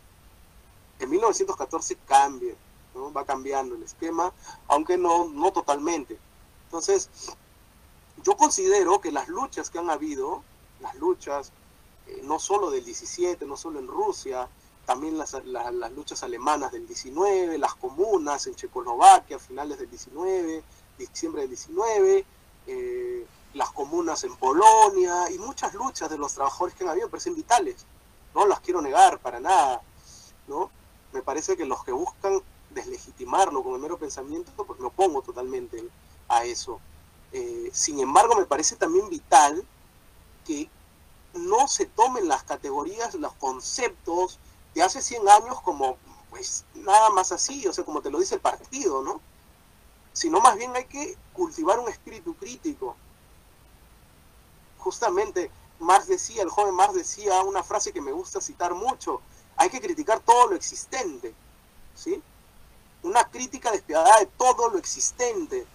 [0.98, 2.54] En 1914 cambia,
[2.94, 3.12] ¿no?
[3.12, 4.32] va cambiando el esquema,
[4.68, 6.18] aunque no, no totalmente.
[6.64, 7.10] Entonces,
[8.22, 10.42] yo considero que las luchas que han habido,
[10.80, 11.52] las luchas
[12.06, 14.48] eh, no solo del 17, no solo en Rusia,
[14.86, 15.34] también las,
[15.94, 20.62] luchas alemanas del 19, las comunas en Checoslovaquia a finales del 19,
[20.96, 22.24] diciembre del 19,
[22.68, 27.10] eh, las comunas en Polonia y muchas luchas de los trabajadores que han habido me
[27.10, 27.84] parecen vitales.
[28.34, 29.82] No las quiero negar para nada.
[30.46, 30.70] ¿no?
[31.16, 35.82] Me parece que los que buscan deslegitimarlo con el mero pensamiento, pues me opongo totalmente
[36.28, 36.78] a eso.
[37.32, 39.66] Eh, sin embargo, me parece también vital
[40.44, 40.68] que
[41.32, 44.38] no se tomen las categorías, los conceptos
[44.74, 45.96] de hace 100 años como,
[46.28, 49.22] pues, nada más así, o sea, como te lo dice el partido, ¿no?
[50.12, 52.94] Sino más bien hay que cultivar un espíritu crítico.
[54.76, 59.22] Justamente, Marx decía, el joven Marx decía una frase que me gusta citar mucho,
[59.56, 61.34] hay que criticar todo lo existente,
[61.94, 62.22] ¿sí?
[63.02, 65.66] Una crítica despiadada de todo lo existente,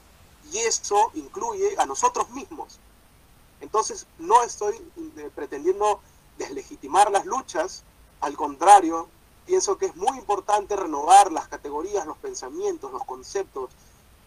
[0.52, 2.80] y eso incluye a nosotros mismos.
[3.62, 4.76] Entonces, no estoy
[5.18, 6.02] eh, pretendiendo
[6.38, 7.84] deslegitimar las luchas,
[8.20, 9.08] al contrario,
[9.45, 13.72] pienso que es muy importante renovar las categorías, los pensamientos, los conceptos,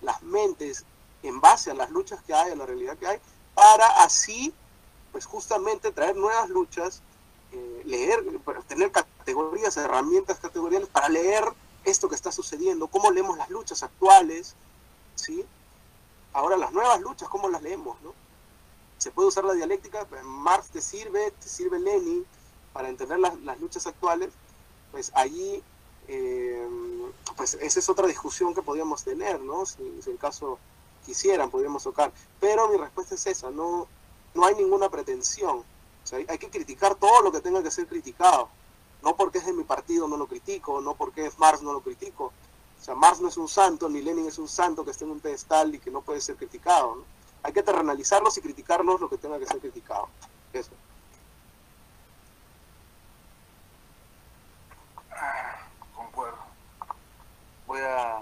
[0.02, 0.84] las mentes
[1.22, 3.20] en base a las luchas que hay, a la realidad que hay,
[3.54, 4.52] para así,
[5.12, 7.02] pues justamente traer nuevas luchas,
[7.54, 8.24] eh, leer,
[8.68, 11.44] tener categorías, herramientas categoriales para leer
[11.84, 14.54] esto que está sucediendo, cómo leemos las luchas actuales,
[15.14, 15.44] ¿sí?
[16.32, 18.12] Ahora las nuevas luchas, cómo las leemos, ¿no?
[19.04, 22.24] se puede usar la dialéctica, Marx te sirve, te sirve Lenin
[22.72, 24.32] para entender las, luchas actuales,
[24.92, 25.62] pues allí,
[26.08, 26.66] eh,
[27.36, 29.66] pues esa es otra discusión que podríamos tener, ¿no?
[29.66, 30.58] Si, en caso
[31.04, 32.12] quisieran, podríamos tocar.
[32.40, 33.86] Pero mi respuesta es esa, no,
[34.32, 35.62] no hay ninguna pretensión
[36.12, 38.48] hay que criticar todo lo que tenga que ser criticado.
[39.02, 41.82] No porque es de mi partido no lo critico, no porque es Marx no lo
[41.82, 42.32] critico.
[42.80, 45.10] O sea, Marx no es un santo, ni Lenin es un santo que esté en
[45.10, 47.04] un pedestal y que no puede ser criticado.
[47.42, 50.08] Hay que terrenalizarlos y criticarlos lo que tenga que ser criticado.
[50.52, 50.70] Eso.
[55.94, 56.38] concuerdo.
[57.66, 58.20] Voy a,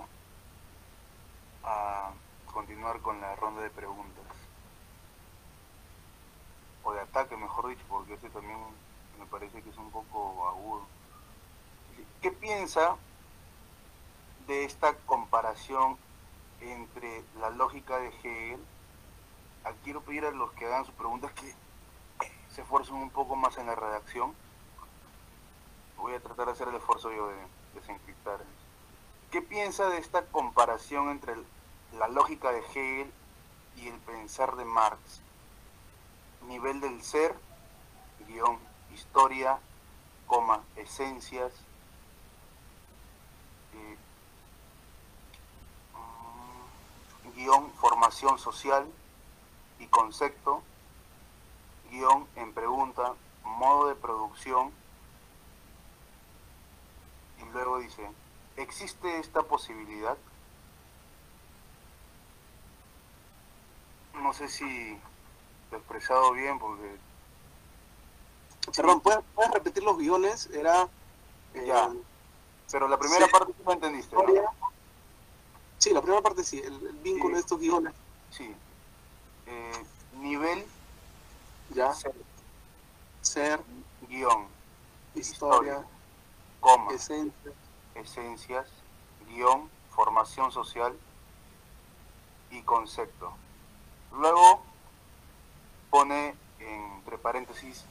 [1.64, 2.12] a
[2.52, 4.24] continuar con la ronda de preguntas
[6.84, 7.00] o de
[7.68, 8.58] dicho, porque ese también
[9.18, 10.86] me parece que es un poco agudo.
[12.20, 12.96] ¿Qué piensa
[14.46, 15.96] de esta comparación
[16.60, 18.60] entre la lógica de Hegel?
[19.84, 21.54] Quiero pedir a los que hagan sus preguntas que
[22.50, 24.34] se esfuercen un poco más en la redacción.
[25.96, 27.36] Voy a tratar de hacer el esfuerzo yo de
[27.74, 28.40] desencriptar.
[29.30, 31.34] ¿Qué piensa de esta comparación entre
[31.98, 33.12] la lógica de Hegel
[33.76, 35.22] y el pensar de Marx?
[36.48, 37.34] nivel del ser,
[38.32, 38.58] guion,
[38.94, 39.58] historia,
[40.26, 41.52] coma, esencias,
[43.74, 43.96] eh,
[45.94, 48.86] mm, guion, formación social
[49.78, 50.62] y concepto,
[51.90, 53.14] guion, en pregunta,
[53.44, 54.72] modo de producción,
[57.38, 58.10] y luego dice,
[58.56, 60.16] ¿existe esta posibilidad?
[64.14, 64.98] No sé si
[65.70, 67.11] expresado bien porque...
[68.70, 69.22] Perdón, ¿puedes,
[69.52, 70.48] repetir los guiones?
[70.52, 70.88] Era...
[71.54, 71.90] Eh, ya.
[72.70, 74.16] Pero la primera parte tú no entendiste.
[75.78, 77.92] Sí, la primera parte sí, el, vínculo de estos guiones.
[78.30, 78.54] Sí.
[79.46, 79.84] Eh,
[80.20, 80.64] nivel.
[81.70, 81.92] Ya.
[83.20, 83.60] Ser.
[84.08, 84.46] Guión.
[85.14, 85.84] Historia.
[86.60, 86.92] coma.
[86.92, 87.54] Esencias.
[87.94, 88.68] Esencias.
[89.26, 89.68] Guión.
[89.90, 90.96] Formación social.
[92.50, 93.32] Y concepto.
[94.12, 94.62] Luego
[95.90, 97.84] pone entre paréntesis,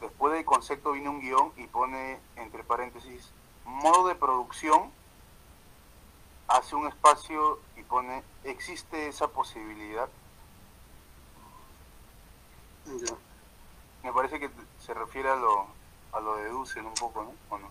[0.00, 3.30] después del concepto viene un guion y pone entre paréntesis,
[3.64, 4.90] modo de producción,
[6.48, 10.08] hace un espacio y pone, ¿existe esa posibilidad?
[14.02, 15.66] Me parece que se refiere a lo,
[16.12, 17.32] a lo de Dussel un poco, ¿no?
[17.48, 17.70] ¿O no?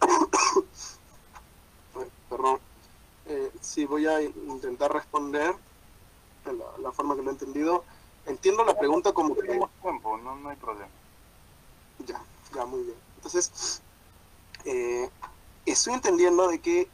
[2.30, 2.60] Perdón.
[3.26, 5.56] Eh, sí, voy a intentar responder
[6.44, 7.84] de la, la forma que lo he entendido
[8.28, 9.42] entiendo la pregunta como que...
[9.42, 10.90] tiempo, no, no hay problema.
[12.06, 12.20] Ya,
[12.54, 12.96] ya, muy bien.
[13.16, 13.82] Entonces,
[14.64, 15.10] eh,
[15.66, 16.88] estoy entendiendo de que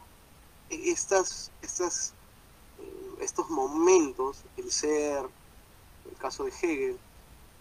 [0.70, 2.12] estas, estas,
[2.78, 5.24] eh, estos momentos, el ser,
[6.10, 6.98] el caso de Hegel,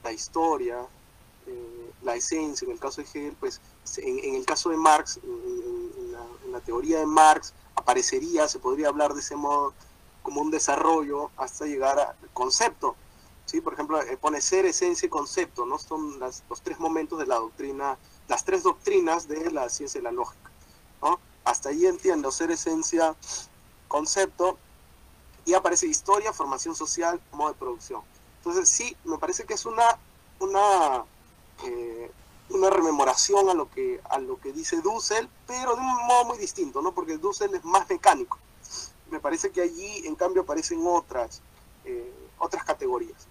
[0.03, 0.85] la historia,
[1.45, 3.61] eh, la esencia, en el caso de Hegel, pues
[3.97, 5.91] en, el caso de Marx, en,
[6.45, 9.73] en, la, teoría de Marx, aparecería, se podría hablar de ese modo
[10.21, 12.95] como un desarrollo hasta llegar al concepto
[13.45, 13.61] ¿sí?
[13.61, 15.77] Por ejemplo, eh, pone ser, esencia y concepto, ¿no?
[15.79, 17.97] Son los tres momentos de la doctrina,
[18.27, 20.51] las tres doctrinas de la ciencia y la lógica,
[21.01, 21.19] ¿no?
[21.43, 23.15] Hasta ahí entiendo, ser, esencia,
[23.87, 24.57] concepto,
[25.45, 28.01] y aparece historia, formación social, modo de producción.
[28.37, 29.83] Entonces, sí, me parece que es una,
[30.39, 31.05] una,
[31.65, 32.11] eh,
[32.49, 36.37] una rememoración a lo, que, a lo que dice Dussel, pero de un modo muy
[36.37, 36.93] distinto, ¿no?
[36.93, 38.37] Porque Dussel es más mecánico.
[39.11, 41.41] Me parece que allí, en cambio, aparecen otras,
[41.85, 43.27] eh, otras categorías.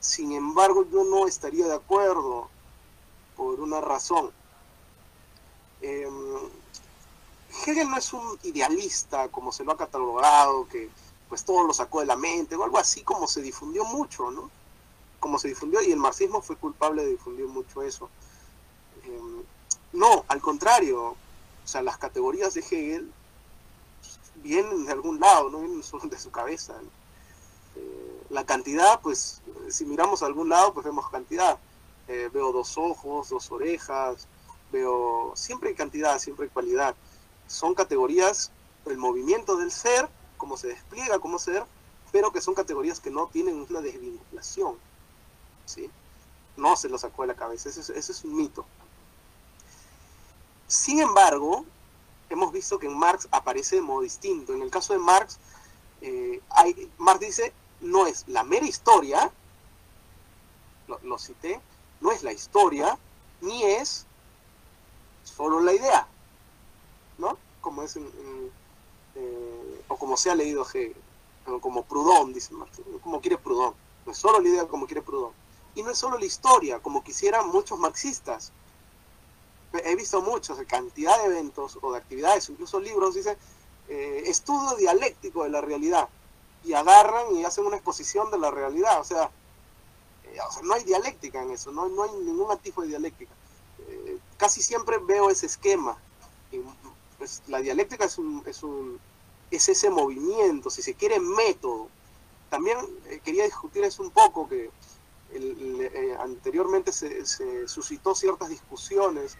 [0.00, 2.48] Sin embargo, yo no estaría de acuerdo
[3.36, 4.32] por una razón.
[5.82, 6.38] Em,
[7.66, 10.90] Hegel no es un idealista como se lo ha catalogado, que
[11.28, 14.50] pues todo lo sacó de la mente, o algo así como se difundió mucho, ¿no?
[15.20, 18.08] Como se difundió, y el marxismo fue culpable de difundir mucho eso.
[19.04, 19.42] Em,
[19.92, 21.16] no, al contrario, o
[21.64, 23.12] sea, las categorías de Hegel
[24.36, 26.74] vienen de algún lado, no vienen de su cabeza.
[27.76, 31.58] Eh, la cantidad, pues si miramos a algún lado, pues vemos cantidad.
[32.08, 34.26] Eh, veo dos ojos, dos orejas,
[34.72, 36.94] veo, siempre hay cantidad, siempre hay cualidad.
[37.46, 38.52] Son categorías,
[38.86, 41.64] el movimiento del ser, cómo se despliega como ser,
[42.12, 44.76] pero que son categorías que no tienen una desvinculación.
[45.66, 45.90] ¿sí?
[46.56, 48.64] No se lo sacó de la cabeza, ese, es un mito.
[50.66, 51.64] Sin embargo,
[52.28, 54.52] hemos visto que en Marx aparece de modo distinto.
[54.52, 55.38] En el caso de Marx,
[56.00, 59.30] eh, hay, Marx dice, no es la mera historia,
[61.02, 61.60] lo, cité,
[62.00, 62.98] no es la historia,
[63.40, 64.06] ni es
[65.24, 66.06] solo la idea,
[67.18, 67.38] ¿no?
[67.60, 70.94] Como es eh, o como se ha leído Hegel,
[71.60, 73.74] como Proudhon, dice Marx, como quiere Proudhon,
[74.06, 75.32] no es solo la idea como quiere Proudhon,
[75.74, 78.52] y no es solo la historia, como quisieran muchos marxistas.
[79.72, 83.38] He visto muchos, cantidad de eventos o de actividades, incluso libros, dice,
[83.88, 86.08] eh, estudio dialéctico de la realidad,
[86.64, 89.30] y agarran y hacen una exposición de la realidad, o sea,
[90.32, 93.32] Eh, o sea, no hay dialéctica en eso, no, no hay ningún atisbo de dialéctica.
[93.88, 95.96] Eh, casi siempre veo ese esquema.
[96.52, 96.60] Y,
[97.18, 98.98] pues, la dialéctica es un, es un
[99.50, 101.88] es ese movimiento, si se quiere método.
[102.50, 104.70] También eh, quería discutir eso un poco, que
[105.32, 109.36] el, anteriormente se, se, suscitó ciertas discusiones.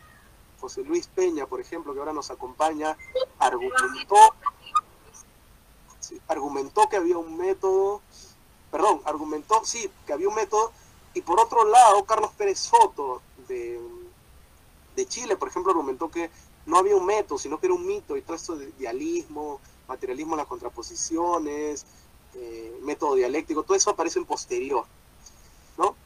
[0.61, 2.97] José Luis Peña, por ejemplo, que ahora nos acompaña,
[3.39, 4.35] argumentó,
[6.29, 8.01] argumentó que había un método,
[8.71, 10.73] perdón, argumentó, sí, que había un método,
[11.15, 13.81] y por otro lado, Carlos Pérez Soto, de,
[14.97, 16.31] de Chile, por ejemplo, argumentó que
[16.67, 20.35] no había un método, sino que era un mito, y todo esto de dialismo, materialismo
[20.35, 21.85] en las contraposiciones,
[22.35, 24.85] eh, método dialéctico, todo eso aparece en posterior,
[25.77, 25.97] ¿no?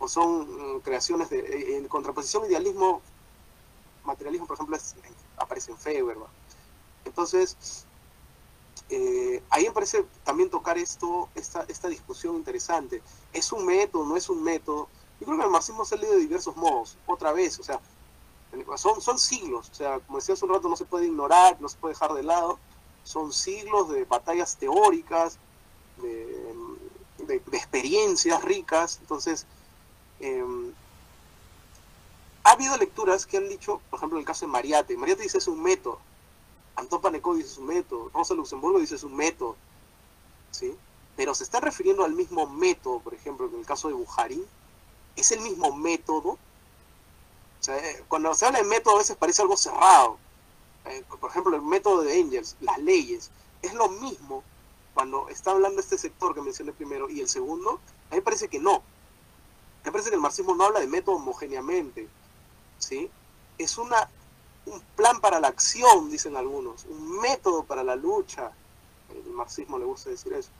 [0.00, 3.00] O son mm, creaciones de, eh, en contraposición, idealismo,
[4.04, 4.76] materialismo, por ejemplo,
[5.36, 6.26] aparece en Feber, ¿verdad?
[7.04, 7.86] Entonces,
[8.90, 13.02] eh, ahí me parece también tocar esto, esta, esta discusión interesante.
[13.32, 14.88] ¿Es un método, no es un método?
[15.20, 17.80] Yo creo que el marxismo se ha leído de diversos modos, otra vez, o sea,
[18.76, 21.68] son, son siglos, o sea, como decía hace un rato, no se puede ignorar, no
[21.68, 22.58] se puede dejar de lado,
[23.04, 25.38] son siglos de batallas teóricas,
[25.96, 26.54] de,
[27.52, 29.44] experiencias ricas, entonces,
[30.20, 30.72] em,
[32.44, 35.48] ha habido lecturas que han dicho, por ejemplo, el caso de Mariate, Mariate dice es
[35.48, 35.98] un método,
[36.78, 39.56] Antón Paneco dice es un método, Rosa Luxemburgo dice es un método,
[40.52, 40.76] ¿sí?
[41.16, 44.44] Pero se está refiriendo al mismo método, por ejemplo, en el caso de Bujarín,
[45.16, 46.38] es el mismo método.
[47.66, 50.18] Eh, cuando se habla de método a veces parece algo cerrado.
[50.84, 54.44] Eh, por ejemplo, el método de Engels, las leyes, es lo mismo
[54.94, 57.80] cuando está hablando este sector que mencioné primero y el segundo,
[58.10, 58.82] a mí parece que no.
[59.84, 62.08] Me parece que el marxismo no habla de método homogéneamente,
[62.78, 63.10] ¿sí?
[63.58, 64.08] Es una
[64.68, 68.52] un plan para la acción, dicen algunos, un método para la lucha.
[69.10, 70.50] El marxismo le gusta decir eso.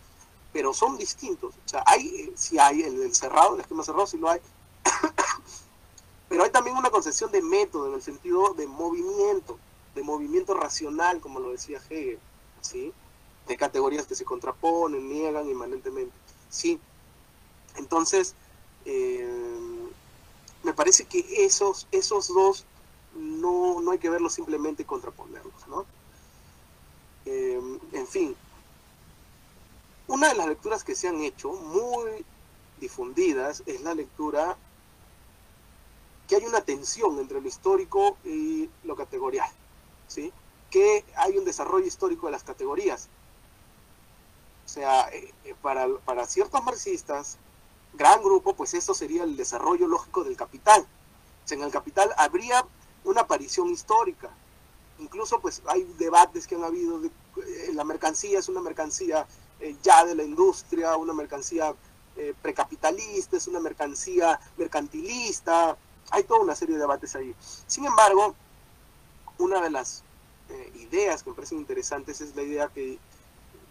[0.52, 1.55] Pero son distintos.
[1.55, 4.40] O sea, hay, eh, si hay el, cerrado, el esquema cerrado, si lo hay.
[6.28, 9.59] Pero hay también una concepción de método en el sentido de movimiento,
[9.94, 12.18] de movimiento racional, como lo decía Hegel,
[12.60, 12.93] ¿sí?
[13.47, 16.12] De categorías que se contraponen, niegan inmanentemente,
[16.51, 16.78] ¿sí?
[17.76, 18.35] Entonces,
[18.85, 19.26] eh,
[20.62, 22.64] me parece que esos, esos dos
[23.19, 25.85] no, no hay que verlos simplemente contraponerlos, ¿no?
[27.24, 27.61] Eh,
[27.93, 28.36] en fin,
[30.07, 32.24] una de las lecturas que se han hecho, muy
[32.81, 34.57] difundidas, es la lectura
[36.27, 39.51] que hay una tensión entre lo histórico y lo categorial,
[40.07, 40.32] ¿sí?
[40.70, 43.09] Que hay un desarrollo histórico de las categorías.
[44.65, 45.32] O sea, eh,
[45.62, 47.39] para, para ciertos marxistas,
[47.95, 50.86] gran grupo, pues eso sería el desarrollo lógico del capital.
[51.51, 52.66] En el capital habría
[53.05, 54.31] una aparición histórica.
[54.99, 59.27] Incluso pues hay debates que han habido, de, eh, la mercancía es una mercancía
[59.61, 61.75] eh, ya de la industria, una mercancía
[62.16, 65.77] eh, precapitalista, es una mercancía mercantilista,
[66.11, 67.35] hay toda una serie de debates ahí.
[67.66, 68.35] Sin embargo,
[69.39, 70.03] una de las
[70.77, 72.99] ideas que me parecen interesantes es la idea que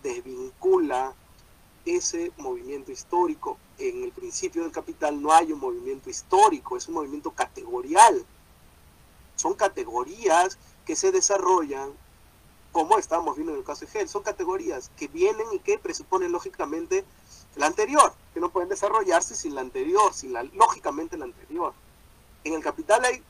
[0.04, 1.14] desvincula
[1.86, 3.58] ese movimiento histórico.
[3.80, 8.26] En el principio del capital no hay un movimiento histórico, es un movimiento categorial
[9.38, 11.94] son categorías que se desarrollan,
[12.74, 16.32] como estamos viendo en el caso de Hegel, son categorías que vienen y que presuponen
[16.32, 17.06] lógicamente
[17.56, 21.74] la anterior, que no pueden desarrollarse sin la anterior, sin la lógicamente la anterior.
[22.44, 23.24] En el capital hay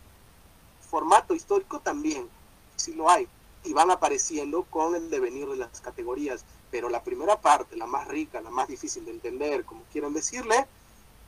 [0.89, 2.27] formato histórico también,
[2.75, 3.27] sí lo hay,
[3.63, 8.07] y van apareciendo con el devenir de las categorías, pero la primera parte, la más
[8.07, 10.67] rica, la más difícil de entender, como quieran decirle,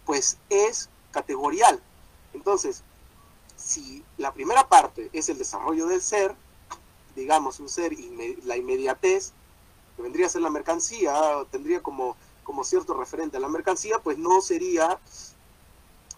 [0.06, 1.81] pues es categorial.
[2.34, 2.84] Entonces,
[3.70, 6.36] si la primera parte es el desarrollo del ser,
[7.16, 9.32] digamos un ser, y la inmediatez,
[9.96, 11.14] que vendría a ser la mercancía,
[11.52, 15.00] tendría como, como cierto referente a la mercancía, pues no sería,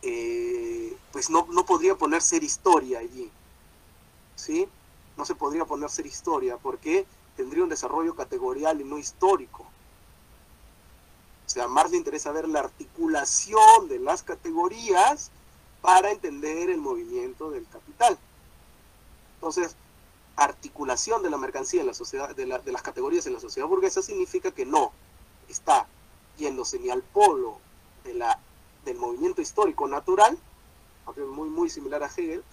[0.02, 3.30] eh, pues no, no podría poner ser historia allí,
[4.38, 4.65] ¿sí?
[5.18, 7.06] No se podría poner ser historia, porque
[7.36, 9.64] tendría un desarrollo categorial y no histórico.
[11.45, 15.32] O sea, más le interesa ver la articulación de las categorías
[15.81, 18.17] para entender el movimiento del capital.
[19.35, 19.75] Entonces,
[20.35, 24.51] articulación de la mercancía en la sociedad, de, las categorías en la sociedad burguesa significa
[24.51, 24.91] que no
[25.49, 25.87] está
[26.37, 27.57] yéndose ni al polo
[28.03, 28.39] de la,
[28.85, 30.37] del movimiento histórico natural,
[31.33, 32.43] muy, muy similar a Hegel,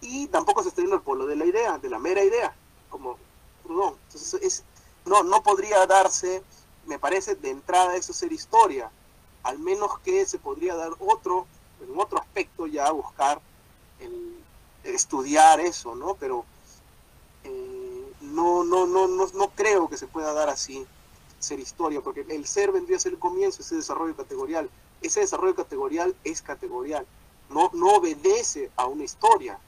[0.00, 2.54] y tampoco se está yendo al polo de la idea, de la mera idea,
[2.88, 3.18] como
[3.62, 3.96] Proudhon.
[4.06, 4.64] Entonces, es,
[5.04, 6.42] no, no podría darse,
[6.86, 8.90] me parece, de entrada eso ser historia,
[9.42, 11.46] al menos que se podría dar otro
[11.82, 13.40] en otro aspecto ya buscar
[14.00, 14.42] el,
[14.84, 16.14] estudiar eso, ¿no?
[16.14, 16.44] Pero
[17.44, 20.86] eh, no, no, no, no, no creo que se pueda dar así
[21.38, 25.54] ser historia, porque el ser vendría a ser el comienzo, ese desarrollo categorial, ese desarrollo
[25.54, 27.06] categorial es categorial,
[27.50, 29.58] no, no obedece a una historia,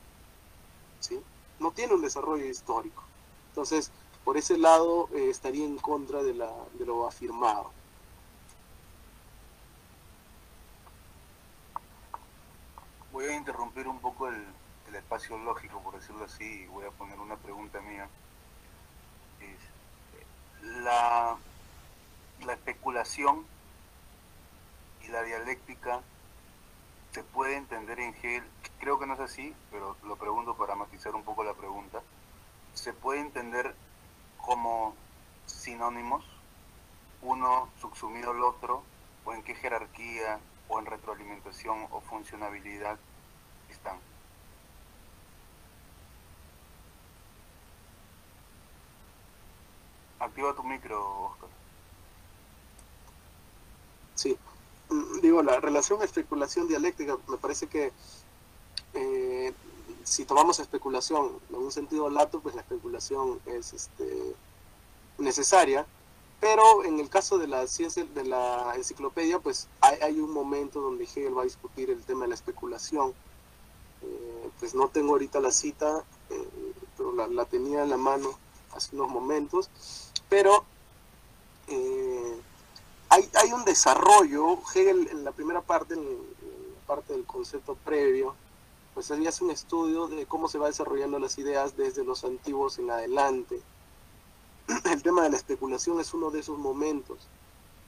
[1.00, 1.20] ¿sí?
[1.58, 3.02] no tiene un desarrollo histórico.
[3.48, 3.90] Entonces,
[4.24, 7.70] por ese lado eh, estaría en contra de, la, de lo afirmado.
[13.14, 14.44] Voy a interrumpir un poco el,
[14.92, 18.08] espacio lógico, por decirlo así, y voy a poner una pregunta mía.
[20.82, 21.36] la,
[22.44, 23.46] la especulación
[25.04, 26.00] y la dialéctica
[27.12, 28.42] se puede entender en Hegel,
[28.80, 32.02] creo que no es así, pero lo pregunto para matizar un poco la pregunta,
[32.72, 33.76] se puede entender
[34.38, 34.96] como
[35.46, 36.24] sinónimos,
[37.22, 38.82] uno subsumido al otro,
[39.24, 42.98] o en qué jerarquía, o en retroalimentación o funcionabilidad
[43.68, 43.98] están.
[50.18, 51.48] Activa tu micro, Oscar.
[54.14, 54.38] Sí,
[54.88, 57.92] mm, digo, la relación especulación dialéctica, me parece que
[58.94, 59.52] eh,
[60.04, 64.34] si tomamos especulación en un sentido lato, pues la especulación es este,
[65.18, 65.86] necesaria,
[66.44, 71.04] pero en el caso de la ciencia, de la enciclopedia, pues hay, un momento donde
[71.04, 73.14] Hegel va a discutir el tema de la especulación.
[74.02, 78.38] Eh, pues no tengo ahorita la cita, eh, pero la, tenía en la mano
[78.76, 79.70] hace unos momentos,
[80.28, 80.66] pero
[81.68, 82.38] eh,
[83.08, 88.36] hay, hay, un desarrollo, Hegel en la primera parte, en la parte del concepto previo,
[88.92, 92.78] pues ahí hace un estudio de cómo se va desarrollando las ideas desde los antiguos
[92.78, 93.62] en adelante.
[94.84, 97.18] El tema de la especulación es uno de esos momentos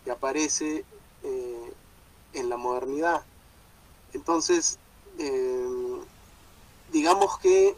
[0.04, 0.84] que aparece
[1.22, 1.72] eh,
[2.32, 3.24] en la modernidad.
[4.12, 4.78] Entonces,
[5.18, 6.00] eh,
[6.92, 7.76] digamos que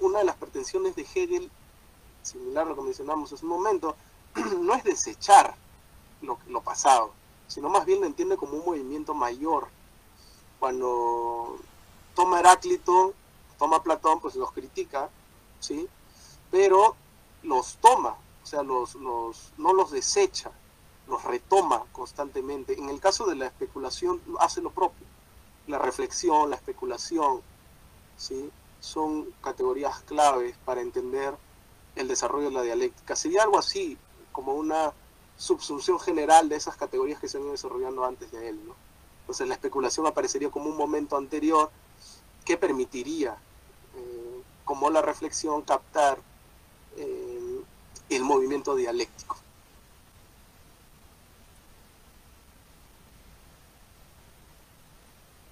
[0.00, 1.50] una de las pretensiones de Hegel,
[2.22, 3.96] similar a lo que mencionamos hace un momento,
[4.60, 5.54] no es desechar
[6.20, 7.12] lo, lo pasado,
[7.48, 9.68] sino más bien lo entiende como un movimiento mayor.
[10.60, 11.58] Cuando
[12.14, 13.14] toma Heráclito,
[13.58, 15.10] toma Platón, pues los critica,
[15.58, 15.88] ¿sí?
[16.50, 16.96] Pero
[17.42, 20.50] los toma, o sea, los, los, no los desecha,
[21.08, 22.78] los retoma constantemente.
[22.78, 25.06] En el caso de la especulación, hace lo propio.
[25.66, 27.40] La reflexión, la especulación,
[28.16, 28.50] ¿sí?
[28.80, 31.34] son categorías claves para entender
[31.94, 33.14] el desarrollo de la dialéctica.
[33.14, 33.96] Sería algo así,
[34.32, 34.92] como una
[35.36, 38.60] subsunción general de esas categorías que se han ido desarrollando antes de él.
[38.66, 38.74] ¿no?
[39.20, 41.70] Entonces la especulación aparecería como un momento anterior
[42.44, 43.36] que permitiría,
[43.96, 46.18] eh, como la reflexión, captar
[46.96, 47.31] eh,
[48.08, 49.36] el movimiento dialéctico.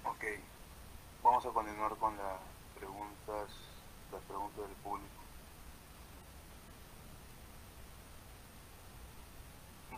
[0.05, 0.23] Ok,
[1.23, 2.39] vamos a continuar con las
[2.77, 3.49] preguntas,
[4.11, 5.09] las preguntas del público.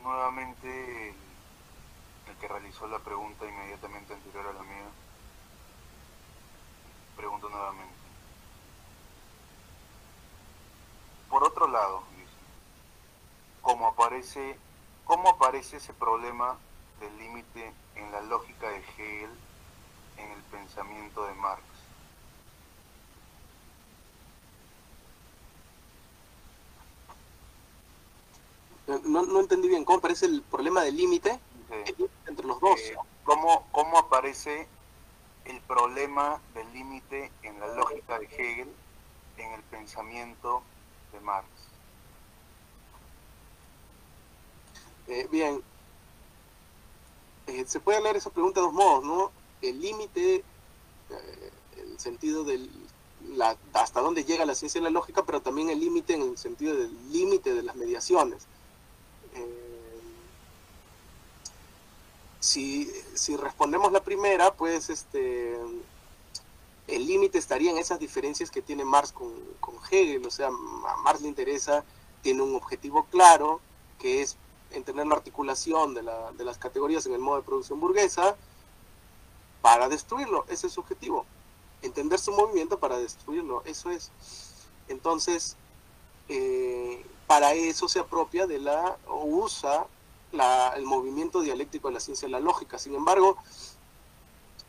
[0.02, 4.90] Nuevamente el que realizó la pregunta inmediatamente anterior a la mía
[7.16, 7.94] Pregunto nuevamente.
[11.30, 12.04] Por otro lado,
[13.64, 14.56] ¿cómo aparece,
[15.06, 16.58] ¿cómo aparece ese problema
[17.00, 19.32] del límite en la lógica de Hegel
[20.18, 21.64] en el pensamiento de Marx?
[29.06, 31.40] No, entendí bien, ¿cómo aparece el problema del límite
[32.28, 32.80] entre los dos?
[32.80, 34.68] Eh, ¿cómo, ¿Cómo aparece
[35.46, 38.70] el problema del límite en la lógica de Hegel
[39.38, 40.64] en el pensamiento
[41.12, 41.48] de Marx.
[45.08, 45.62] Eh, bien,
[47.48, 49.32] eh, se puede leer esa pregunta de dos modos, ¿no?
[49.62, 50.36] El límite,
[51.10, 52.70] eh, el sentido del
[53.36, 56.38] la, hasta dónde llega la ciencia y la lógica, pero también el límite en el
[56.38, 58.48] sentido del límite de las mediaciones.
[62.40, 65.58] Si, si respondemos la primera, pues este,
[66.88, 69.32] el límite estaría en esas diferencias que tiene Marx con,
[69.62, 70.26] con, Hegel.
[70.26, 71.86] O sea, a Marx le interesa,
[72.22, 73.62] tiene un objetivo claro,
[73.98, 74.36] que es
[74.74, 78.36] entender la articulación de, la, de las categorías en el modo de producción burguesa
[79.62, 80.46] para destruirlo.
[80.50, 81.26] Ese es su objetivo.
[81.82, 83.64] Entender su movimiento para destruirlo.
[83.66, 84.12] Eso es.
[84.88, 85.56] Entonces,
[86.30, 89.88] eh, para eso se apropia de la, o usa
[90.76, 92.80] el movimiento dialéctico de la ciencia de la lógica.
[92.80, 93.38] Sin embargo,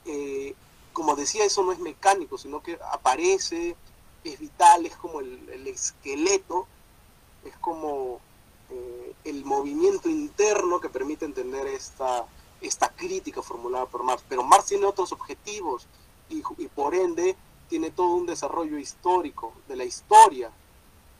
[0.05, 0.55] eh,
[0.93, 3.77] como decía, eso no es mecánico, sino que aparece,
[4.23, 6.67] es vital, es como el, esqueleto,
[7.45, 8.21] es como
[8.71, 12.27] eh, el movimiento interno que permite entender esta,
[12.61, 14.25] esta crítica formulada por Marx.
[14.29, 15.87] Pero Marx tiene otros objetivos
[16.29, 17.37] y, por ende
[17.69, 20.51] tiene todo un desarrollo histórico de la historia,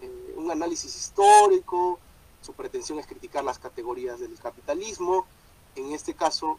[0.01, 1.99] eh, un análisis histórico,
[2.43, 5.25] su pretensión es criticar las categorías del capitalismo.
[5.77, 6.59] En este caso,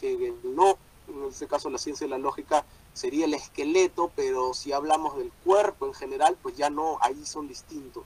[0.00, 0.76] Hegel no.
[1.08, 5.32] En este caso la ciencia de la lógica sería el esqueleto, pero si hablamos del
[5.44, 8.04] cuerpo en general, pues ya no, ahí son distintos.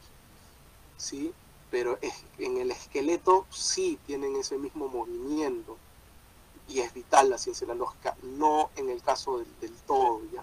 [0.96, 1.32] ¿sí?
[1.76, 1.98] Pero
[2.38, 5.76] en el esqueleto sí tienen ese mismo movimiento
[6.70, 10.42] y es vital la ciencia de la lógica, no en el caso del, todo, ¿ya?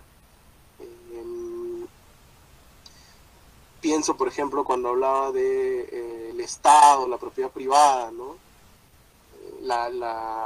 [3.81, 8.35] pienso, por ejemplo, cuando hablaba del de, eh, Estado, la propiedad privada, ¿no?
[9.65, 9.99] Eh,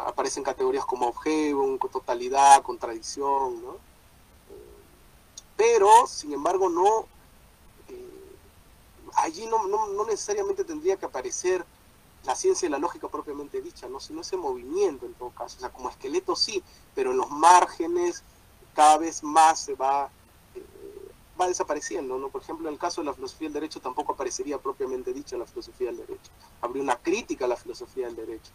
[0.06, 3.76] aparecen categorías como objeto, totalidad, contradicción, ¿no?
[5.58, 7.08] pero, sin embargo, no,
[9.18, 11.66] allí no, no, necesariamente tendría que aparecer
[12.24, 14.00] la ciencia y la lógica propiamente dicha, ¿no?
[14.00, 16.64] sino ese movimiento en todo caso, o sea, como esqueleto sí,
[16.94, 18.24] pero en los márgenes
[18.76, 20.10] cada vez más se va,
[20.56, 20.64] eh,
[21.40, 22.30] va desapareciendo, ¿no?
[22.30, 25.46] Por ejemplo, en el caso de la filosofía del derecho tampoco aparecería propiamente dicha la
[25.46, 26.32] filosofía del derecho,
[26.62, 28.52] habría una crítica a la filosofía del derecho,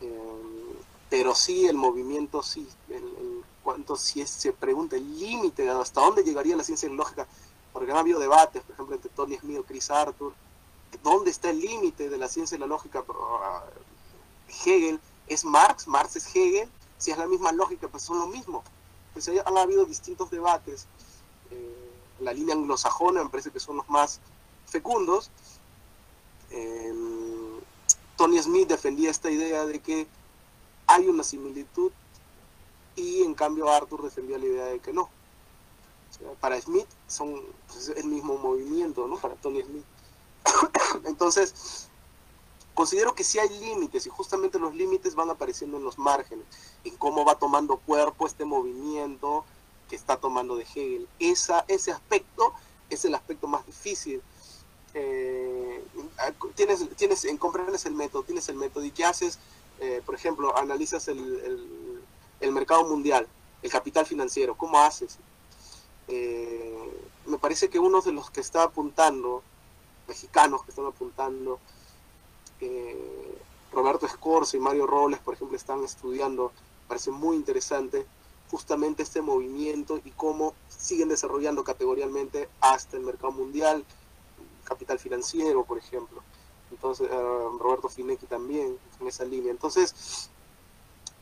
[0.00, 0.78] eh,
[1.10, 6.56] pero sí el movimiento sí, el cuanto si se pregunta el límite hasta dónde llegaría
[6.56, 7.26] la ciencia lógica,
[7.76, 10.32] porque ha habido debates, por ejemplo, entre Tony Smith y Chris Arthur,
[11.02, 13.04] ¿dónde está el límite de la ciencia y la lógica?
[13.42, 13.64] Ah,
[14.48, 15.86] Hegel, ¿es Marx?
[15.86, 16.70] ¿Marx es Hegel?
[16.96, 18.64] Si es la misma lógica, pues son lo mismo.
[19.12, 20.86] Pues han habido distintos debates.
[21.50, 21.90] Eh,
[22.20, 24.20] la línea anglosajona me parece que son los más
[24.64, 25.30] fecundos.
[26.48, 27.60] Em,
[28.16, 30.06] Tony Smith defendía esta idea de que
[30.86, 31.92] hay una similitud
[32.94, 35.10] y en cambio Arthur defendía la idea de que no.
[36.40, 39.16] Para Smith son pues, el mismo movimiento, ¿no?
[39.16, 39.84] Para Tony Smith.
[41.04, 41.88] Entonces,
[42.74, 46.46] considero que sí hay límites y justamente los límites van apareciendo en los márgenes,
[46.84, 49.44] en cómo va tomando cuerpo este movimiento
[49.88, 51.08] que está tomando de Hegel.
[51.18, 52.52] Esa, ese aspecto
[52.90, 54.22] es el aspecto más difícil.
[54.94, 55.84] Eh,
[56.54, 59.38] tienes, tienes, en comprendes el método, tienes el método y qué haces,
[59.80, 61.96] eh, por ejemplo, analizas el
[62.40, 63.26] el mercado mundial,
[63.62, 65.18] el capital financiero, ¿cómo haces?
[66.08, 69.42] Eh, me parece que uno de los que está apuntando,
[70.06, 71.58] mexicanos que están apuntando,
[72.60, 73.38] eh,
[73.72, 76.52] Roberto Escorza y Mario Robles, por ejemplo, están estudiando,
[76.88, 78.06] parece muy interesante,
[78.50, 83.84] justamente este movimiento y cómo siguen desarrollando categorialmente hasta el mercado mundial,
[84.64, 86.22] capital financiero, por ejemplo.
[86.70, 89.50] Entonces, eh, Roberto Finecki también en esa línea.
[89.50, 90.30] Entonces,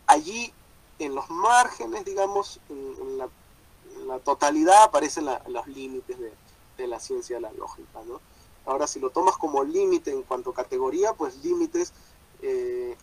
[0.06, 0.52] allí
[0.98, 3.28] en los márgenes, digamos, en, la,
[4.22, 6.16] totalidad aparecen los límites
[6.76, 8.20] de, la ciencia de la lógica, ¿no?
[8.66, 11.92] Ahora, si lo tomas como límite en cuanto a categoría, pues límites,
[12.42, 12.96] eh,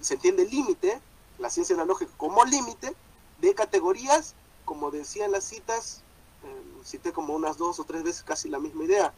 [0.00, 1.00] se entiende límite,
[1.38, 2.94] la ciencia de la lógica como límite
[3.40, 4.34] de categorías,
[4.64, 6.02] como decía en las citas,
[6.44, 9.12] eh, cité como unas dos o tres veces casi la misma idea,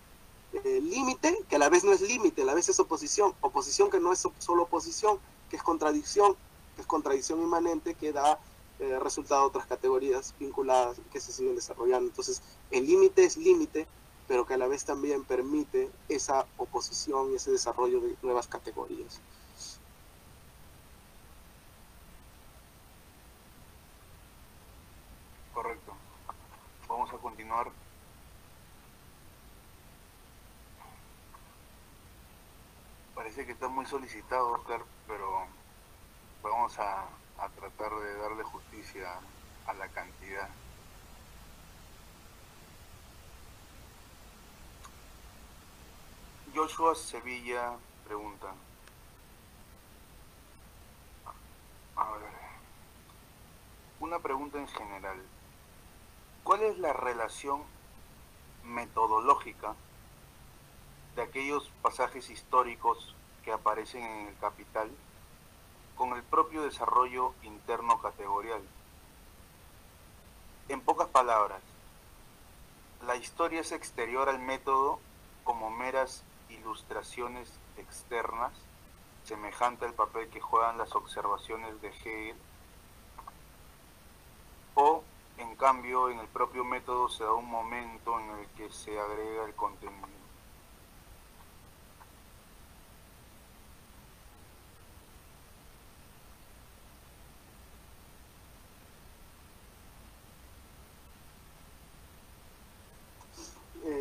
[0.52, 3.90] eh, límite, que a la vez no es límite, a la vez es oposición, oposición
[3.90, 5.18] que no es solo oposición,
[5.50, 6.36] que es contradicción,
[6.78, 8.38] es contradicción inmanente que da
[8.84, 12.08] eh, resultado otras categorías vinculadas que se siguen desarrollando.
[12.08, 13.86] Entonces, el límite es límite,
[14.28, 19.20] pero que a la vez también permite esa oposición y ese desarrollo de nuevas categorías.
[25.54, 25.92] Correcto.
[26.88, 27.70] Vamos a continuar.
[33.14, 35.46] Parece que está muy solicitado, Oscar, pero
[36.42, 37.06] vamos a,
[37.48, 39.20] tratar de darle justicia
[39.66, 40.48] a la cantidad.
[46.54, 48.54] Joshua Sevilla pregunta.
[51.96, 52.30] A ver.
[54.00, 55.20] Una pregunta en general.
[56.44, 57.62] ¿Cuál es la relación
[58.64, 59.74] metodológica
[61.16, 64.90] de aquellos pasajes históricos que aparecen en el Capital
[65.96, 68.62] con el propio desarrollo interno categorial.
[70.68, 71.60] En pocas palabras,
[73.06, 74.98] la historia es exterior al método
[75.44, 78.52] como meras ilustraciones externas,
[79.24, 82.36] semejante al papel que juegan las observaciones de Hegel,
[84.74, 85.02] o
[85.38, 89.44] en cambio en el propio método se da un momento en el que se agrega
[89.44, 90.23] el contenido.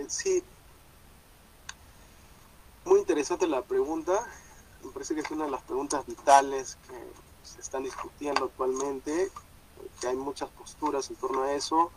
[0.10, 0.44] Sí.
[2.86, 4.28] Muy interesante la pregunta.
[4.84, 6.98] Me parece que es una de las preguntas vitales que
[7.44, 9.32] se están discutiendo actualmente,
[10.02, 11.92] que hay muchas posturas en torno a eso.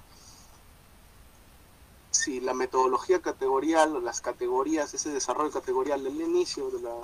[2.10, 6.94] Si la metodología categorial o las categorías, ese desarrollo categorial del inicio de la,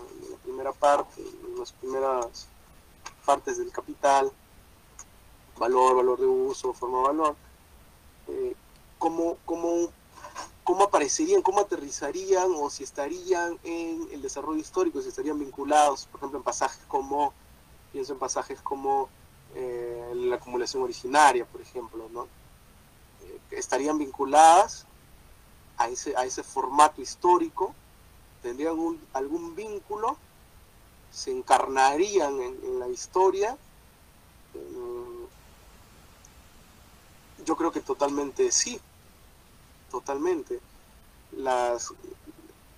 [0.44, 2.48] primera parte, de las primeras
[3.24, 4.32] partes del capital,
[5.58, 7.36] valor, valor de uso, forma valor,
[8.28, 8.54] eh,
[8.98, 9.90] cómo, cómo,
[10.72, 16.20] cómo aparecerían, cómo aterrizarían o si estarían en el desarrollo histórico, si estarían vinculados, por
[16.20, 17.34] ejemplo, en pasajes como,
[17.92, 19.10] pienso en pasajes como
[19.54, 22.22] eh, la acumulación originaria, por ejemplo, ¿no?
[23.20, 24.86] Eh, estarían vinculadas
[25.76, 27.74] a ese, a ese formato histórico,
[28.40, 30.16] tendrían algún vínculo,
[31.10, 33.58] se encarnarían en, la historia.
[37.44, 38.80] yo creo que totalmente sí,
[39.92, 40.58] totalmente.
[41.36, 41.92] Las,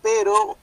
[0.03, 0.57] pero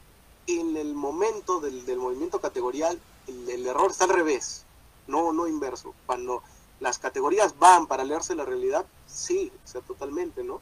[0.46, 4.66] en el momento del, movimiento categorial, el, error está al revés,
[5.08, 5.96] no, no inverso.
[6.06, 6.44] Cuando
[6.80, 10.62] las categorías van para leerse la realidad, sí, o sea, totalmente, ¿no?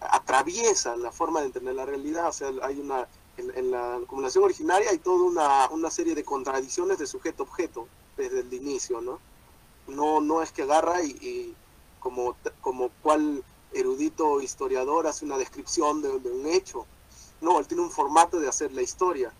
[0.00, 3.06] Atraviesan la forma de entender la realidad, o sea, hay una,
[3.36, 7.86] en, la acumulación originaria hay toda una, una serie de contradicciones de sujeto-objeto
[8.16, 9.20] desde el inicio, ¿no?
[9.88, 11.54] No, no es que agarra y,
[12.00, 16.86] como, como cual erudito historiador hace una descripción de, un hecho.
[17.40, 19.32] No, él tiene un formato de hacer la historia,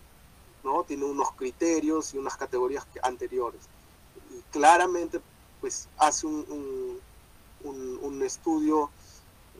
[0.63, 0.83] ¿no?
[0.83, 3.61] Tiene unos criterios y unas categorías anteriores.
[4.31, 5.19] Y claramente,
[5.61, 6.99] pues, hace un,
[7.63, 8.89] un, estudio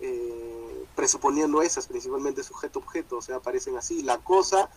[0.02, 4.70] eh, presuponiendo esas, principalmente sujeto-objeto, o sea, aparecen así, la cosa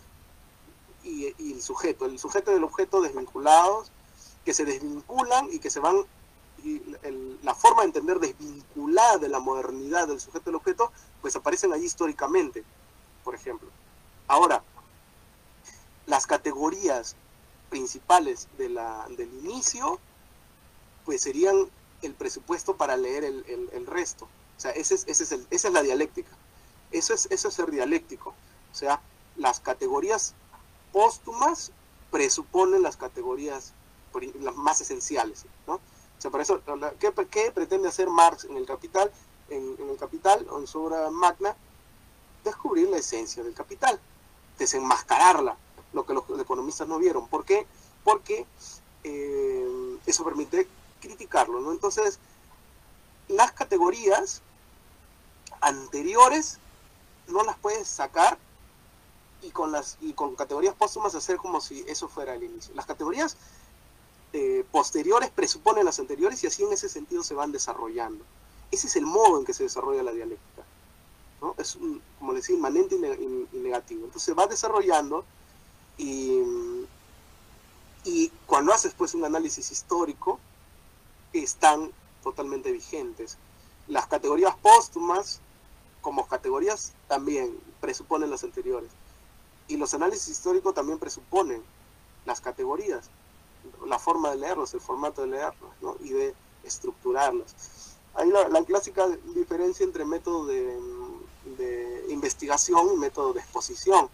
[1.03, 3.91] y, el sujeto, el sujeto y el objeto desvinculados,
[4.45, 6.05] que se desvinculan y que se van
[6.63, 6.81] y
[7.51, 11.85] la forma de entender desvinculada de la modernidad del sujeto del objeto, pues aparecen allí
[11.85, 12.63] históricamente,
[13.25, 13.69] por ejemplo.
[14.29, 14.63] Ahora,
[16.07, 17.17] las categorías
[17.69, 19.99] principales de del inicio,
[21.05, 21.69] pues serían
[22.03, 24.27] el presupuesto para leer el, resto.
[24.57, 26.31] O sea, ese es, ese es el, esa es la dialéctica.
[26.93, 28.33] Eso es, eso es ser dialéctico.
[28.71, 29.01] O sea,
[29.35, 30.35] las categorías
[30.93, 31.73] póstumas
[32.13, 33.73] presuponen las categorías
[34.55, 35.81] más esenciales, ¿no?
[36.21, 36.61] O sea, eso,
[36.99, 39.11] ¿qué, pretende hacer Marx en el Capital?
[39.49, 41.57] En, el Capital, o en su obra magna,
[42.45, 43.99] descubrir la esencia del capital,
[44.59, 45.57] desenmascararla,
[45.93, 47.27] lo que los economistas no vieron.
[47.27, 47.67] ¿Por qué?
[48.05, 48.47] Porque
[49.03, 50.69] eh, eso permite
[51.01, 51.73] criticarlo, ¿no?
[51.73, 52.19] Entonces,
[53.29, 54.43] las categorías
[55.61, 56.59] anteriores
[57.29, 58.39] no las puedes sacar
[59.43, 62.75] y con las y con categorías póstumas hacer como si eso fuera el inicio.
[62.75, 63.37] Las categorías
[64.33, 68.25] eh, posteriores presuponen las anteriores y así en ese sentido se van desarrollando.
[68.71, 70.63] Ese es el modo en que se desarrolla la dialéctica.
[71.41, 71.57] ¿no?
[71.59, 71.77] Es,
[72.19, 74.05] como decía, inmanente y, negativo.
[74.05, 75.25] Entonces se va desarrollando
[75.99, 76.43] y,
[78.05, 80.39] y cuando haces pues un análisis histórico,
[81.33, 81.91] están
[82.23, 83.37] totalmente vigentes.
[83.89, 85.41] Las categorías póstumas,
[86.03, 88.91] como categorías, también presuponen las anteriores.
[89.67, 91.63] Y los análisis históricos también presuponen
[92.27, 93.11] las categorías
[93.87, 95.71] la forma de leerlos, el formato de leerlos,
[96.01, 96.35] y de
[96.65, 97.55] estructurarlos.
[98.15, 100.79] Hay la, clásica diferencia entre método de,
[102.09, 104.09] investigación y método de exposición.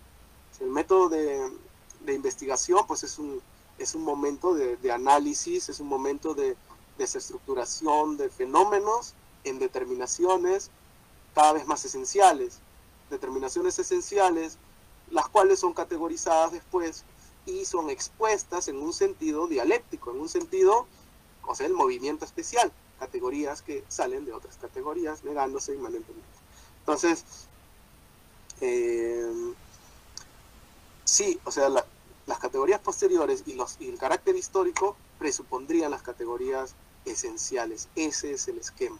[0.61, 1.51] El método de,
[2.07, 3.41] investigación pues es un,
[3.79, 6.57] es un momento de, análisis, es un momento de
[6.99, 9.15] desestructuración de fenómenos
[9.45, 10.71] en determinaciones
[11.35, 12.59] cada vez más esenciales.
[13.11, 14.59] Determinaciones esenciales,
[15.11, 17.05] las cuales son categorizadas después
[17.47, 20.87] y son expuestas en un sentido dialéctico, en un sentido,
[21.47, 26.27] o sea, el movimiento especial, categorías que salen de otras categorías, negándose inmanentemente.
[26.81, 27.25] Entonces,
[28.61, 29.55] eh,
[31.05, 36.75] sí, o sea, las categorías posteriores y, los, y el carácter histórico presupondrían las categorías
[37.05, 37.89] esenciales.
[37.95, 38.99] Ese es el esquema.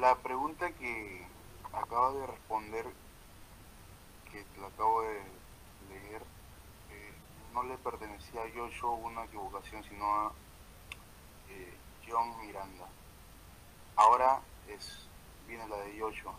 [0.00, 1.29] La pregunta que
[1.72, 2.86] acaba de responder,
[4.30, 5.20] que lo acabo de
[5.88, 6.22] leer,
[6.90, 7.14] eh,
[7.52, 10.32] no le pertenecía a Joshua una equivocación, sino a
[11.48, 11.74] eh,
[12.06, 12.86] John Miranda.
[13.96, 15.06] Ahora es
[15.50, 16.32] viene la de Joshua.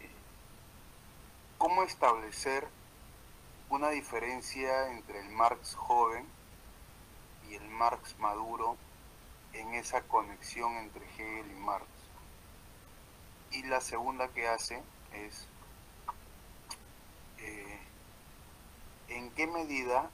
[0.00, 0.10] Eh,
[1.58, 2.68] ¿Cómo establecer
[3.68, 6.24] una diferencia entre el Marx joven
[7.48, 8.76] y el Marx maduro
[9.52, 11.91] en esa conexión entre Hegel y Marx?
[13.52, 15.46] Y la segunda que hace es
[17.38, 17.80] eh,
[19.08, 20.10] en qué medida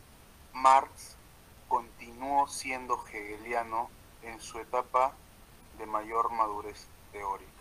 [0.53, 1.17] Marx
[1.69, 3.91] continuó siendo hegeliano
[4.23, 5.13] en su etapa
[5.79, 7.53] de mayor madurez teórica.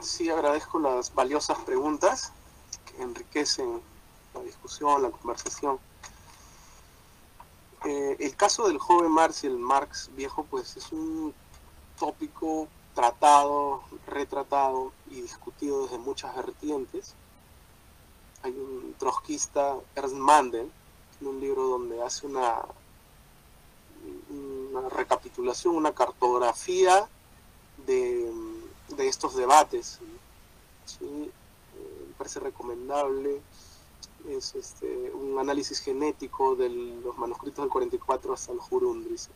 [0.00, 2.32] Sí, agradezco las valiosas preguntas
[2.86, 3.80] que enriquecen
[4.34, 5.78] la discusión, la conversación.
[7.84, 11.34] Eh, el caso del joven Marx y el Marx viejo, pues es un
[11.98, 17.14] tópico tratado, retratado y discutido desde muchas vertientes.
[18.42, 20.70] Hay un trotskista, Ernst Mandel,
[21.20, 22.62] en un libro donde hace una,
[24.30, 27.08] una recapitulación, una cartografía
[27.86, 28.32] de,
[28.98, 29.98] estos debates.
[31.00, 31.30] Eh,
[32.08, 33.40] me parece recomendable.
[34.28, 39.28] Es este, un análisis genético de los manuscritos del 44 hasta el Jurundris.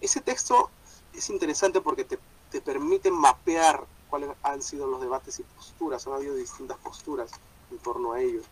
[0.00, 0.70] Ese texto
[1.12, 2.18] es interesante porque te,
[2.50, 6.06] te permite mapear cuáles han sido los debates y posturas.
[6.06, 7.30] Han habido distintas posturas
[7.70, 8.44] en torno a ellos.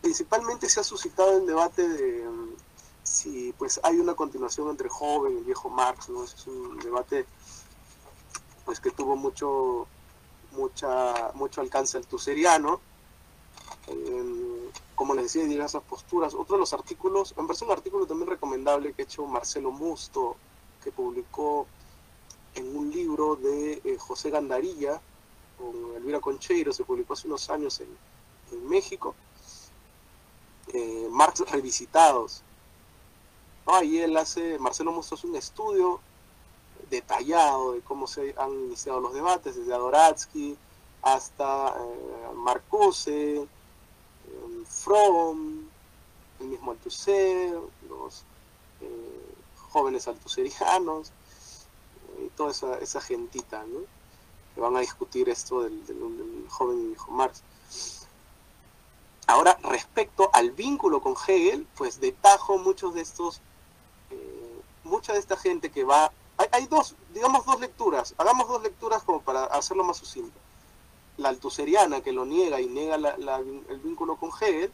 [0.00, 2.52] Principalmente se ha suscitado el debate de mm,
[3.02, 6.24] si pues hay una continuación entre joven y viejo Marx, ¿no?
[6.24, 7.26] es un debate
[8.64, 9.86] pues que tuvo mucho
[10.52, 12.80] mucha mucho alcance altuseriano.
[13.86, 14.57] Eh,
[14.98, 16.34] como les decía, diversas posturas.
[16.34, 20.34] Otro de los artículos, me parece un artículo también recomendable que ha hecho Marcelo Musto,
[20.82, 21.68] que publicó
[22.56, 25.00] en un libro de eh, José Gandarilla
[25.56, 29.14] con Elvira Concheiro, se publicó hace unos años en, México,
[30.72, 32.42] eh, Marx revisitados.
[33.66, 36.00] Ahí él hace, Marcelo Musto un estudio
[36.90, 40.56] detallado de cómo se han iniciado los debates, desde Adoratsky
[41.02, 43.46] hasta eh, Marcuse,
[44.78, 45.68] eh, Fromm,
[46.40, 48.24] el mismo Althusser, los
[48.80, 49.34] eh,
[49.70, 51.12] jóvenes altuserianos,
[52.24, 53.80] y toda esa, esa gentita, ¿no?
[54.54, 57.42] que van a discutir esto del, joven hijo Marx.
[59.26, 63.40] Ahora, respecto al vínculo con Hegel, pues detajo muchos de estos,
[64.10, 66.10] eh, mucha de esta gente que va,
[66.52, 70.38] hay, dos, digamos dos lecturas, hagamos dos lecturas como para hacerlo más sucinto.
[71.18, 74.72] La altuseriana que lo niega y niega el vínculo con Hegel,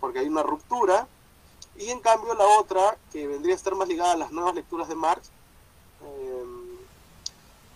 [0.00, 1.06] porque hay una ruptura,
[1.76, 4.88] y en cambio la otra, que vendría a estar más ligada a las nuevas lecturas
[4.88, 5.30] de Marx,
[6.04, 6.44] eh,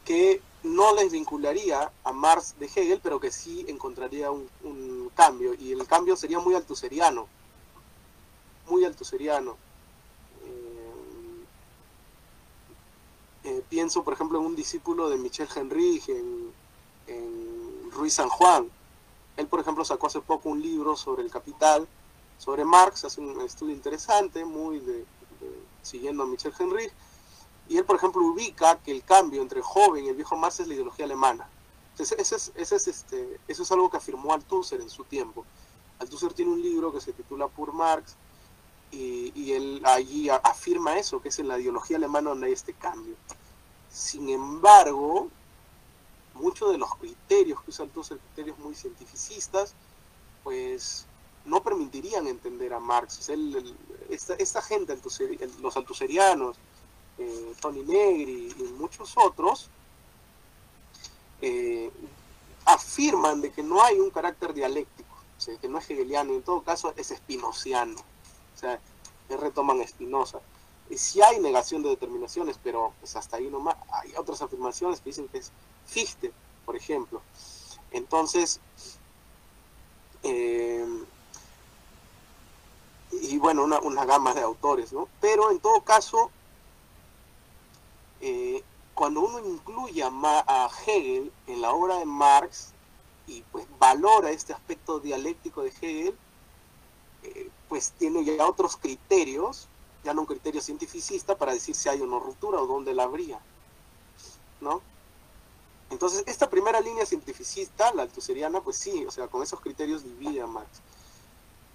[0.05, 5.73] que no les vincularía a Marx de Hegel, pero que sí encontraría un, cambio, y
[5.73, 7.27] el cambio sería muy altuseriano,
[8.69, 9.57] muy altuseriano.
[10.45, 11.45] Eh,
[13.45, 16.53] eh, pienso, por ejemplo, en un discípulo de Michel Henry en,
[17.07, 17.46] en
[17.97, 18.71] Ruiz San Juan.
[19.37, 21.89] Él, por ejemplo, sacó hace poco un libro sobre el capital,
[22.39, 24.83] sobre Marx, hace un estudio interesante, muy
[25.83, 26.91] siguiendo a Michel Henry,
[27.69, 30.69] y él, por ejemplo, ubica que el cambio entre joven y el viejo Marx es
[30.69, 31.49] la ideología alemana.
[31.93, 35.45] Entonces, eso es, es, este, eso es algo que afirmó Althusser en su tiempo.
[35.99, 38.17] Althusser tiene un libro que se titula Pur Marx
[38.91, 42.75] y, y él allí afirma eso, que es en la ideología alemana donde hay este
[42.75, 43.17] cambio.
[43.91, 45.29] Sin embargo,
[46.37, 49.75] muchos de los criterios que usa Althusser, criterios muy cientificistas,
[50.45, 51.07] pues
[51.45, 53.29] no permitirían entender a Marx.
[54.11, 54.99] esta, esta, gente,
[55.61, 56.57] los altuserianos,
[57.19, 59.71] eh, Tony Negri y muchos otros,
[61.41, 61.91] eh,
[62.65, 65.17] afirman de que no hay un carácter dialéctico,
[65.61, 68.81] que no es hegeliano, en todo caso es espinociano, o sea,
[69.29, 70.41] retoman Spinoza.
[70.89, 75.11] Y si hay negación de determinaciones, pero pues hasta ahí nomás, hay otras afirmaciones que
[75.11, 75.53] dicen que es
[75.87, 76.33] Fichte,
[76.65, 77.23] por ejemplo.
[77.91, 78.61] Entonces,
[80.23, 80.87] eh,
[83.13, 85.09] y bueno, una, una, gama de autores, ¿no?
[85.21, 86.31] Pero en todo caso,
[88.21, 88.63] eh,
[88.95, 92.73] cuando uno incluye a, Hegel en la obra de Marx
[93.27, 96.19] y pues valora este aspecto dialéctico de Hegel,
[97.23, 99.69] eh, pues tiene ya otros criterios,
[100.07, 103.41] ya no un criterio cientificista para decir si hay una ruptura o dónde la habría,
[104.61, 104.81] ¿no?
[105.91, 110.43] Entonces, esta primera línea cientificista, la altuseriana, pues sí, o sea, con esos criterios divide
[110.43, 110.81] a Marx.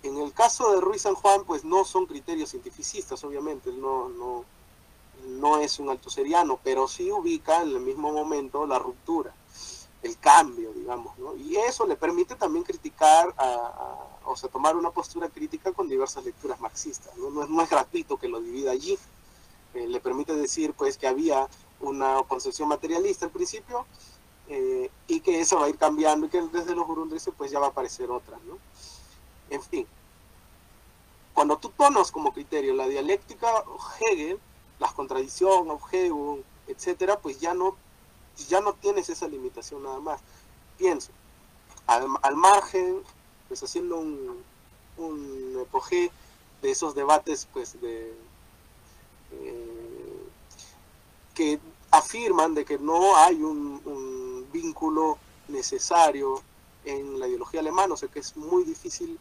[0.04, 4.46] En el caso de Ruiz San Juan, pues no son criterios cientificistas, obviamente, no, no,
[5.28, 9.34] no es un altuseriano, pero sí ubica en el mismo momento la ruptura,
[10.04, 11.36] el cambio, digamos, ¿no?
[11.36, 13.34] Y eso le permite también criticar,
[14.26, 17.30] o sea, tomar una postura crítica con diversas lecturas marxistas, ¿no?
[17.30, 18.98] No, es, gratuito que lo divida allí,
[19.74, 21.48] eh, le permite decir, pues, que había
[21.80, 23.86] una concepción materialista al principio,
[24.48, 27.60] eh, y que eso va a ir cambiando, y que desde los burundeses, pues, ya
[27.60, 28.58] va a aparecer otra, ¿no?
[29.50, 29.88] En fin,
[31.34, 33.64] cuando tú tomas como criterio la dialéctica
[34.00, 34.40] Hegel,
[34.80, 37.76] las contradicciones, objeto, etcétera, pues ya no,
[38.48, 40.22] ya no tienes esa limitación nada más.
[40.78, 41.12] Pienso,
[41.88, 43.02] al, margen,
[43.48, 44.44] pues haciendo un,
[44.98, 45.68] un
[46.62, 48.14] de esos debates, pues de
[49.32, 50.28] eh,
[51.34, 51.60] que
[51.92, 55.18] afirman de que no hay un, un, vínculo
[55.48, 56.42] necesario
[56.84, 59.18] en la ideología alemana, o sea que es muy difícil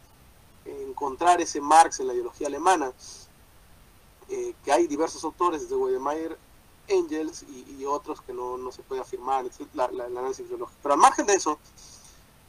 [0.64, 2.92] encontrar ese Marx en la ideología alemana.
[4.28, 6.38] Eh, que hay diversos autores, desde Wedemeyer
[6.90, 9.44] Engels y, otros que no, no, se puede afirmar,
[9.74, 10.66] la, la, el.
[10.82, 11.58] Pero al margen de eso,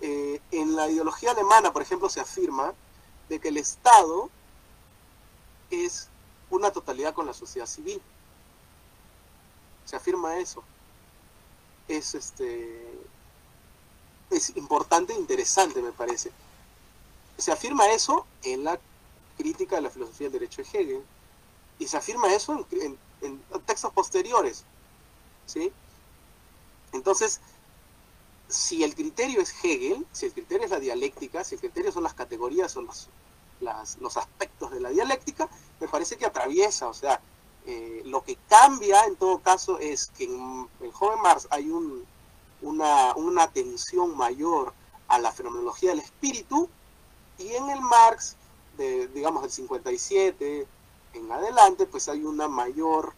[0.02, 2.74] eh, en la ideología alemana, por ejemplo, se afirma
[3.30, 4.30] de que el Estado
[5.70, 6.10] es
[6.50, 8.02] una totalidad con la sociedad civil.
[9.86, 10.64] Se afirma eso.
[11.88, 13.02] Es este
[14.32, 16.32] es importante e interesante, me parece.
[17.38, 18.80] Se afirma eso en la
[19.38, 21.04] crítica de la filosofía del derecho de Hegel
[21.80, 22.98] y se afirma eso en,
[23.66, 24.66] textos posteriores.
[25.46, 25.72] ¿sí?
[26.94, 27.42] Entonces,
[28.48, 32.04] si el criterio es Hegel, si el criterio es la dialéctica, si el criterio son
[32.04, 33.10] las categorías, son los,
[34.00, 35.50] los aspectos de la dialéctica,
[35.80, 37.22] me parece que atraviesa, o sea,
[37.66, 42.06] eh, lo que cambia en todo caso es que en, en Joven Marx hay un,
[42.62, 44.74] una, una atención mayor
[45.08, 46.70] a la fenomenología del espíritu
[47.38, 48.36] y en el Marx,
[48.78, 50.68] de, digamos del 57
[51.14, 53.14] en adelante, pues hay una mayor,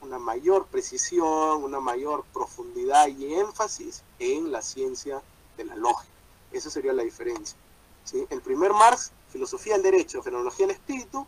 [0.00, 5.22] una mayor precisión, una mayor profundidad y énfasis en la ciencia
[5.56, 6.12] de la lógica.
[6.52, 7.56] Esa sería la diferencia.
[8.04, 8.26] ¿sí?
[8.30, 11.26] El primer Marx, filosofía del derecho, fenomenología del espíritu,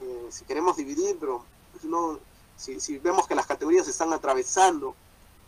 [0.00, 1.44] eh, si queremos dividir, pero
[1.82, 2.18] no,
[2.56, 4.94] si, si, vemos que las categorías se están atravesando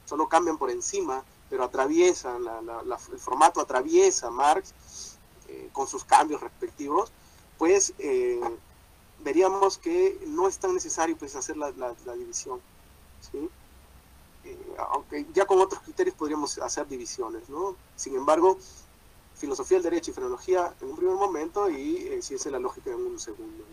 [0.07, 2.43] solo cambian por encima, pero atraviesan,
[3.13, 4.73] el formato atraviesa Marx
[5.49, 7.13] eh, con sus cambios respectivos,
[7.59, 8.41] pues eh,
[9.27, 11.73] veríamos que no es tan necesario pues, hacer la,
[12.15, 12.61] división.
[14.45, 17.49] Eh, aunque ya con otros criterios podríamos hacer divisiones.
[17.49, 17.75] ¿no?
[17.97, 18.57] Sin embargo,
[19.35, 23.05] filosofía del derecho y frenología en un primer momento y ciencia de la lógica en
[23.05, 23.65] un segundo.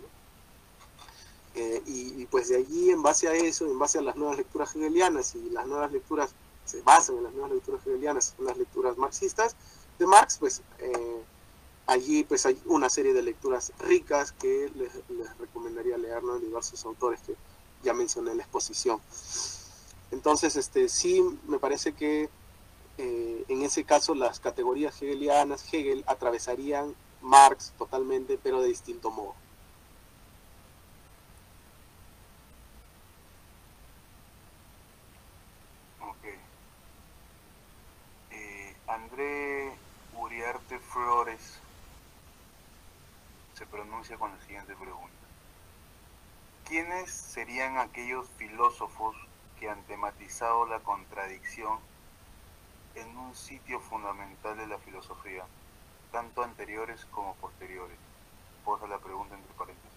[1.54, 4.76] Eh, y, pues de allí, en base a eso, en base a las nuevas lecturas
[4.76, 6.34] hegelianas y las nuevas lecturas
[6.66, 9.56] se basan en las nuevas lecturas hegelianas, en las lecturas marxistas
[10.00, 11.24] de Marx, pues eh,
[11.88, 14.92] allí pues hay una serie de lecturas ricas que les,
[15.38, 16.40] recomendaría leer ¿no?
[16.40, 17.36] diversos autores que
[17.84, 19.00] ya mencioné en la exposición.
[20.12, 22.30] Entonces, este, sí me parece que
[22.98, 29.36] eh, en ese caso las categorías hegelianas, Hegel atravesarían Marx totalmente, pero de distinto modo.
[38.94, 39.74] André
[40.20, 41.63] Uriarte Flores
[44.12, 45.14] con la siguiente pregunta.
[46.68, 49.16] ¿Quiénes serían aquellos filósofos
[49.58, 51.80] que han tematizado la contradicción
[52.96, 55.46] en un sitio fundamental de la filosofía,
[56.12, 57.98] tanto anteriores como posteriores?
[58.66, 59.94] Posa la pregunta entre paréntesis.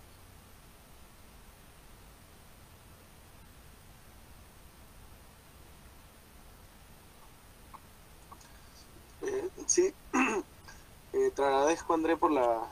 [9.66, 9.92] Sí,
[11.12, 12.62] eh, te agradezco André por la,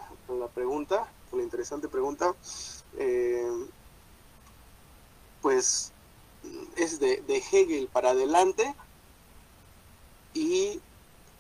[0.55, 2.35] pregunta, por la interesante pregunta.
[2.97, 3.67] Eh,
[5.43, 5.93] pues
[6.77, 8.75] es de, Hegel para adelante
[10.33, 10.81] y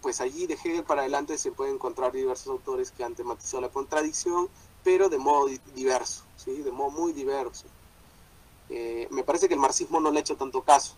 [0.02, 3.70] pues allí de Hegel para adelante se pueden encontrar diversos autores que han tematizado la
[3.70, 4.48] contradicción,
[4.82, 6.62] pero de modo diverso, ¿sí?
[6.62, 7.64] de modo muy diverso.
[8.68, 10.94] Eh, me parece que el marxismo no le ha hecho tanto caso.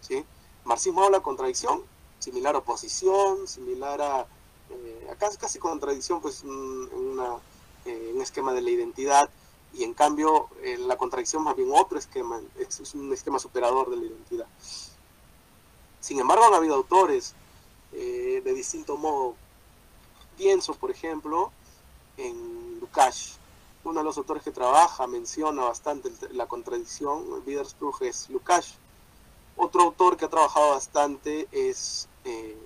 [0.00, 0.24] ¿sí?
[0.64, 1.82] marxismo habla de contradicción,
[2.18, 4.26] similar a oposición, similar a,
[4.70, 7.16] eh, casi, contradicción, pues en
[7.88, 9.30] eh, un esquema de la identidad,
[9.72, 13.96] y en cambio eh, la contradicción más bien otro esquema, es, un esquema superador de
[13.96, 14.46] la identidad.
[16.00, 17.34] Sin embargo, han habido autores
[17.92, 19.34] eh, de distinto modo.
[20.36, 21.52] Pienso, por ejemplo,
[22.16, 23.38] en Lukács,
[23.84, 28.78] uno de los autores que trabaja, menciona bastante la contradicción, Widerspruch es Lukács
[29.58, 32.56] otro autor que ha trabajado bastante es, eh,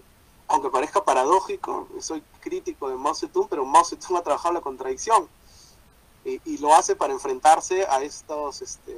[0.49, 5.29] aunque parezca paradójico, soy crítico de Mao Zedong, pero Mao Zedong ha trabajado la contradicción
[6.25, 8.97] y, lo hace para enfrentarse a estos, este,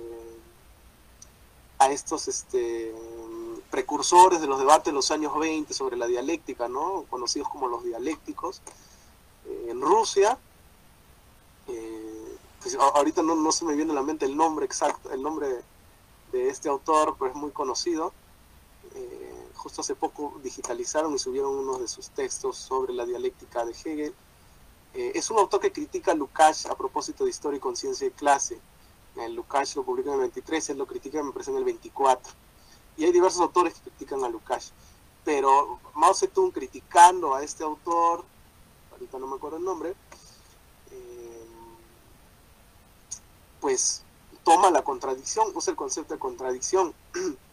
[1.79, 2.95] a estos este,
[3.71, 7.05] precursores de los debates de los años 20 sobre la dialéctica, ¿no?
[7.09, 8.61] conocidos como los dialécticos,
[9.47, 10.39] eh, en Rusia.
[11.69, 15.49] Eh, pues, ahorita no, se me viene a la mente el nombre exacto, el nombre
[16.33, 18.13] de este autor, pues muy conocido.
[18.95, 19.24] Eh,
[19.55, 24.15] justo hace poco digitalizaron y subieron uno de sus textos sobre la dialéctica de Hegel.
[24.95, 28.13] Eh, es un autor que critica a Lukács a propósito de historia y conciencia de
[28.13, 28.61] clase.
[29.17, 32.33] El Lukács lo publica en el 23, él lo critica, me parece, en el 24.
[32.97, 34.73] Y hay diversos autores que critican a Lukács.
[35.25, 38.25] Pero Mao Zedong criticando a este autor,
[38.93, 39.95] ahorita no me acuerdo el nombre,
[40.91, 41.47] eh,
[43.61, 44.03] pues
[44.45, 46.95] toma la contradicción, usa el concepto de contradicción.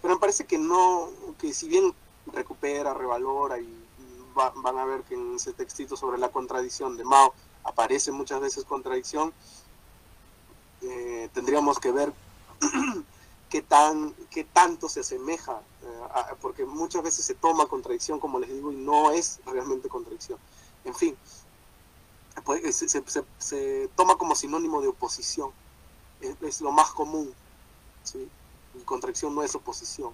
[0.00, 1.08] Pero me parece que no,
[1.38, 1.94] que si bien
[2.32, 3.76] recupera, revalora y
[4.34, 8.64] van a ver que en ese textito sobre la contradicción de Mao aparece muchas veces
[8.64, 9.32] contradicción,
[10.82, 12.12] eh, tendríamos que ver
[13.50, 18.50] qué, tan, qué tanto se asemeja, eh, porque muchas veces se toma contradicción, como les
[18.50, 20.38] digo, y no es realmente contradicción.
[20.84, 21.16] En fin,
[22.44, 22.76] pues,
[23.38, 25.50] se, toma como sinónimo de oposición,
[26.20, 27.32] es, lo más común,
[28.04, 28.28] ¿sí?
[28.74, 30.12] Y contradicción no es oposición.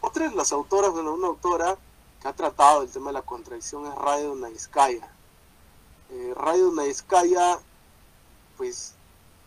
[0.00, 1.76] otra de las autoras, bueno, una autora
[2.20, 5.10] que ha tratado el tema de la contradicción es Radio Naiskaya.
[6.10, 7.58] Eh, Radio Naiskaya,
[8.56, 8.94] pues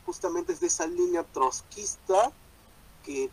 [0.05, 2.31] justamente es de esa línea trotskista
[3.03, 3.29] que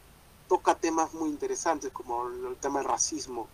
[0.48, 3.48] toca temas muy interesantes como el tema del racismo,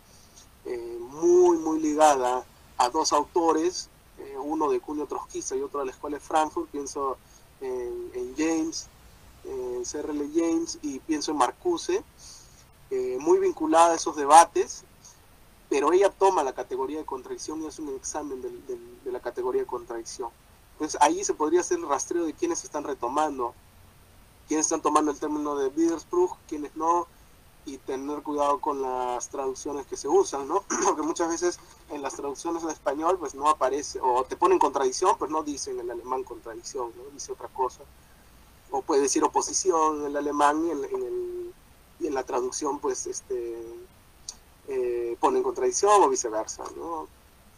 [0.65, 2.45] eh, muy, muy ligada
[2.77, 6.69] a dos autores, eh, uno de Julio Trotskista y otro de la Escuela de Frankfurt,
[6.71, 7.17] pienso
[7.61, 8.87] en, James,
[9.45, 12.05] en CRL James y pienso en Marcuse,
[12.91, 14.85] eh, muy vinculada a esos debates,
[15.69, 19.67] pero ella toma la categoría de contradicción y hace un examen de la categoría de
[19.67, 20.31] contradicción.
[20.73, 23.55] Entonces ahí se podría hacer el rastreo de quiénes están retomando,
[24.49, 27.07] quiénes están tomando el término de Widerspruch, quiénes no,
[27.67, 30.65] y tener cuidado con las traducciones que se usan, ¿no?
[30.85, 31.61] Porque muchas veces
[31.91, 35.75] en las traducciones en español pues no aparece, o te ponen contradicción, pues no dicen
[35.75, 37.11] en el alemán contradicción, ¿no?
[37.13, 37.83] Dice otra cosa.
[38.71, 41.55] O puede decir oposición en el alemán y en, el,
[42.01, 43.57] en la traducción pues este
[44.69, 47.09] eh, ponen contradicción o viceversa, ¿no?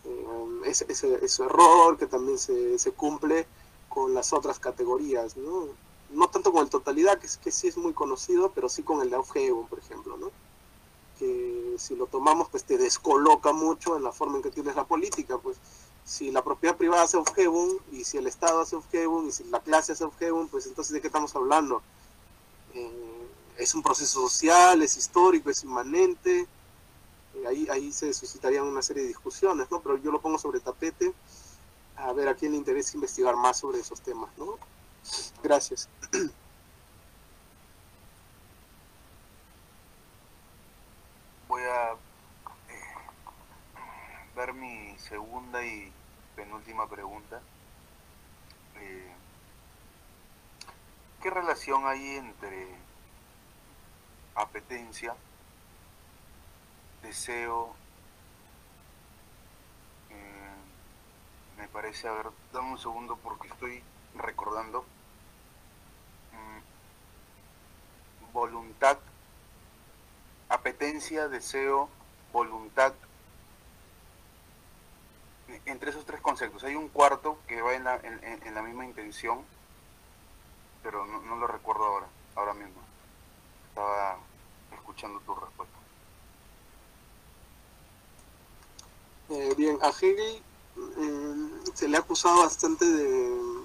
[0.05, 0.27] Eh,
[0.65, 3.47] ese, error que también se, cumple
[3.89, 5.67] con las otras categorías, ¿no?
[6.11, 9.11] No tanto con el totalidad, que, que sí es muy conocido, pero sí con el
[9.11, 10.31] de por ejemplo, ¿no?
[11.19, 14.85] Que si lo tomamos, pues te descoloca mucho en la forma en que tienes la
[14.85, 15.59] política, pues
[16.05, 19.61] si la propiedad privada hace Aufhebung, y si el Estado hace Aufhebung, y si la
[19.61, 21.83] clase hace Aufhebung, pues entonces ¿de qué estamos hablando?
[22.75, 26.47] Eh, es un proceso social, es histórico, es inmanente,
[27.47, 29.81] ahí, ahí se suscitarían una serie de discusiones, ¿no?
[29.81, 31.13] Pero yo lo pongo sobre tapete
[31.97, 34.59] a ver a quién le interesa investigar más sobre esos temas, ¿no?
[35.43, 35.89] Gracias.
[41.49, 41.97] Voy a eh,
[44.35, 45.91] ver mi segunda y
[46.37, 47.41] penúltima pregunta.
[48.77, 49.13] Eh,
[51.23, 52.69] ¿Qué relación hay entre
[54.35, 55.15] apetencia
[57.03, 57.75] deseo,
[60.11, 60.55] eh,
[61.59, 63.83] me parece, a ver, dame un segundo porque estoy
[64.15, 64.85] recordando,
[66.33, 68.99] mm, voluntad,
[70.49, 71.89] apetencia, deseo,
[72.33, 72.95] voluntad,
[75.67, 76.65] entre esos tres conceptos.
[76.65, 79.41] Hay un cuarto que va en la, en, la misma intención,
[80.83, 82.81] pero no, no, lo recuerdo ahora, ahora mismo.
[83.69, 84.19] Estaba
[84.75, 85.77] escuchando tu respuesta.
[89.31, 90.43] Eh, bien, a Hegel
[90.77, 93.63] eh, se le ha acusado bastante de,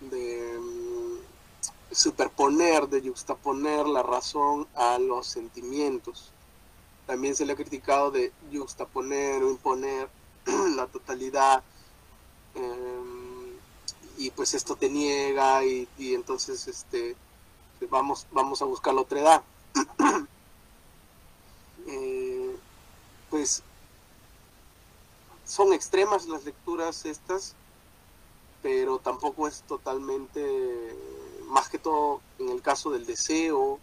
[0.00, 6.32] de mm, superponer, de juxtaponer la razón a los sentimientos.
[7.08, 10.10] También se le ha criticado de juxtaponer o imponer
[10.76, 11.64] la totalidad.
[12.54, 13.56] Em,
[14.18, 17.16] y pues esto te niega y, entonces este
[17.88, 19.42] vamos, vamos a buscar la otra edad.
[21.90, 22.54] Eh,
[23.30, 23.62] pues
[25.46, 27.54] son extremas las lecturas estas,
[28.60, 30.94] pero tampoco es totalmente,
[31.46, 33.78] más que todo en el caso del deseo,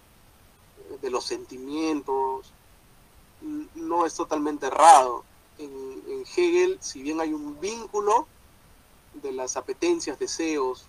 [1.02, 2.54] de los sentimientos,
[3.41, 5.24] no es totalmente errado.
[5.57, 5.95] En,
[6.36, 8.28] Hegel, si bien hay un vínculo
[9.14, 10.88] de las apetencias, deseos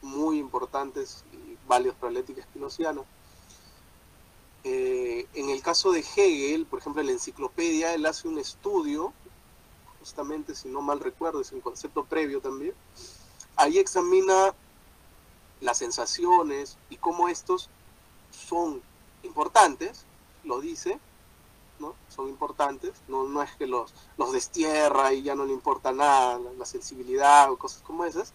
[0.00, 3.02] muy importantes y válidos para la ética espinosiana,
[4.62, 9.12] eh, en el caso de Hegel, por ejemplo, en la enciclopedia, él hace un estudio
[10.06, 12.74] justamente, si no mal recuerdo, es un concepto previo también,
[13.56, 14.54] ahí examina
[15.60, 17.68] las sensaciones y cómo estos
[18.30, 18.80] son
[19.24, 20.04] importantes,
[20.44, 21.00] lo dice,
[21.78, 21.94] ¿no?
[22.08, 26.38] Son importantes, no, no es que los, los destierra y ya no le importa nada,
[26.58, 28.32] la, sensibilidad o cosas como esas,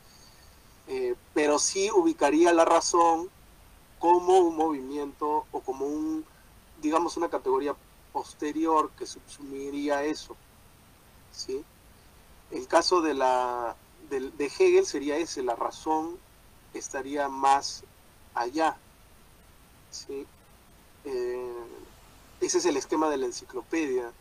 [0.88, 3.30] eh, pero sí ubicaría la razón
[4.00, 6.26] como un movimiento o como un,
[6.82, 7.76] digamos, una categoría
[8.12, 10.36] posterior que subsumiría eso.
[11.32, 11.64] ¿sí?
[12.50, 13.76] El caso de, la,
[14.10, 16.18] de, Hegel sería ese, la razón
[16.74, 17.84] estaría más
[18.34, 18.78] allá.
[19.92, 20.26] ¿sí?
[21.06, 21.64] Eh,
[22.42, 24.12] ese es el esquema de la enciclopedia.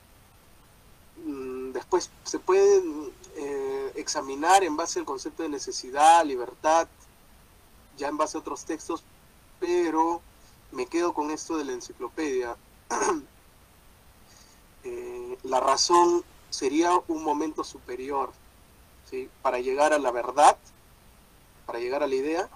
[1.25, 2.83] Mm, después se puede
[3.37, 6.87] eh, examinar en base al concepto de necesidad, libertad,
[7.97, 9.03] ya en base a otros textos,
[9.59, 10.21] pero
[10.73, 12.57] me quedo con esto de la enciclopedia.
[14.83, 18.33] Eh, la razón sería un momento superior
[19.11, 19.29] ¿sí?
[19.43, 20.57] para llegar a la verdad,
[21.67, 22.49] para llegar a la idea,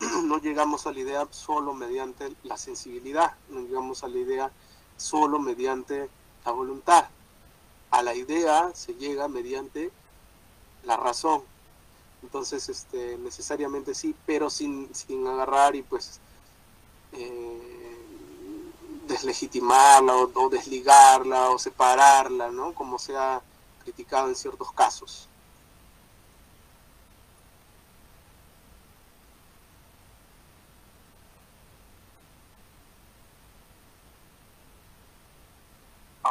[0.24, 4.50] no llegamos a la idea solo mediante la sensibilidad, no llegamos a la idea
[5.00, 6.08] solo mediante
[6.44, 7.06] la voluntad.
[7.90, 9.90] A la idea se llega mediante
[10.84, 11.42] la razón.
[12.22, 16.20] Entonces, este, necesariamente sí, pero sin, sin agarrar y pues
[17.12, 17.96] eh,
[19.08, 22.74] deslegitimarla o, o, desligarla o separarla, ¿no?
[22.74, 23.40] Como se ha
[23.82, 25.29] criticado en ciertos casos.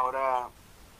[0.00, 0.48] Ahora,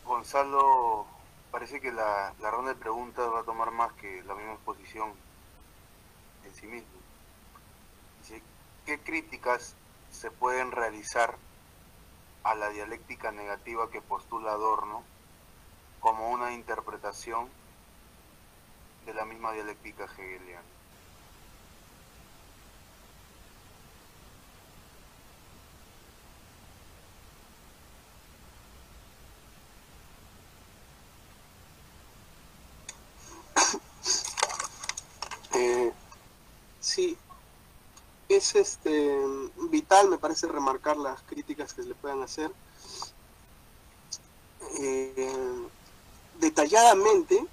[0.05, 1.07] Gonzalo,
[1.51, 5.15] parece que la, la, ronda de preguntas va a tomar más que la misma exposición
[6.45, 6.99] en sí mismo.
[8.19, 8.43] Dice,
[8.85, 9.75] ¿qué críticas
[10.11, 11.35] se pueden realizar
[12.43, 15.03] a la dialéctica negativa que postula Adorno
[16.01, 17.49] como una interpretación
[19.07, 20.69] de la misma dialéctica hegeliana?
[36.81, 37.17] sí,
[38.41, 39.17] es este
[39.71, 42.51] vital, me parece, remarcar las críticas que se le puedan hacer.
[44.79, 45.67] Eh,
[46.39, 47.47] detalladamente,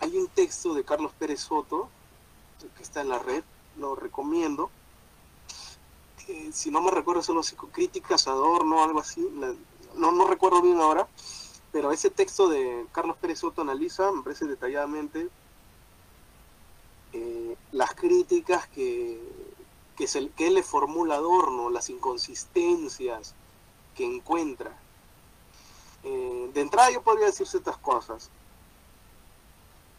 [0.00, 1.88] hay un texto de Carlos Pérez Soto,
[2.76, 3.42] que está en la red,
[3.78, 4.70] lo recomiendo.
[6.52, 9.26] Si no me recuerdo, son los psicocríticas, Adorno, algo así,
[9.96, 11.08] no, no recuerdo bien ahora,
[11.72, 15.28] pero ese texto de Carlos Pérez Soto analiza, me parece detalladamente,
[17.14, 19.20] eh, las críticas que,
[19.96, 23.34] que, se, que, le formula Adorno, las inconsistencias
[23.94, 24.76] que encuentra.
[26.04, 28.30] Eh, de entrada yo podría decir ciertas cosas.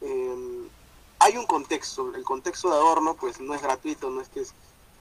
[0.01, 0.67] Eh,
[1.19, 4.53] hay un contexto, el contexto de Adorno pues no es gratuito, no es que es,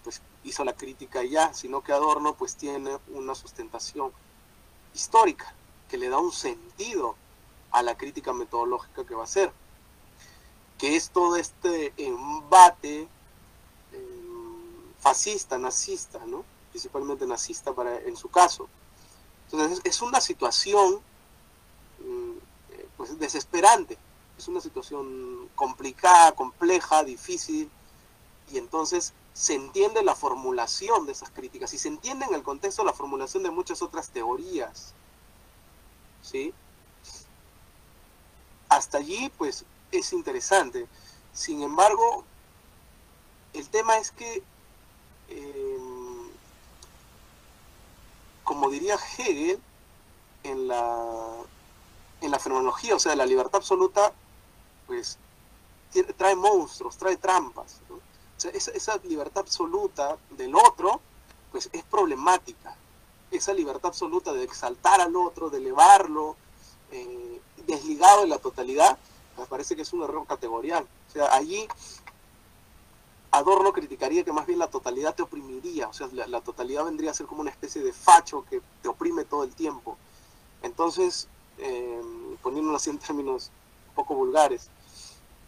[0.05, 4.13] pues, hizo la crítica ya, sino que Adorno pues tiene una sustentación
[4.95, 5.53] histórica
[5.89, 7.17] que le da un sentido
[7.73, 9.53] a la crítica metodológica que va a hacer
[10.83, 13.07] que es todo este embate
[15.03, 16.45] fascista, nazista, ¿no?
[16.71, 18.69] principalmente nazista para, en su caso.
[19.51, 21.01] Entonces es una situación
[22.01, 23.99] eh, pues, desesperante,
[24.39, 27.71] es una situación complicada, compleja, difícil,
[28.51, 32.85] y entonces se entiende la formulación de esas críticas y se entiende en el contexto
[32.85, 34.95] la formulación de muchas otras teorías.
[36.23, 36.55] ¿Sí?
[38.69, 40.87] Hasta allí, pues, es interesante.
[41.33, 42.25] Sin embargo,
[43.53, 44.43] el tema es que,
[45.35, 45.79] eh,
[48.45, 49.61] como diría Hegel,
[50.43, 51.37] en la,
[52.21, 54.13] en la fenomenología, o sea, la libertad absoluta,
[54.87, 55.19] pues
[56.17, 57.81] trae monstruos, trae trampas.
[58.53, 61.01] esa, libertad absoluta del otro,
[61.51, 62.75] pues es problemática.
[63.31, 66.37] Esa libertad absoluta de exaltar al otro, de elevarlo,
[66.91, 68.99] eh, desligado de la totalidad,
[69.39, 70.87] me parece que es un error categorial.
[71.09, 71.67] O sea, allí
[73.33, 77.15] Adorno criticaría que más bien la totalidad te oprimiría, o sea, la, totalidad vendría a
[77.15, 79.97] ser como una especie de facho que te oprime todo el tiempo.
[80.63, 82.03] Entonces, eh,
[82.43, 83.51] poniéndolo así en términos
[83.89, 84.69] un poco vulgares,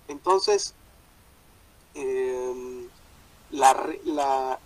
[0.08, 0.74] entonces,
[1.94, 2.88] eh,
[3.50, 4.58] la,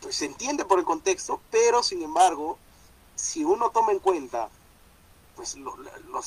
[0.00, 2.56] pues se entiende por el contexto, pero sin embargo,
[3.16, 4.48] si uno toma en cuenta
[5.34, 5.56] pues,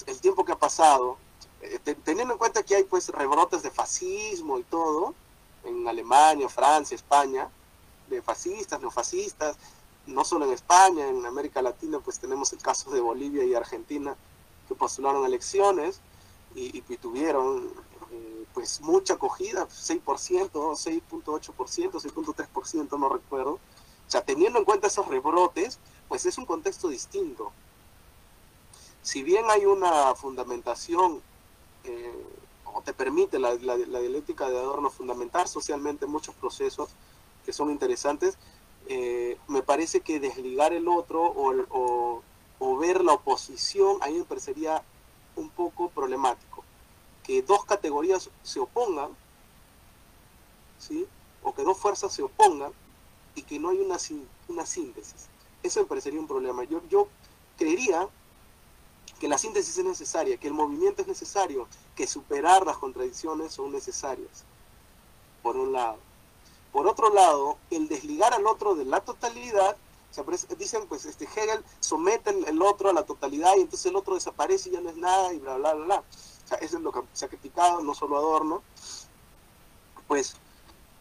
[0.08, 1.18] el tiempo que ha pasado,
[2.04, 5.16] teniendo en cuenta que hay pues rebrotes de fascismo y todo,
[5.66, 7.50] en Alemania, Francia, España,
[8.10, 9.58] de fascistas, neofascistas,
[10.08, 14.16] no solo en España, en América Latina pues tenemos el caso de Bolivia y Argentina
[14.68, 16.02] que postularon elecciones
[16.56, 17.70] y, tuvieron
[18.12, 20.02] eh, pues mucha acogida, 6%,
[20.52, 23.52] 6.8%, 6.3%, no recuerdo.
[23.52, 27.52] O sea, teniendo en cuenta esos rebrotes, pues es un contexto distinto.
[29.02, 31.22] Si bien hay una fundamentación
[31.84, 32.26] eh,
[32.76, 36.90] o te permite la, la, la, dialéctica de Adorno fundamentar socialmente muchos procesos
[37.46, 38.38] que son interesantes,
[38.88, 42.22] eh, me parece que desligar el otro o, o,
[42.60, 44.84] o, ver la oposición ahí me parecería
[45.38, 46.66] un poco problemático.
[47.24, 49.12] Que dos categorías se opongan,
[50.78, 51.08] ¿sí?
[51.44, 52.74] o que dos fuerzas se opongan
[53.36, 53.96] y que no hay una,
[54.50, 55.28] una síntesis.
[55.64, 56.66] Eso me parecería un problema.
[56.66, 57.08] Yo, yo
[57.58, 58.10] creería
[59.18, 63.72] que la síntesis es necesaria, que el movimiento es necesario, que superar las contradicciones son
[63.72, 64.44] necesarias,
[65.42, 65.98] por un lado.
[66.72, 69.78] Por otro lado, el desligar al otro de la totalidad,
[70.12, 70.26] o sea,
[70.58, 74.70] dicen, pues, este Hegel somete el otro a la totalidad y entonces el otro desaparece
[74.70, 76.04] y ya no es nada y bla, bla, bla, bla.
[76.60, 78.62] Eso es lo que se ha criticado, no solo Adorno.
[80.08, 80.36] Pues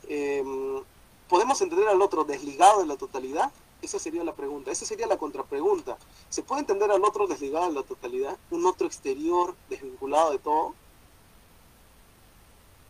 [0.09, 0.83] em,
[1.29, 3.53] ¿podemos entender al otro desligado de la totalidad?
[3.83, 5.99] Esa sería la pregunta, esa sería la contrapregunta.
[6.31, 8.39] ¿Se puede entender al otro desligado de la totalidad?
[8.51, 10.75] ¿Un otro exterior desvinculado de todo?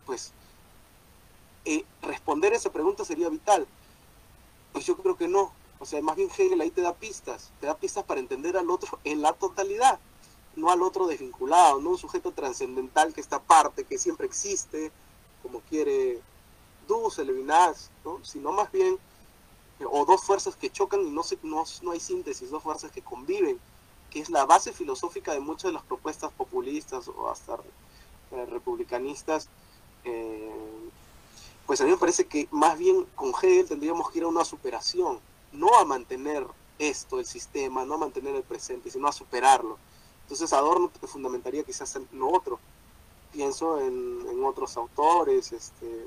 [0.05, 0.31] Pues
[1.65, 3.67] eh, responder esa pregunta sería vital.
[4.71, 5.51] Pues yo creo que no.
[5.79, 8.69] O sea, más bien Hegel ahí te da pistas, te da pistas para entender al
[8.69, 9.99] otro en la totalidad,
[10.55, 14.91] no al otro desvinculado, no un sujeto trascendental que está aparte, que siempre existe,
[15.43, 16.21] como quiere
[16.87, 18.23] Dussel, Levinas, ¿no?
[18.23, 18.97] sino más bien,
[19.83, 23.01] o dos fuerzas que chocan y no, se, no, no hay síntesis, dos fuerzas que
[23.01, 23.59] conviven,
[24.09, 27.55] que es la base filosófica de muchas de las propuestas populistas o hasta
[28.31, 29.49] eh, republicanistas.
[30.05, 30.51] Eh,
[31.65, 34.45] pues a mí me parece que más bien con Hegel tendríamos que ir a una
[34.45, 35.19] superación,
[35.51, 36.45] no a mantener
[36.77, 39.77] esto, el sistema, no a mantener el presente, sino a superarlo.
[40.21, 42.59] Entonces Adorno te fundamentaría quizás en lo otro.
[43.31, 46.05] Pienso en, otros autores, este,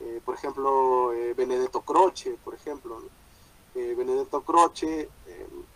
[0.00, 3.02] eh, por ejemplo, eh, Benedetto Croce, por ejemplo.
[3.72, 5.08] Benedetto Croce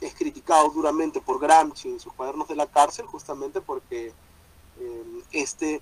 [0.00, 4.12] es criticado duramente por Gramsci en sus cuadernos de la cárcel justamente porque
[5.30, 5.80] este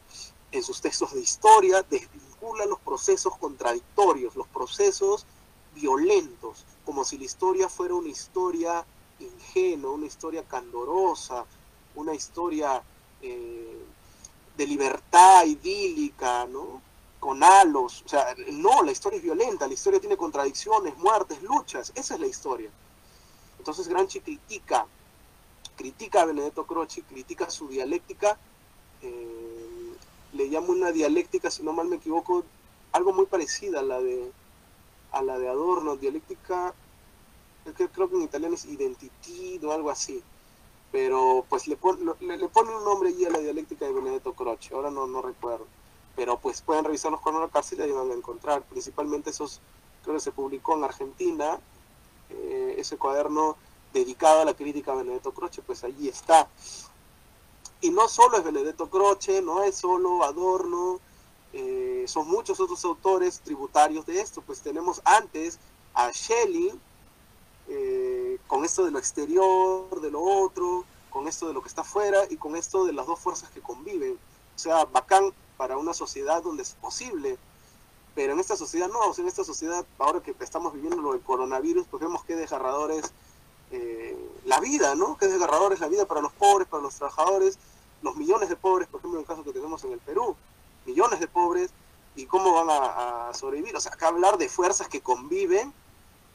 [0.52, 5.26] en sus textos de historia desvincula los procesos contradictorios, los procesos
[5.74, 8.84] violentos, como si la historia fuera una historia
[9.18, 11.46] ingenua, una historia candorosa,
[11.94, 12.82] una historia
[13.22, 13.82] eh,
[14.56, 16.82] de libertad idílica, ¿no?
[17.18, 18.02] Con halos.
[18.04, 21.92] O sea, no, la historia es violenta, la historia tiene contradicciones, muertes, luchas.
[21.94, 22.70] Esa es la historia.
[23.58, 24.86] Entonces Granchi critica,
[25.76, 28.38] critica a Benedetto Croce, critica su dialéctica.
[29.00, 29.41] Eh,
[30.32, 32.44] le llamo una dialéctica, si no mal me equivoco,
[32.92, 34.30] algo muy parecida a la de,
[35.12, 36.74] a la de Adorno, dialéctica,
[37.74, 40.22] creo que en italiano es identity o algo así,
[40.90, 41.78] pero pues le,
[42.20, 45.66] le, pone un nombre allí a la dialéctica de Benedetto Croce, ahora no, no recuerdo,
[46.16, 49.60] pero pues pueden revisarlos con una cárcel y van a encontrar, principalmente esos,
[50.02, 51.59] creo que se publicó en Argentina,
[52.30, 53.56] eh, ese cuaderno
[53.92, 56.48] dedicado a la crítica a Benedetto Croce, pues allí está.
[57.82, 61.00] Y no solo es Benedetto Croce, no es solo Adorno,
[61.52, 64.40] eh, son muchos otros autores tributarios de esto.
[64.40, 65.59] Pues tenemos antes
[65.92, 66.72] a Shelley,
[67.68, 71.80] eh, con esto de lo exterior, de lo otro, con esto de lo que está
[71.80, 74.16] afuera y con esto de las dos fuerzas que conviven.
[74.54, 77.36] O sea, bacán para una sociedad donde es posible,
[78.14, 81.14] pero en esta sociedad no, o sea, en esta sociedad, ahora que estamos viviendo lo
[81.14, 83.12] del coronavirus, pues vemos que desgarradores
[83.72, 85.16] eh, la vida, ¿no?
[85.16, 87.59] Que desgarradores la vida para los pobres, para los trabajadores,
[88.02, 90.36] los millones de pobres, por ejemplo, en el caso que tenemos en el Perú,
[90.84, 91.72] millones de pobres,
[92.14, 93.74] y cómo van a, sobrevivir.
[93.76, 95.72] O sea, acá hablar de fuerzas que conviven,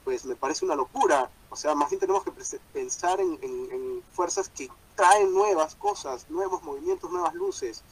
[0.04, 1.30] pues me parece una locura.
[1.50, 2.32] O sea, más bien tenemos que
[2.74, 7.84] pensar en, fuerzas que traen nuevas cosas, nuevos movimientos, nuevas luces.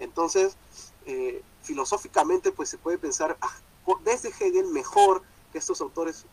[0.00, 0.56] Entonces,
[1.06, 3.56] eh, filosóficamente, pues se puede pensar ah,
[4.04, 5.22] desde Hegel mejor
[5.52, 6.24] que estos autores,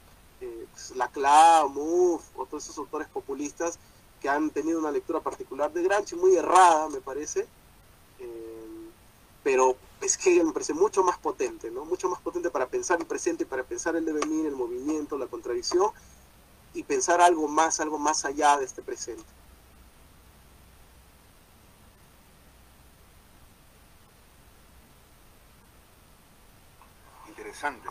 [0.41, 3.79] eh, pues, Laclau, Mouffe, o esos autores populistas
[4.25, 7.41] que han tenido una lectura particular de Gramsci, muy errada, me parece,
[8.17, 8.89] eh,
[9.43, 11.85] pero es que me parece mucho más potente, ¿no?
[11.85, 15.91] Mucho más potente para pensar el presente, para pensar el devenir, el movimiento, la contradicción,
[16.73, 19.23] y pensar algo más, algo más allá de este presente.
[27.27, 27.89] Interesante.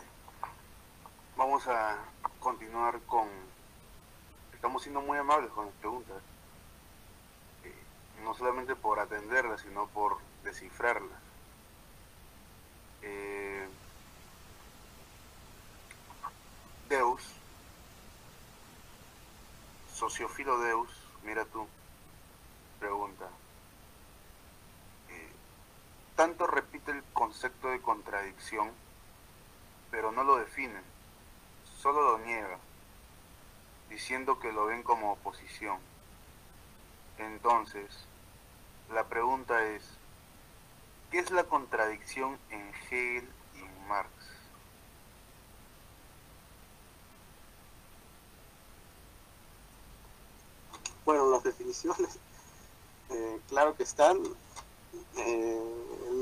[1.37, 1.97] Vamos a
[2.41, 3.54] continuar con
[4.65, 6.17] estamos siendo muy amables con las preguntas.
[7.63, 7.71] Eh,
[8.23, 11.19] no solamente por atenderlas, sino por descifrarlas.
[13.03, 13.69] Eh,
[16.89, 17.21] Deus,
[19.93, 20.89] sociofilo Deus,
[21.23, 21.67] mira tú,
[22.79, 23.29] pregunta.
[25.09, 25.31] Eh,
[26.15, 28.71] tanto repite el concepto de contradicción,
[29.91, 30.81] pero no lo define,
[31.77, 32.57] solo lo niega
[33.89, 35.77] diciendo que lo ven como oposición.
[37.17, 37.87] Entonces,
[38.93, 39.83] la pregunta es,
[41.11, 44.09] ¿qué es la contradicción en Hegel y en Marx?
[51.05, 52.17] Bueno, las definiciones,
[53.09, 54.19] eh, claro que están.
[55.17, 55.75] Eh,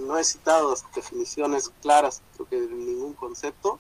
[0.06, 3.80] no he citado definiciones claras, creo que de ningún concepto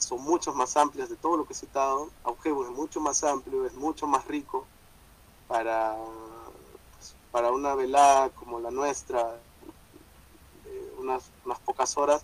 [0.00, 2.10] son mucho más amplias de todo lo que he citado.
[2.24, 4.66] Augebo es mucho más amplio, es mucho más rico
[5.46, 5.96] para,
[7.30, 9.38] para una velada como la nuestra,
[10.98, 12.22] unas, unas pocas horas,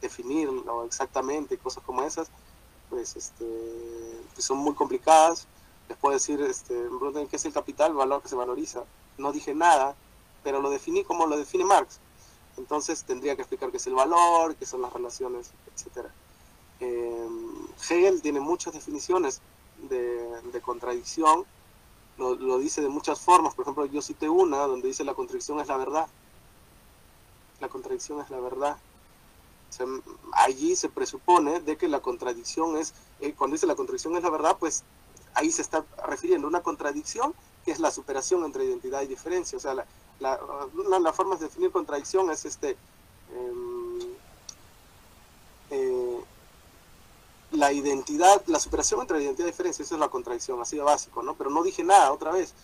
[0.00, 2.28] definirlo exactamente, cosas como esas,
[2.88, 3.46] pues, este,
[4.38, 5.46] son muy complicadas.
[5.88, 6.74] Les puedo decir, este,
[7.30, 7.94] ¿qué es el capital?
[7.94, 8.84] Valor que se valoriza.
[9.16, 9.96] No dije nada,
[10.42, 12.00] pero lo definí como lo define Marx.
[12.56, 15.52] Entonces tendría que explicar qué es el valor, qué son las relaciones,
[16.80, 17.90] etc.
[17.90, 19.40] Hegel tiene muchas definiciones
[19.88, 21.44] de, contradicción,
[22.18, 25.60] lo, lo, dice de muchas formas, por ejemplo yo cité una donde dice la contradicción
[25.60, 26.08] es la verdad,
[27.60, 28.76] la contradicción es la verdad.
[30.32, 34.30] allí se presupone de que la contradicción es, eh, cuando dice la contradicción es la
[34.30, 34.84] verdad, pues
[35.34, 37.34] ahí se está refiriendo a una contradicción
[37.64, 39.58] que es la superación entre identidad y diferencia.
[39.58, 39.86] O sea, la,
[40.20, 40.40] la,
[40.74, 42.76] una de las formas de definir contradicción es este
[43.34, 44.00] em,
[45.70, 46.07] eh,
[47.50, 51.22] la identidad, la superación entre identidad y diferencia, esa es la contradicción, así de básico,
[51.22, 51.34] ¿no?
[51.34, 52.54] Pero no dije nada otra vez.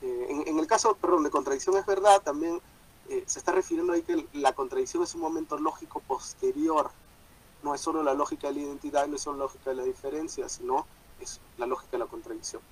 [0.00, 2.60] Eh, en, en, el caso, perdón, de contradicción es verdad, también
[3.08, 6.90] eh, se está refiriendo ahí que la contradicción es un momento lógico posterior.
[7.62, 9.84] No es solo la lógica de la identidad, no es solo la lógica de la
[9.84, 10.86] diferencia, sino
[11.20, 12.62] es la lógica de la contradicción.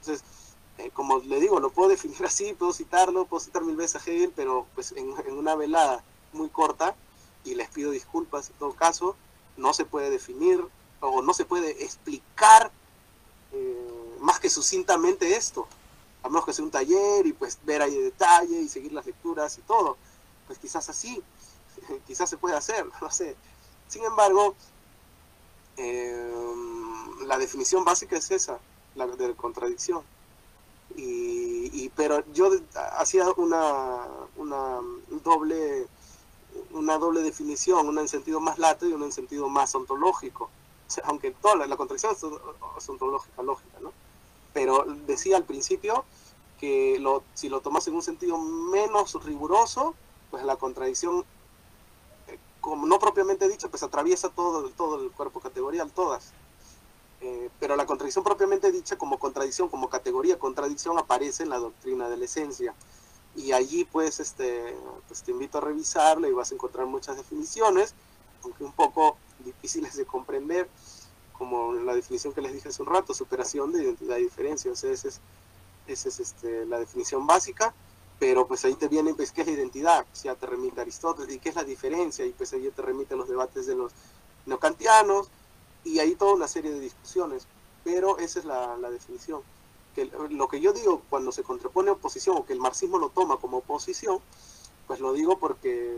[0.00, 0.24] Entonces,
[0.78, 4.10] eh, como le digo, lo puedo definir así, puedo citarlo, puedo citar mil veces a
[4.10, 6.94] Hegel, pero pues en, una velada muy corta,
[7.44, 9.16] y les pido disculpas en todo caso,
[9.56, 10.62] no se puede definir
[11.00, 12.70] o no se puede explicar
[13.52, 15.68] eh, más que sucintamente esto
[16.26, 19.06] a menos que sea un taller y pues ver ahí de detalle y seguir las
[19.06, 19.96] lecturas y todo.
[20.46, 21.22] Pues quizás así,
[22.06, 23.36] quizás se puede hacer, no sé.
[23.88, 24.56] Sin embargo,
[25.76, 28.58] em, la definición básica es esa,
[28.96, 30.02] la de contradicción.
[30.96, 32.50] Y, pero yo
[32.98, 34.06] hacía una,
[34.36, 34.80] una
[35.22, 35.86] doble
[36.72, 40.50] una doble definición, una en sentido más lato y una en sentido más ontológico.
[41.04, 42.14] Aunque toda la, la contradicción
[42.76, 43.92] es ontológica, lógica, ¿no?
[44.56, 46.06] pero decía al principio
[46.58, 46.98] que
[47.34, 49.94] si lo tomas en un sentido menos riguroso,
[50.30, 51.26] pues la contradicción,
[52.26, 56.32] eh, como no propiamente dicho, pues atraviesa todo, todo el cuerpo categorial, todas.
[57.20, 62.08] Eh, pero la contradicción propiamente dicha como contradicción, como categoría contradicción, aparece en la doctrina
[62.08, 62.74] de la esencia.
[63.34, 64.74] Y allí pues, este,
[65.06, 67.94] pues te invito a revisarla y vas a encontrar muchas definiciones,
[68.42, 70.68] aunque un poco difíciles de comprender
[71.32, 74.76] como la definición que les dije hace un rato, superación de identidad y diferencia, o
[74.76, 75.20] sea, esa es,
[75.86, 77.74] esa es este, la definición básica,
[78.18, 80.06] pero pues ahí te viene, pues, ¿qué es la identidad?
[80.06, 82.24] Pues ya te remite Aristóteles, ¿y qué es la diferencia?
[82.24, 83.92] Y pues ahí te remiten los debates de los
[84.46, 85.28] neocantianos,
[85.84, 87.46] y ahí toda una serie de discusiones,
[87.84, 89.42] pero esa es la, la definición.
[89.94, 93.36] Que lo que yo digo cuando se contrapone oposición, o que el marxismo lo toma
[93.36, 94.20] como oposición,
[94.86, 95.96] pues lo digo porque,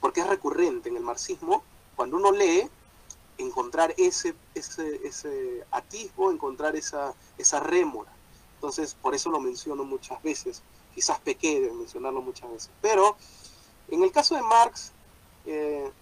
[0.00, 1.62] porque es recurrente en el marxismo,
[2.00, 2.66] cuando uno lee,
[3.36, 8.10] encontrar ese, ese, ese atisbo, encontrar esa, esa rémora.
[8.54, 10.62] Entonces, por eso lo menciono muchas veces.
[10.94, 12.70] Quizás pequé mencionarlo muchas veces.
[12.80, 13.18] Pero,
[13.88, 14.92] en el caso de Marx,
[15.44, 15.92] eh,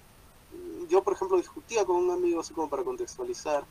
[0.89, 3.65] yo, por ejemplo, discutía con un amigo, así como para contextualizar,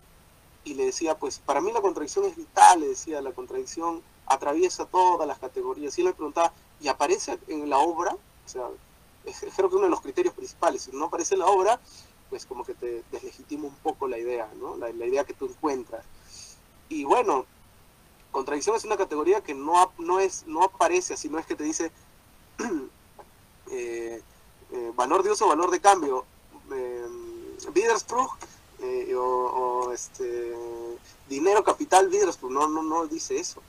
[0.65, 4.85] y le decía, pues, para mí la contradicción es vital, le decía, la contradicción atraviesa
[4.85, 5.97] todas las categorías.
[5.97, 8.11] Y él me preguntaba, ¿y aparece en la obra?
[8.45, 8.67] O sea,
[9.55, 11.79] creo que uno de los criterios principales, si no aparece en la obra,
[12.29, 14.75] pues como que te deslegitima un poco la idea, ¿no?
[14.75, 16.03] La, idea que tú encuentras.
[16.89, 17.45] Y bueno,
[18.31, 21.63] contradicción es una categoría que no, no, es, no aparece así, no es que te
[21.63, 21.91] dice
[23.71, 24.21] eh,
[24.71, 26.25] eh, valor de uso, valor de cambio,
[26.71, 27.05] eh,
[27.73, 28.31] Widerspruch
[28.79, 30.53] eh, o, este,
[31.29, 33.61] dinero, capital, Widerspruch, no, no, no dice eso.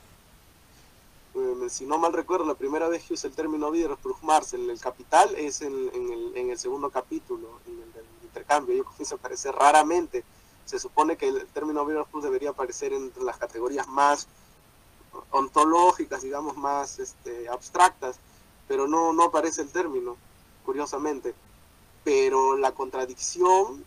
[1.69, 4.79] si no mal recuerdo, la primera vez que usa el término Widerspruch Marx en el
[4.79, 7.91] capital es en, el, en el segundo capítulo, en el
[8.29, 8.75] intercambio.
[8.75, 10.23] Yo comienzo a aparecer raramente.
[10.65, 14.27] Se supone que el término Plus debería aparecer entre las categorías más
[15.31, 18.19] ontológicas, digamos, más este, abstractas,
[18.67, 20.17] pero no, no aparece el término,
[20.65, 21.33] curiosamente.
[22.03, 23.83] Pero la contradicción,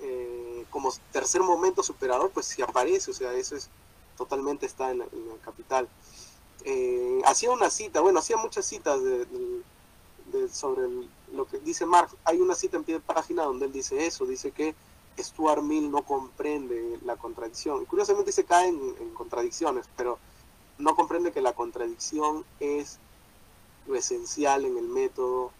[0.00, 3.70] eh, como tercer momento superador, pues sí aparece, o sea, eso es
[4.16, 5.88] totalmente está en, el capital.
[6.64, 9.26] Eh, hacía una cita, bueno, hacía muchas citas de,
[10.52, 10.82] sobre
[11.32, 12.16] lo que dice Marx.
[12.24, 14.74] Hay una cita en pie de página donde él dice eso, dice que
[15.18, 17.84] Stuart Mill no comprende la contradicción.
[17.84, 20.18] Curiosamente se cae en, contradicciones, pero
[20.78, 22.98] no comprende que la contradicción es
[23.86, 25.52] lo esencial en el método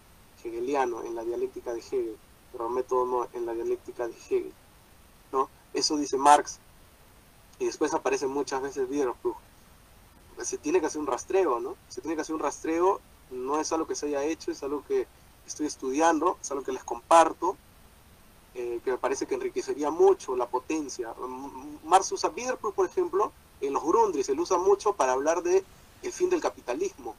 [0.43, 2.17] hegeliano, en la dialéctica de Hegel,
[2.51, 4.53] pero el método no en la dialéctica de Hegel.
[5.31, 5.49] ¿no?
[5.73, 6.59] Eso dice Marx,
[7.59, 9.35] y después aparece muchas veces Widerspruch.
[10.41, 11.75] Se tiene que hacer un rastreo, ¿no?
[11.87, 12.99] Se tiene que hacer un rastreo
[13.31, 15.07] no es algo que se haya hecho, es algo que
[15.51, 17.57] estoy estudiando, es algo que les comparto,
[18.55, 21.13] eh, que me parece que enriquecería mucho la potencia.
[21.85, 25.63] Marx usa Widerspruch, por ejemplo, en los Grundris, se usa mucho para hablar de
[26.01, 27.15] el fin del capitalismo.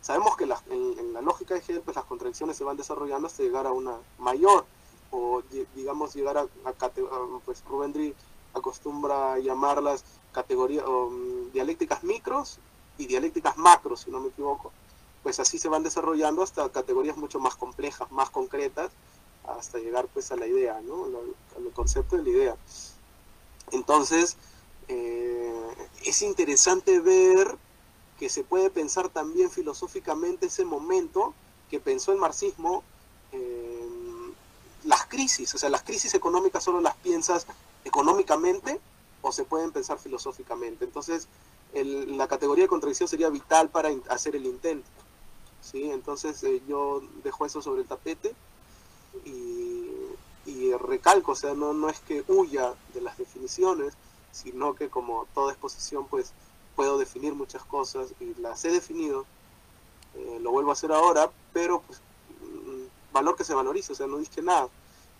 [0.00, 3.66] Sabemos que en, la lógica de Hegel, pues las contradicciones se van desarrollando hasta llegar
[3.66, 4.64] a una mayor,
[5.10, 5.42] o
[5.74, 6.46] digamos llegar a,
[7.44, 8.14] pues Rubendry
[8.54, 12.58] acostumbra llamarlas categorías, um, dialécticas micros
[12.98, 14.72] y dialécticas macros, si no me equivoco
[15.28, 18.90] pues así se van desarrollando hasta categorías mucho más complejas, más concretas,
[19.46, 21.04] hasta llegar pues a la idea, ¿no?
[21.04, 22.56] Al, concepto de la idea.
[23.70, 24.38] Entonces,
[24.88, 25.52] eh,
[26.02, 27.58] es interesante ver
[28.18, 31.34] que se puede pensar también filosóficamente ese momento
[31.68, 32.82] que pensó el marxismo,
[34.84, 37.46] las crisis, o sea, las crisis económicas solo las piensas
[37.84, 38.80] económicamente
[39.20, 40.86] o se pueden pensar filosóficamente.
[40.86, 41.28] Entonces,
[41.74, 44.88] la categoría de contradicción sería vital para hacer el intento.
[45.70, 45.90] ¿Sí?
[45.90, 48.34] Entonces, eh, yo dejo eso sobre el tapete
[49.24, 53.94] y, recalco, o sea, no, no es que huya de las definiciones,
[54.32, 56.32] sino que como toda exposición, pues
[56.76, 59.26] puedo definir muchas cosas y las he definido,
[60.14, 62.00] eh, lo vuelvo a hacer ahora, pero pues
[62.40, 64.68] mm, valor que se valorice, o sea, no dije nada.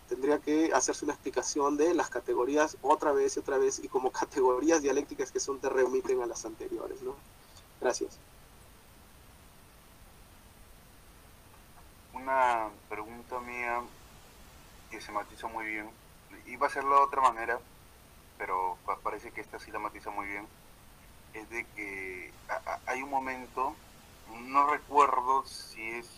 [0.07, 4.11] Tendría que hacerse una explicación de las categorías otra vez y otra vez y como
[4.21, 7.15] categorías dialécticas que son te remiten a las anteriores, ¿no?
[7.81, 8.17] Gracias.
[12.21, 13.81] Una pregunta mía
[14.91, 15.89] que se matiza muy bien.
[16.47, 17.59] Iba a hacerlo de otra manera,
[18.37, 20.47] pero parece que esta sí la matiza muy bien
[21.33, 22.31] es de que
[22.85, 23.75] hay un momento,
[24.47, 26.09] no recuerdo si es,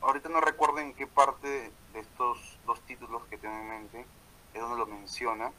[0.00, 4.06] ahorita no recuerdo en qué parte de estos dos títulos que tengo en mente
[4.54, 5.52] es donde lo menciona,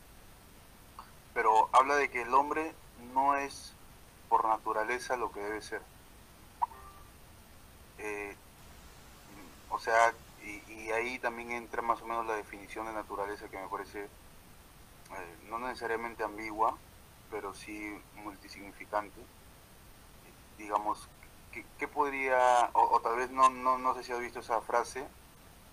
[1.34, 2.74] pero habla de que el hombre
[3.14, 3.74] no es
[4.30, 5.82] por naturaleza lo que debe ser.
[8.00, 8.36] Eh,
[9.74, 13.68] o sea, y, ahí también entra más o menos la definición de naturaleza que me
[13.68, 16.78] parece eh, no necesariamente ambigua,
[17.32, 19.20] pero sí multisignificante.
[20.60, 21.10] Digamos,
[21.80, 25.08] ¿qué, podría, o, tal vez no, no, no sé si has visto esa frase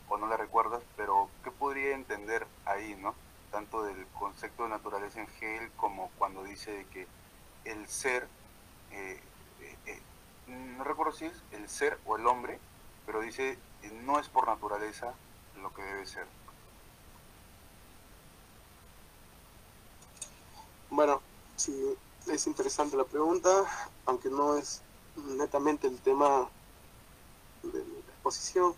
[0.09, 3.15] o no la recuerdas, pero ¿qué podría entender ahí, no?
[3.51, 7.07] Tanto del concepto de naturaleza en Hegel como cuando dice que
[7.65, 8.27] el ser,
[8.93, 9.21] eh,
[9.85, 10.01] eh,
[10.47, 12.59] no recuerdo si es el ser o el hombre,
[13.05, 13.59] pero dice
[14.05, 15.15] no es por naturaleza
[15.63, 16.27] lo que debe ser.
[20.91, 21.21] Bueno,
[21.61, 21.95] Sí,
[22.27, 23.51] es interesante la pregunta,
[24.07, 24.81] aunque no es
[25.37, 26.49] netamente el tema
[27.63, 28.75] de la exposición.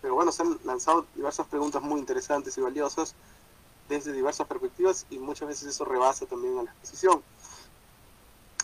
[0.00, 3.14] Pero bueno, se han lanzado diversas preguntas muy interesantes y valiosas
[3.86, 7.22] desde diversas perspectivas y muchas veces eso rebasa también a la exposición.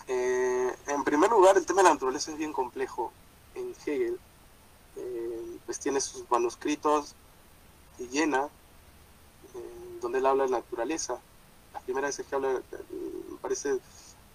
[0.07, 3.11] Eh, en primer lugar, el tema de la naturaleza es bien complejo
[3.53, 4.19] en Hegel.
[4.95, 5.32] Eh,
[5.73, 7.15] pues tiene sus manuscritos
[7.97, 8.43] y llena,
[9.55, 11.19] eh, donde él habla de naturaleza.
[11.73, 12.61] Las primeras veces que habla
[13.41, 13.79] parece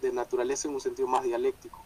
[0.02, 1.78] de naturaleza en un sentido más dialéctico.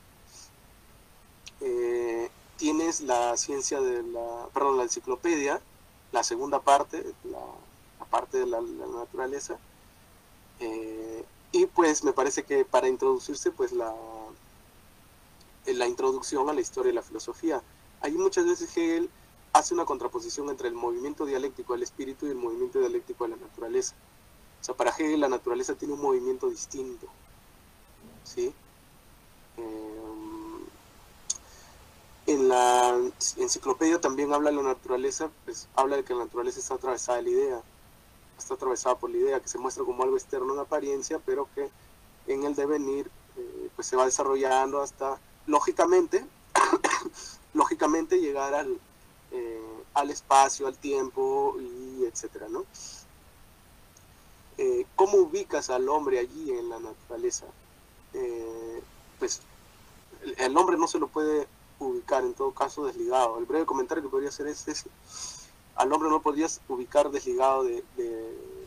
[1.60, 5.60] Eh, tienes la ciencia de la, perdón, la enciclopedia,
[6.12, 9.58] la segunda parte, la, parte de la, naturaleza,
[10.60, 13.94] eh, y pues me parece que para introducirse, pues la,
[15.66, 17.62] la introducción a la historia y la filosofía.
[18.00, 19.10] Ahí muchas veces Hegel
[19.52, 23.36] hace una contraposición entre el movimiento dialéctico del espíritu y el movimiento dialéctico de la
[23.36, 23.94] naturaleza.
[24.60, 27.06] O sea, para Hegel la naturaleza tiene un movimiento distinto.
[28.24, 28.54] ¿sí?
[29.56, 30.64] Em,
[32.26, 32.98] en la
[33.36, 37.24] enciclopedia también habla de la naturaleza, pues habla de que la naturaleza está atravesada de
[37.24, 37.62] la idea,
[38.38, 41.68] está atravesada por la idea, que se muestra como algo externo en apariencia, pero que
[42.26, 46.24] en el devenir eh, pues se va desarrollando hasta, lógicamente,
[47.54, 48.78] lógicamente llegar al,
[49.32, 52.64] eh, al espacio, al tiempo, y etcétera, ¿no?
[54.58, 57.46] Eh, ¿Cómo ubicas al hombre allí en la naturaleza?
[58.12, 58.82] Eh,
[59.18, 59.40] pues
[60.36, 63.38] el, hombre no se lo puede ubicar en todo caso desligado.
[63.38, 64.90] El breve comentario que podría hacer es ese.
[65.74, 67.82] Al hombre no podrías ubicar desligado de,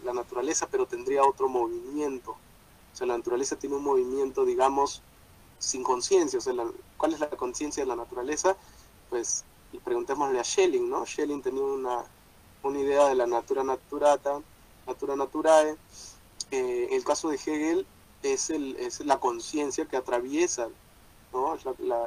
[0.03, 2.31] la naturaleza, pero tendría otro movimiento.
[2.31, 5.01] O sea, la naturaleza tiene un movimiento, digamos,
[5.59, 6.39] sin conciencia.
[6.39, 6.53] O sea,
[6.97, 8.55] ¿cuál es la conciencia de la naturaleza?
[9.09, 9.43] Pues
[9.83, 11.05] preguntémosle a Schelling, ¿no?
[11.05, 12.03] Schelling tenía una,
[12.63, 14.41] una idea de la natura naturata,
[14.87, 15.75] natura naturae.
[16.51, 17.85] Eh, el caso de Hegel
[18.23, 20.69] es, el, es la conciencia que atraviesa.
[21.33, 21.57] ¿no?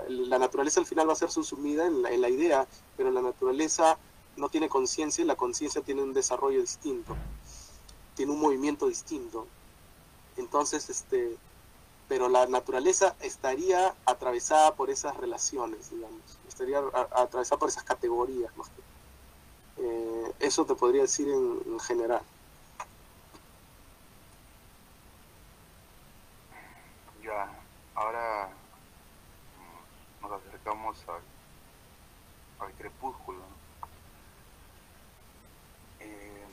[0.09, 2.67] La, naturaleza al final va a ser subsumida en la, en la idea,
[2.97, 3.99] pero la naturaleza
[4.37, 7.15] no tiene conciencia y la conciencia tiene un desarrollo distinto,
[8.15, 9.47] tiene un movimiento distinto.
[10.37, 11.37] Entonces, este,
[12.09, 16.81] pero la naturaleza estaría atravesada por esas relaciones, digamos, estaría
[17.13, 18.51] atravesada por esas categorías.
[19.77, 22.23] Eh, eso te podría decir en general.
[27.95, 28.49] ahora
[30.23, 30.97] nos acercamos
[32.61, 33.41] al, crepúsculo.
[36.01, 36.45] Eh,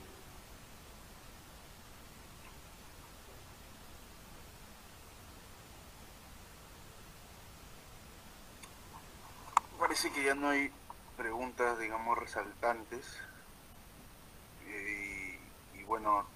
[9.96, 10.70] parece que ya no hay
[11.16, 13.18] preguntas, digamos, resaltantes
[15.86, 16.26] bueno,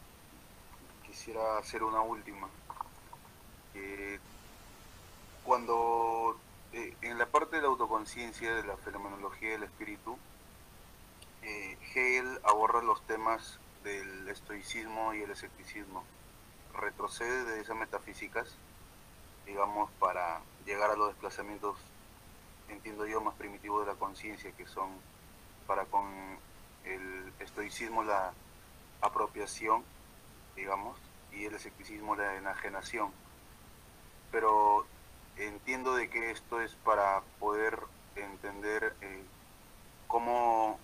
[1.05, 2.49] quisiera hacer una última.
[5.45, 6.39] cuando
[6.73, 10.17] eh, en la parte de la autoconciencia de la fenomenología del espíritu,
[11.43, 16.03] eh, Hegel aborda los temas del estoicismo y el escepticismo.
[16.73, 18.57] Retrocede de esas metafísicas,
[19.45, 21.77] digamos, para llegar a los desplazamientos,
[22.71, 24.91] entiendo yo, más primitivos de la conciencia, que son
[25.67, 26.05] para con
[26.85, 28.33] el estoicismo la
[29.01, 29.85] apropiación,
[30.57, 30.99] digamos,
[31.33, 33.13] y el escepticismo la enajenación.
[34.33, 34.87] Pero
[35.37, 37.79] entiendo de que esto es para poder
[38.17, 39.23] entender eh,
[40.07, 40.79] cómo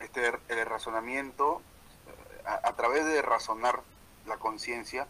[0.00, 1.62] mm, este el razonamiento
[2.44, 3.82] a, través de razonar
[4.26, 5.06] la conciencia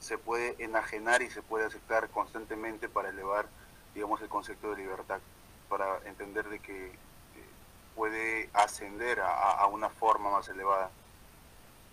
[0.00, 3.46] se puede enajenar y se puede aceptar constantemente para elevar
[3.94, 5.20] digamos el concepto de libertad
[5.68, 6.94] para entender de que eh,
[7.94, 10.90] puede ascender a, una forma más elevada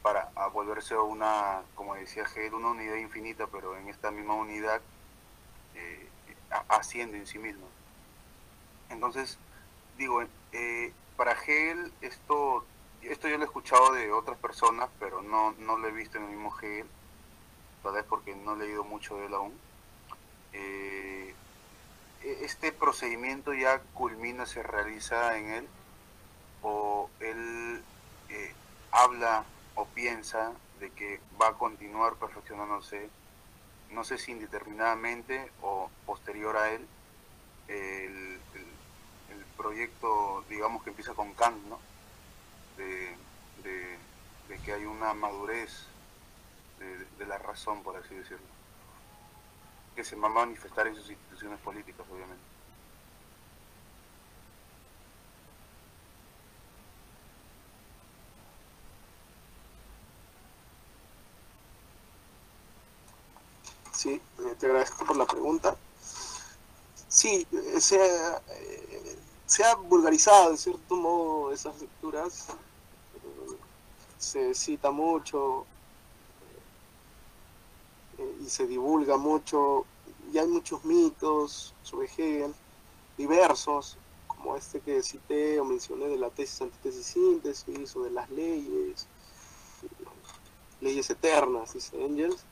[0.01, 4.81] para volverse una como decía Hegel una unidad infinita pero en esta misma unidad
[5.75, 6.07] eh,
[6.69, 7.67] asciende en sí mismo.
[8.89, 9.37] Entonces,
[9.97, 12.65] digo, eh, para Hegel esto,
[13.01, 16.25] esto yo lo he escuchado de otras personas, pero no, no lo he visto en
[16.25, 16.87] el mismo Hegel,
[17.83, 19.53] tal vez porque no he leído mucho de él aún.
[20.53, 21.35] Eh,
[22.41, 25.67] este procedimiento ya culmina, se realiza en él,
[26.61, 27.83] o él
[28.91, 33.09] habla o piensa de que va a continuar perfeccionándose
[33.91, 36.87] no sé si indeterminadamente o posterior a él,
[37.67, 38.39] el,
[39.57, 41.79] proyecto, digamos, que empieza con Kant, ¿no?
[42.77, 43.15] De,
[44.63, 45.87] que hay una madurez
[47.17, 48.45] de, la razón, por así decirlo,
[49.97, 52.43] que se va a manifestar en sus instituciones políticas, obviamente.
[63.91, 65.75] Sí, eh, te agradezco por la pregunta.
[67.07, 69.17] Sí, eh, se eh,
[69.47, 72.49] se ha vulgarizado en cierto modo esas lecturas.
[74.19, 75.65] Se cita mucho
[78.45, 79.85] y se divulga mucho.
[80.33, 82.53] Y hay muchos mitos sobre Hegel,
[83.17, 83.97] diversos,
[84.27, 89.07] como este que cité o mencioné de la tesis, antitesis, síntesis, o de las leyes,
[90.81, 92.45] leyes eternas, dice Engels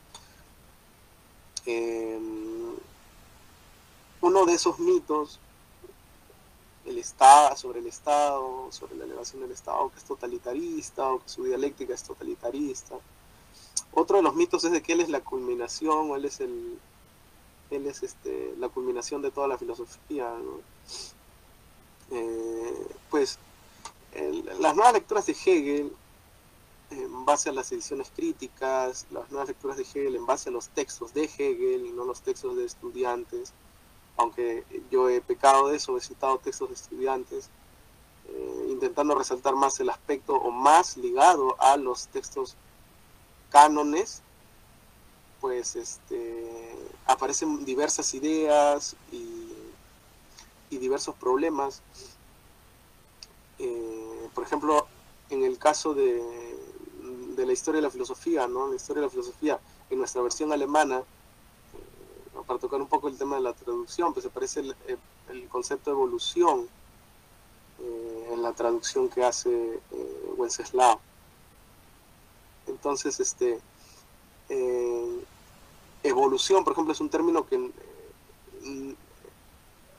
[1.66, 2.76] Em,
[4.22, 5.40] uno de esos mitos,
[6.86, 11.30] el Estado, sobre el Estado, sobre la elevación del Estado, que es totalitarista, o que
[11.30, 12.96] su dialéctica es totalitarista.
[13.96, 16.80] Otro de los mitos es de que él es la culminación, o él es el
[17.72, 20.32] él es este, la culminación de toda la filosofía.
[22.12, 23.40] Eh, pues
[24.60, 25.92] las nuevas lecturas de Hegel
[26.92, 30.70] en base a las ediciones críticas, las nuevas lecturas de Hegel, en base a los
[30.70, 33.54] textos de Hegel y no los textos de estudiantes,
[34.18, 37.50] aunque yo he pecado de eso, he citado textos de estudiantes,
[38.28, 42.56] eh, intentando resaltar más el aspecto o más ligado a los textos
[43.50, 44.22] cánones,
[45.42, 46.76] pues este,
[47.06, 49.32] aparecen diversas ideas y,
[50.72, 51.82] diversos problemas.
[53.60, 54.88] Eh, por ejemplo,
[55.30, 56.22] en el caso de,
[57.38, 58.68] de la historia de la filosofía, ¿no?
[58.68, 59.58] La historia de la filosofía
[59.90, 64.26] en nuestra versión alemana, eh, para tocar un poco el tema de la traducción, pues
[64.26, 66.68] aparece el, concepto de evolución
[67.80, 69.80] eh, en la traducción que hace
[70.36, 71.00] Wenceslao.
[72.68, 73.60] Entonces, este,
[76.04, 77.56] evolución, por ejemplo, es un término que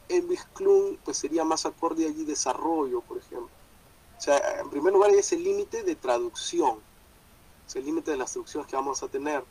[0.08, 3.48] en Klum pues sería más acorde allí desarrollo, por ejemplo.
[4.16, 6.78] O sea, en primer lugar hay ese límite de traducción,
[7.74, 9.44] el límite de las traducciones que vamos a tener,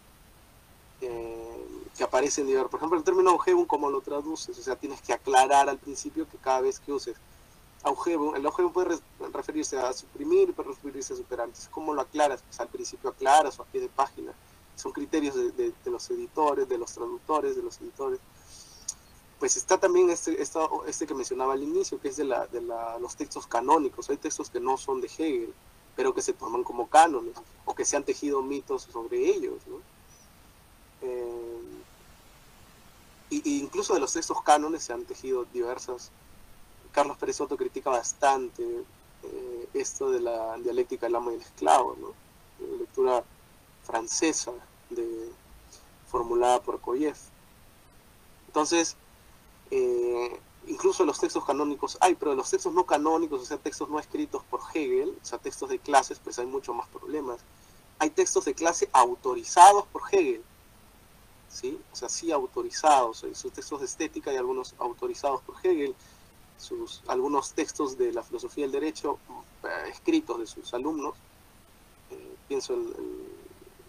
[1.01, 2.47] eh, que aparecen.
[2.69, 4.57] Por ejemplo, el término Augevum, ¿cómo lo traduces?
[4.57, 7.15] O sea, tienes que aclarar al principio que cada vez que uses
[7.85, 8.99] Augevum, el Augevum puede
[9.31, 11.49] referirse a suprimir, puede referirse a superar.
[11.71, 12.41] ¿cómo lo aclaras?
[12.41, 14.33] Pues al principio aclaras o a pie de página.
[14.75, 18.19] Son criterios de, los editores, de los traductores, de los editores
[19.39, 22.97] pues está también este, este que mencionaba al inicio, que es de, la, de la,
[22.99, 24.09] los textos canónicos.
[24.09, 25.53] Hay textos que no son de Hegel,
[25.95, 29.61] pero que se toman como cánones o que se han tejido mitos sobre ellos.
[29.67, 29.77] ¿no?
[31.01, 31.61] Eh,
[33.29, 36.11] y, incluso de los textos cánones se han tejido diversas.
[36.95, 41.97] Carlos Pérez Soto critica bastante eh, esto de la dialéctica del amo y el esclavo,
[41.99, 42.13] ¿no?
[42.65, 43.23] la lectura
[43.83, 44.53] francesa
[44.89, 45.29] de,
[46.07, 47.17] formulada por Koyev.
[48.47, 48.95] Entonces,
[49.71, 53.99] eh, incluso los textos canónicos hay, pero los textos no canónicos, o sea, textos no
[53.99, 57.41] escritos por Hegel, o sea, textos de clases, pues hay mucho más problemas.
[57.99, 60.43] hay textos de clase autorizados por Hegel,
[61.49, 61.77] ¿sí?
[61.91, 65.93] O sea, sí autorizados, hay sus textos de estética y algunos autorizados por Hegel,
[66.57, 69.19] sus, algunos textos de la filosofía del derecho
[69.63, 71.15] eh, escritos de sus alumnos,
[72.11, 72.93] eh, pienso en,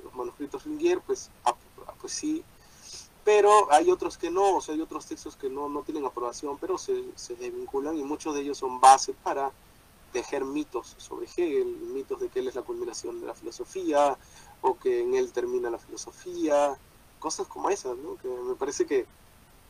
[0.05, 1.55] los manuscritos Lingier, pues, ah,
[2.01, 2.43] pues sí,
[3.25, 6.59] pero hay otros que no, o sea, hay otros textos que no, no tienen aprobación,
[6.59, 9.51] pero se, se desvinculan y muchos de ellos son base para
[10.13, 14.17] tejer mitos sobre Hegel, mitos de que él es la culminación de la filosofía,
[14.63, 16.79] o que en él termina la filosofía,
[17.19, 19.07] cosas como esas, que me parece que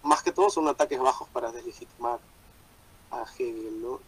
[0.02, 2.20] más que todo son ataques bajos para deslegitimar
[3.10, 3.80] a Hegel.
[3.82, 4.00] ¿no?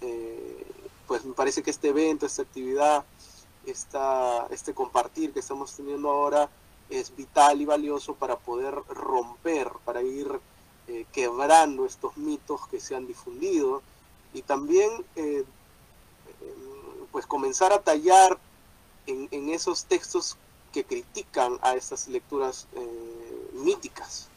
[0.00, 0.66] Eh,
[1.06, 3.04] pues me parece que este evento, esta actividad,
[3.64, 6.48] esta, este compartir que estamos teniendo ahora,
[6.88, 10.40] es vital y valioso para poder romper, para ir
[10.88, 13.82] eh, quebrando estos mitos que se han difundido
[14.32, 15.44] y también eh,
[17.10, 18.38] pues comenzar a tallar
[19.06, 20.36] en, esos textos
[20.72, 24.28] que critican a estas lecturas eh, míticas.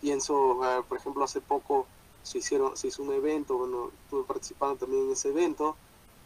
[0.00, 1.86] pienso, por ejemplo, hace poco
[2.22, 5.76] se, hicieron, se hizo un evento, bueno, estuve participando también en ese evento,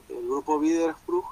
[0.08, 1.24] el grupo Widersprüch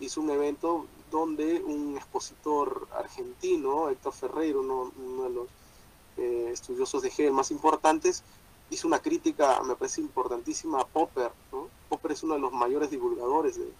[0.00, 5.48] hizo un evento donde un expositor argentino, Héctor Ferreiro, uno, de los
[6.16, 8.22] eh, estudiosos de Hegel más importantes,
[8.70, 11.30] hizo una crítica, me parece importantísima, a Popper.
[11.88, 13.72] Popper es uno de los mayores divulgadores de,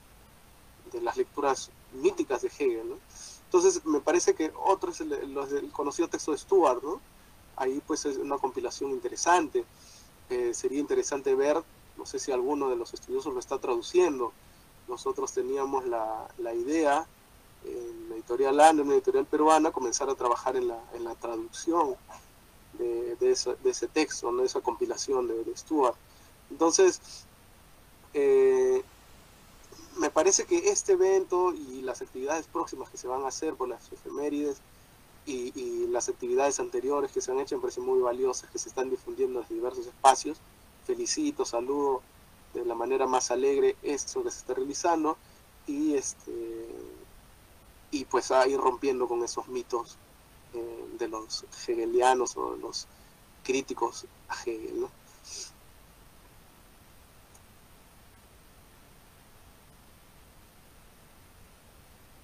[1.02, 2.94] las lecturas míticas de Hegel.
[3.44, 6.82] Entonces, me parece que otro es el, conocido texto de Stuart.
[6.82, 7.00] ¿no?
[7.56, 9.64] Ahí pues es una compilación interesante.
[10.30, 11.62] Eh, sería interesante ver,
[11.96, 14.32] no sé si alguno de los estudiosos lo está traduciendo.
[14.86, 17.06] Nosotros teníamos la, la idea
[17.64, 21.96] en la editorial Ande, una editorial peruana, comenzar a trabajar en la, en la traducción
[22.78, 25.96] de, de, ese texto, de esa compilación de, de Stuart.
[26.50, 27.00] Entonces,
[28.14, 28.82] eh,
[29.98, 33.68] me parece que este evento y las actividades próximas que se van a hacer por
[33.68, 34.58] las efemérides
[35.28, 38.90] y, las actividades anteriores que se han hecho me parecen muy valiosas, que se están
[38.90, 40.38] difundiendo en diversos espacios.
[40.86, 42.02] Felicito, saludo
[42.54, 45.16] de la manera más alegre esto que se está realizando
[45.66, 46.68] y este
[47.90, 49.96] y pues a ir rompiendo con esos mitos
[50.54, 52.86] eh, de los hegelianos o de los
[53.44, 54.80] críticos a Hegel.
[54.80, 54.90] ¿no?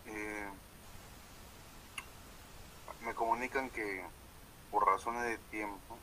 [0.07, 0.49] Eh,
[3.15, 4.05] comunican que
[4.71, 5.97] por razones de tiempo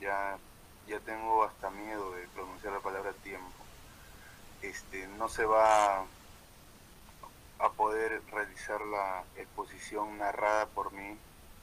[0.00, 0.38] ya,
[0.86, 3.50] ya tengo hasta miedo de pronunciar la palabra tiempo.
[4.62, 6.04] Este, no se va
[7.58, 11.16] a poder realizar la exposición narrada por mí,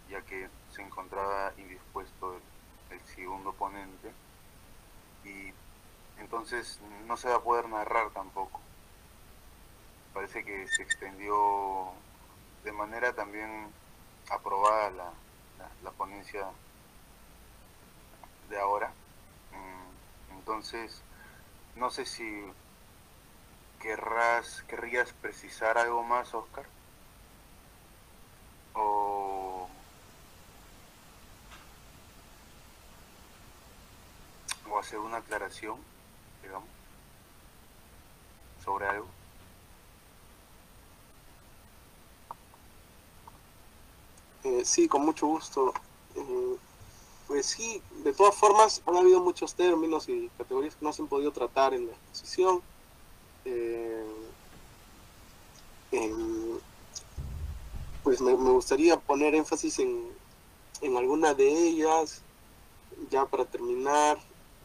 [0.09, 2.35] ya que se encontraba indispuesto
[2.89, 4.11] el, segundo ponente,
[5.23, 5.53] y
[6.19, 8.59] entonces no se va a poder narrar tampoco.
[10.13, 11.91] Parece que se extendió
[12.63, 13.71] de manera también
[14.29, 15.11] aprobada la,
[15.83, 16.47] la ponencia
[18.49, 18.91] de ahora.
[19.51, 21.01] Mm, entonces,
[21.75, 22.45] no sé si
[23.79, 26.65] querrás, querrías precisar algo más, Oscar?
[28.73, 29.69] O,
[34.69, 35.79] o hacer una aclaración,
[36.41, 36.67] digamos,
[38.63, 39.07] sobre algo.
[44.45, 45.73] Eh, sí, con mucho gusto.
[46.15, 46.55] Eh,
[47.27, 51.07] pues sí, de todas formas han habido muchos términos y categorías que no se han
[51.07, 52.61] podido tratar en la exposición
[53.45, 54.05] eh,
[58.03, 60.09] pues me, gustaría poner énfasis en,
[60.81, 62.21] en alguna de ellas,
[63.09, 64.19] ya para terminar,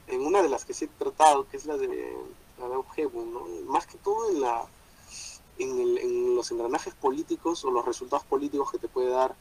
[0.09, 1.89] en una de las que sí he tratado, que es la de
[2.59, 3.47] la de ¿no?
[3.67, 4.67] más que todo en, la,
[5.59, 9.35] en, los engranajes políticos o los resultados políticos que te puede dar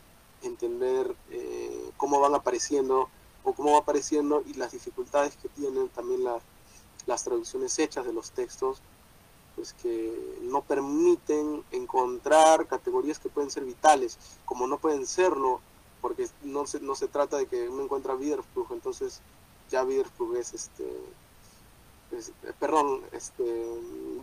[0.44, 3.10] entender eh, cómo van apareciendo
[3.44, 6.24] o cómo va apareciendo y las dificultades que tienen también
[7.06, 8.82] las traducciones hechas de los textos
[9.60, 15.60] pues que no permiten encontrar categorías que pueden ser vitales, como no pueden serlo,
[16.02, 19.20] porque no se, no se trata de que uno encuentra Widerspruch, entonces
[19.70, 20.86] ya Widerspruch es este,
[22.12, 23.44] eh, perdón, este,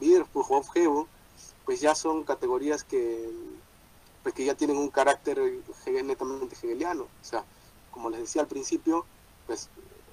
[0.00, 1.06] Widerspruch o Objetivo,
[1.66, 3.30] pues ya son categorías que,
[4.26, 5.40] pues que ya tienen un carácter
[5.86, 7.44] netamente hegeliano, o sea,
[7.92, 9.06] como les decía al principio,
[9.46, 9.70] pues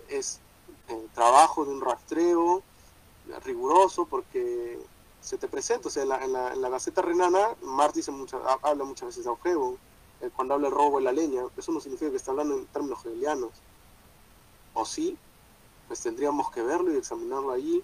[0.08, 0.40] es
[0.88, 2.62] eh, trabajo de un rastreo
[3.44, 4.78] riguroso porque
[5.20, 5.88] se te presenta.
[5.88, 8.12] O sea, en la, en la, Gaceta Renana, Marx dice
[8.62, 9.80] habla muchas veces de Augeo,
[10.22, 11.42] eh, cuando habla el robo de la leña.
[11.58, 13.50] Eso no significa que está hablando en términos hegelianos.
[14.76, 15.18] O sí,
[15.88, 17.82] pues tendríamos que verlo y examinarlo allí,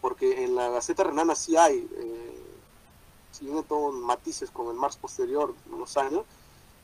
[0.00, 2.39] porque en la Gaceta Renana sí hay, eh,
[3.32, 6.24] si bien todo matices con el Marx posterior, unos años,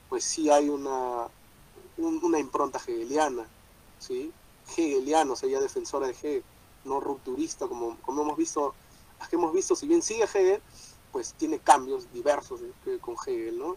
[0.09, 1.29] pues sí hay una,
[1.97, 3.47] una impronta hegeliana,
[3.99, 4.33] ¿sí?
[4.77, 6.45] hegeliano, o sea, ya defensora de Hegel,
[6.85, 8.75] no rupturista, como, como hemos visto,
[9.19, 10.61] las que hemos visto, si bien sigue Hegel,
[11.13, 12.61] pues tiene cambios diversos
[13.01, 13.77] con Hegel, ¿no?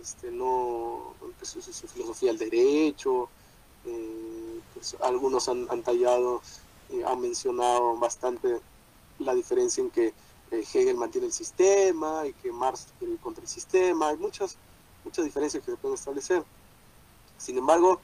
[0.00, 3.28] Este, no pues, su, filosofía del derecho,
[3.86, 6.42] eh, pues, algunos han, tallado,
[6.90, 8.60] eh, han mencionado bastante
[9.18, 10.12] la diferencia en que
[10.50, 14.56] Hegel mantiene el sistema y que Marx quiere contra el sistema, hay muchas,
[15.04, 16.44] muchas diferencias que se pueden establecer.
[17.38, 18.00] Sin embargo,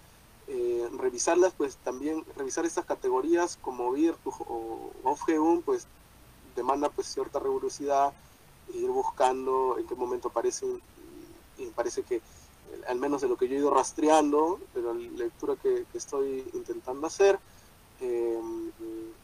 [0.99, 5.87] revisarlas, pues también revisar estas categorías como Virtus o Aufhebung, pues
[6.55, 8.12] demanda pues cierta rigurosidad,
[8.75, 10.81] ir buscando en qué momento aparecen
[11.59, 12.21] y parece que
[12.89, 17.07] al menos de lo que yo he ido rastreando, de la lectura que, estoy intentando
[17.07, 17.39] hacer,
[18.03, 18.71] em,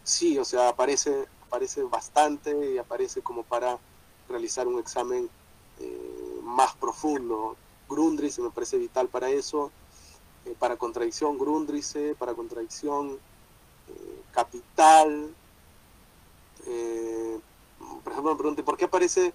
[0.04, 3.78] sí, o sea, aparece, aparece bastante y aparece como para
[4.28, 5.28] realizar un examen
[5.80, 7.56] eh, más profundo.
[7.88, 9.70] Grundrisse me parece vital para eso,
[10.44, 13.18] eh, para contradicción Grundrisse, para contradicción
[13.88, 15.34] eh, Capital.
[18.04, 19.32] por ejemplo, me pregunté, ¿por qué aparece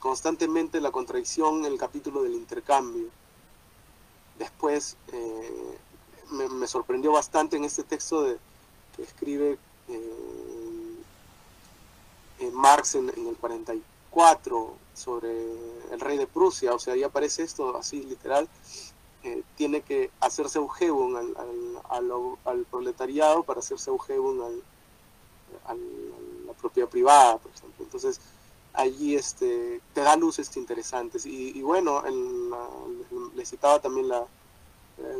[0.00, 3.08] constantemente la contradicción en el capítulo del intercambio.
[4.38, 4.96] Después
[6.30, 8.38] me, sorprendió bastante en este texto de,
[8.96, 10.96] que escribe eh,
[12.52, 15.30] Marx en, el 44 sobre
[15.92, 18.48] el rey de Prusia, o sea, ahí aparece esto así literal,
[19.56, 21.34] tiene que hacerse Eugebon al,
[21.90, 22.12] al,
[22.44, 24.40] al, proletariado para hacerse Eugebon
[25.64, 27.84] a la propiedad privada, por ejemplo.
[27.84, 28.20] Entonces,
[28.76, 31.26] allí este, te da luces interesantes.
[31.26, 32.02] Y, bueno,
[33.34, 34.24] le citaba también la,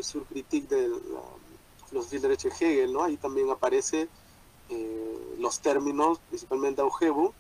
[0.03, 3.05] surcritique de la filosofía derecho de Hegel, ¿no?
[3.05, 4.09] Ahí también aparece
[4.69, 7.33] eh, los términos, principalmente Augebu,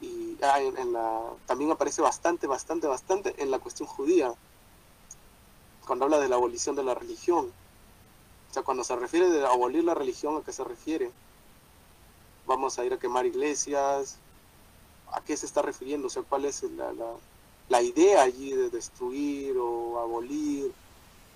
[0.00, 4.34] y ah, en, la, también aparece bastante, bastante, bastante en la cuestión judía,
[5.86, 7.52] cuando habla de la abolición de la religión.
[8.50, 11.10] O sea, cuando se refiere de abolir la religión, ¿a qué se refiere?
[12.46, 14.18] Vamos a ir a quemar iglesias,
[15.12, 16.64] a qué se está refiriendo, o sea, cuál es
[17.68, 20.72] la, idea allí de destruir o abolir,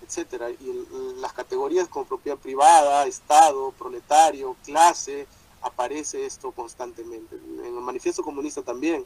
[0.01, 0.49] etcétera.
[0.49, 0.87] Y
[1.19, 5.27] las categorías como propiedad privada, Estado, proletario, clase,
[5.61, 7.35] aparece esto constantemente.
[7.35, 9.05] En el manifiesto comunista también.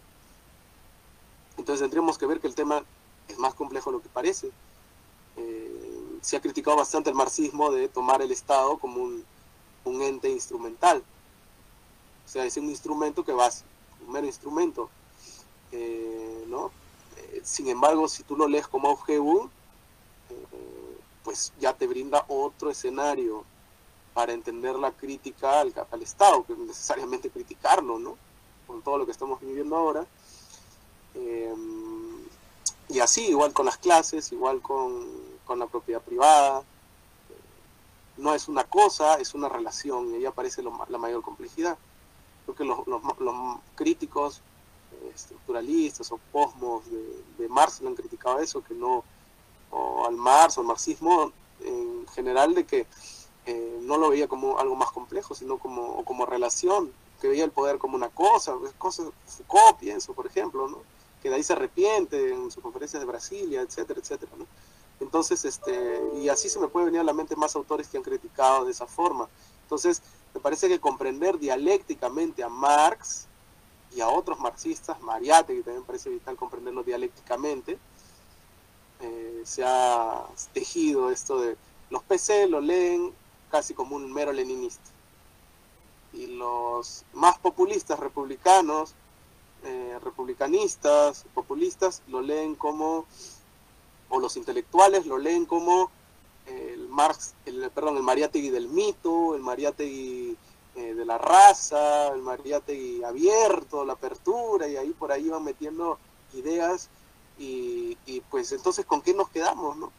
[1.58, 2.84] Entonces tendríamos que ver que el tema
[3.28, 4.52] es más complejo de lo que parece.
[5.38, 11.04] Eh, se ha criticado bastante el marxismo de tomar el Estado como un, ente instrumental.
[12.26, 13.50] O sea, es un instrumento que va
[14.06, 14.90] un mero instrumento.
[15.72, 16.72] Eh, ¿no?
[17.18, 19.50] Eh, sin embargo, si tú lo lees como objetivo,
[20.30, 20.73] eh,
[21.24, 23.43] pues ya te brinda otro escenario
[24.14, 28.18] para entender la crítica al, al Estado, que es necesariamente criticarlo, ¿no?
[28.68, 30.06] Con todo lo que estamos viviendo ahora.
[32.90, 35.08] y así, igual con las clases, igual con,
[35.45, 36.64] con la propiedad privada.
[38.18, 41.77] No es una cosa, es una relación, y ahí aparece la mayor complejidad.
[42.45, 44.42] Creo que los, los, críticos
[44.92, 49.03] eh, estructuralistas o posmos de, Marx lo han criticado eso, que no,
[49.74, 52.85] o al Marx o al marxismo en general, de que
[53.45, 57.52] eh, no lo veía como algo más complejo, sino como, como relación, que veía el
[57.52, 60.80] poder como una cosa, cosas, Foucault pienso, por ejemplo, ¿no?
[61.22, 64.32] que de ahí se arrepiente en sus conferencias de Brasilia, etcétera, etcétera.
[65.00, 68.03] Entonces, este, y así se me puede venir a la mente más autores que han
[68.03, 69.30] criticado de esa forma.
[69.64, 70.02] Entonces,
[70.34, 73.27] me parece que comprender dialécticamente a Marx
[73.95, 77.80] y a otros marxistas, Mariate, que también parece vital comprenderlo dialécticamente,
[79.02, 81.58] eh, se ha tejido esto de
[81.90, 83.14] los PC lo leen
[83.52, 84.90] casi como un mero leninista.
[86.12, 88.96] Y los más populistas republicanos,
[89.64, 93.06] eh, republicanistas, populistas, lo leen como,
[94.10, 95.92] o los intelectuales lo leen como
[96.48, 100.36] el Marx, el, perdón, el Mariátegui del mito, el Mariátegui
[100.76, 106.00] eh, de la raza, el Mariátegui abierto, la apertura, y ahí por ahí van metiendo
[106.34, 106.90] ideas
[107.38, 109.92] y, pues entonces con qué nos quedamos, ¿no?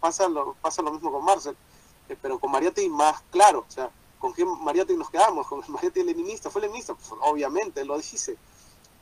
[0.00, 3.90] Pasa lo, pasa lo mismo con Marx, eh, pero con Mariátegui más claro, o sea,
[4.18, 5.46] ¿con qué Mariátegui nos quedamos?
[5.46, 6.50] ¿Con el Mariátegui leninista?
[6.50, 6.94] ¿Fue leninista?
[6.94, 8.36] Pues obviamente, lo dice.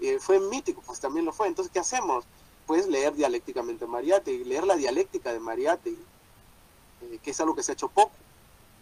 [0.01, 0.83] Eh, ¿Fue mítico?
[0.85, 1.47] Pues también lo fue.
[1.47, 2.25] Entonces, ¿qué hacemos?
[2.67, 6.05] Pues leer dialécticamente Mariátegui, leer la dialéctica de Mariátegui,
[7.03, 8.13] eh, que es algo que se ha hecho poco.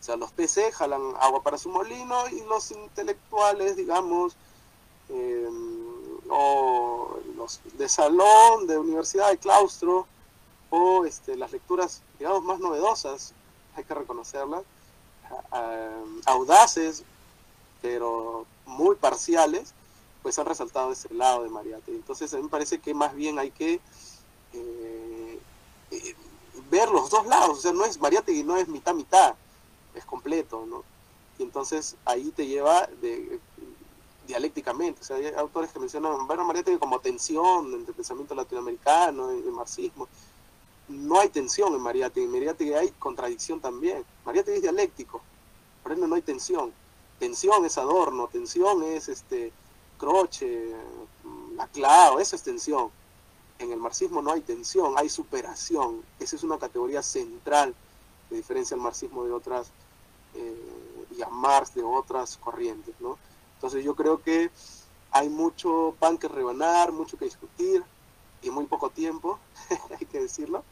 [0.00, 4.34] O sea, los PC jalan agua para su molino y los intelectuales, digamos,
[5.08, 7.18] em, o
[7.74, 10.06] de salón, de universidad, de claustro,
[10.70, 13.34] o este, las lecturas, digamos, más novedosas,
[13.76, 14.62] hay que reconocerlas,
[16.26, 17.04] audaces,
[17.80, 19.74] pero muy parciales,
[20.22, 21.96] pues han resaltado ese lado de Mariátegui.
[21.96, 23.80] Entonces a mí me parece que más bien hay que
[24.52, 25.40] eh,
[25.90, 26.16] eh,
[26.70, 29.34] ver los dos lados, o sea, no es Mariátegui, no es mitad mitad,
[29.94, 30.84] es completo, ¿no?
[31.38, 33.40] Y entonces ahí te lleva de,
[34.26, 39.38] dialécticamente, o sea, hay autores que mencionan a Mariátegui como tensión entre pensamiento latinoamericano y
[39.38, 40.08] el marxismo.
[40.88, 44.04] No hay tensión en Mariátegui, en Mariátegui hay contradicción también.
[44.24, 45.20] Mariátegui es dialéctico,
[45.82, 46.72] por ende no hay tensión.
[47.18, 49.52] Tensión es adorno, tensión es este
[49.98, 50.72] croche,
[51.56, 52.90] la clave, esa es tensión.
[53.58, 56.02] En el marxismo no hay tensión, hay superación.
[56.18, 57.74] Esa es una categoría central
[58.28, 59.70] que diferencia al marxismo de otras,
[60.34, 63.18] eh, y a Marx de otras corrientes, ¿no?
[63.62, 64.50] Entonces yo creo que
[65.12, 67.84] hay mucho pan que rebanar, mucho que discutir
[68.42, 69.38] y muy poco tiempo,
[70.00, 70.64] hay que decirlo.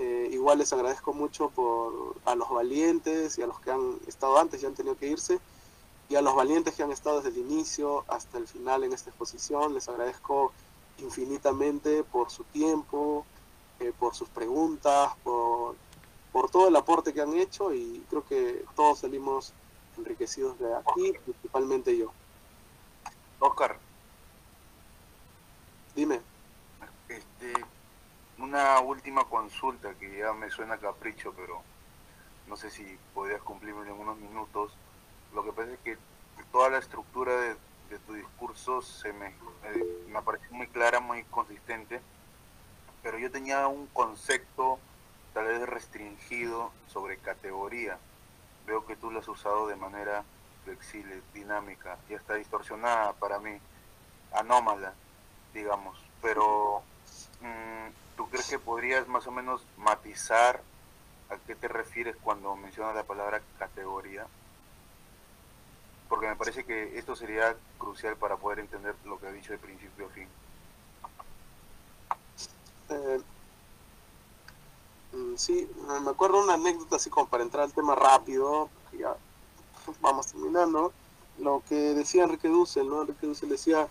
[0.00, 4.40] Eh, igual les agradezco mucho por a los valientes y a los que han estado
[4.40, 5.38] antes y han tenido que irse
[6.08, 9.10] y a los valientes que han estado desde el inicio hasta el final en esta
[9.10, 9.72] exposición.
[9.72, 10.50] Les agradezco
[10.98, 13.24] infinitamente por su tiempo,
[13.78, 15.76] eh, por sus preguntas, por,
[16.32, 19.52] por todo el aporte que han hecho y creo que todos salimos
[19.98, 22.12] enriquecidos de aquí, principalmente yo.
[23.38, 23.78] Oscar.
[25.94, 26.20] Dime.
[27.08, 27.52] Este,
[28.38, 31.62] una última consulta que ya me suena capricho, pero
[32.48, 34.72] no sé si podrías cumplirme en unos minutos.
[35.34, 35.98] Lo que pasa es que
[36.52, 37.56] toda la estructura de,
[38.06, 42.00] tu discurso se me, eh, me pareció muy clara, muy consistente,
[43.04, 44.80] pero yo tenía un concepto
[45.32, 47.98] tal vez restringido sobre categoría.
[48.66, 50.24] Veo que tú lo has usado de manera
[50.64, 53.58] flexible, dinámica y hasta distorsionada para mí,
[54.32, 54.94] anómala,
[55.52, 55.98] digamos.
[56.22, 56.82] Pero,
[57.40, 60.62] mm, ¿tú crees que podrías más o menos matizar
[61.30, 64.26] a qué te refieres cuando mencionas la palabra categoría?
[66.14, 69.58] porque me parece que esto sería crucial para poder entender lo que ha dicho de
[69.58, 70.28] principio a fin.
[72.90, 73.20] Eh,
[75.36, 75.68] sí,
[76.02, 79.16] me acuerdo una anécdota así como para entrar al tema rápido, que ya
[80.00, 80.92] vamos terminando,
[81.38, 83.02] lo que decía Enrique Dussel, ¿no?
[83.02, 83.88] Enrique Dussel decía,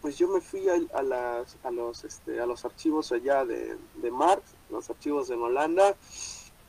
[0.00, 4.10] pues yo me fui a, las, a, los, este, a los archivos allá de, de
[4.10, 5.96] Marx, los archivos en Holanda,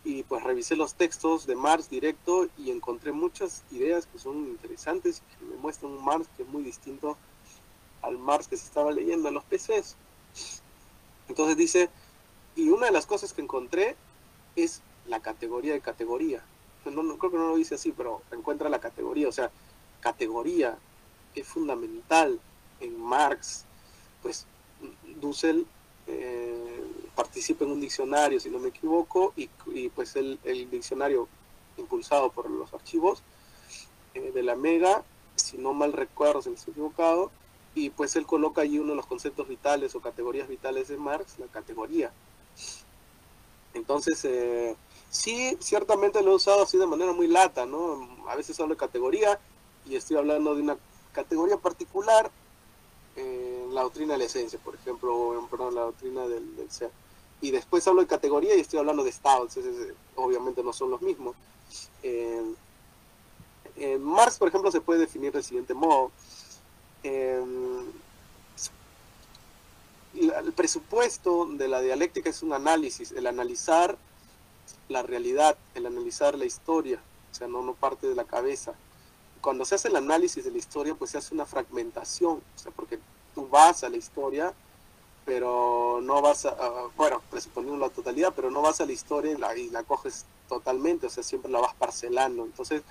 [0.03, 5.21] y pues revisé los textos de Marx directo y encontré muchas ideas que son interesantes
[5.37, 7.17] que me muestran un Marx que es muy distinto
[8.01, 9.97] al Marx que se estaba leyendo en los PCs.
[11.27, 11.89] Entonces dice,
[12.57, 13.95] y una de las cosas que encontré
[14.55, 16.43] es la categoría de categoría.
[16.85, 19.51] No, creo que no lo dice así, pero encuentra la categoría, o sea,
[19.99, 20.77] categoría
[21.35, 22.39] es fundamental
[22.79, 23.65] en Marx.
[24.23, 24.47] Pues
[25.21, 25.67] Dussel
[26.07, 26.83] eh,
[27.15, 29.47] participa en un diccionario, si no me equivoco, y,
[29.89, 30.39] pues el,
[30.71, 31.27] diccionario
[31.77, 33.21] impulsado por los archivos
[34.15, 35.03] eh, de la Mega,
[35.35, 37.29] si no mal recuerdo, si me estoy equivocado,
[37.75, 41.37] y pues él coloca allí uno de los conceptos vitales o categorías vitales de Marx,
[41.37, 42.11] la categoría.
[43.73, 44.75] Entonces, eh,
[45.09, 48.07] sí, ciertamente lo he usado así de manera muy lata, ¿no?
[48.27, 49.39] A veces hablo de categoría
[49.85, 50.77] y estoy hablando de una
[51.13, 52.31] categoría particular
[53.15, 56.91] en la doctrina de la esencia, por ejemplo, o en la doctrina del, del ser
[57.41, 60.89] y después hablo de categoría y estoy hablando de estado, entonces eh, obviamente no son
[60.89, 61.35] los mismos.
[62.01, 62.41] Eh,
[63.75, 66.11] en Marx, por ejemplo, se puede definir del siguiente modo.
[70.15, 73.97] El presupuesto de la dialéctica es un análisis, el analizar
[74.89, 78.73] la realidad, el analizar la historia, o sea, no, no parte de la cabeza.
[79.41, 82.71] Cuando se hace el análisis de la historia, pues se hace una fragmentación, o sea,
[82.71, 82.99] porque
[83.35, 84.53] tú vas a la historia
[85.27, 86.55] pero no vas a,
[86.95, 90.23] bueno, presuponiendo la totalidad, pero no vas a la historia y la, y la coges
[90.47, 92.45] totalmente, o sea, siempre la vas parcelando.
[92.45, 92.81] Entonces,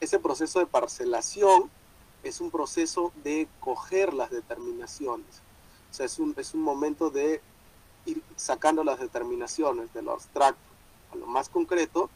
[0.00, 1.70] ese proceso de parcelación
[2.24, 5.40] es un proceso de coger las determinaciones.
[5.94, 7.40] O sea, es un, es un momento de
[8.04, 10.60] ir sacando las determinaciones de lo abstracto
[11.12, 12.10] a lo más concreto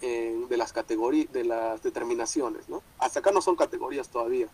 [0.00, 2.82] de las categorías, de las determinaciones, ¿no?
[2.98, 4.48] Hasta acá no son categorías todavía.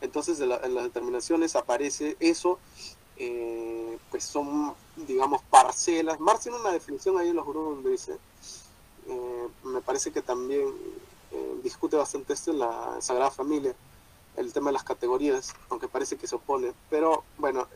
[0.00, 2.58] Entonces, en las determinaciones aparece eso
[3.22, 6.18] eh, pues son, digamos, parcelas.
[6.20, 8.18] Marx tiene una definición ahí en los grupos donde dice,
[9.06, 10.68] eh, me parece que también
[11.30, 13.74] eh, discute bastante esto en la Sagrada Familia,
[14.36, 16.72] el tema de las categorías, aunque parece que se opone.
[16.88, 17.68] Pero bueno,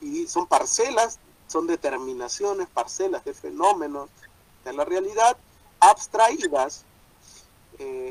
[0.00, 4.10] y son parcelas, son determinaciones, parcelas de fenómenos
[4.64, 5.36] de la realidad
[5.80, 6.84] abstraídas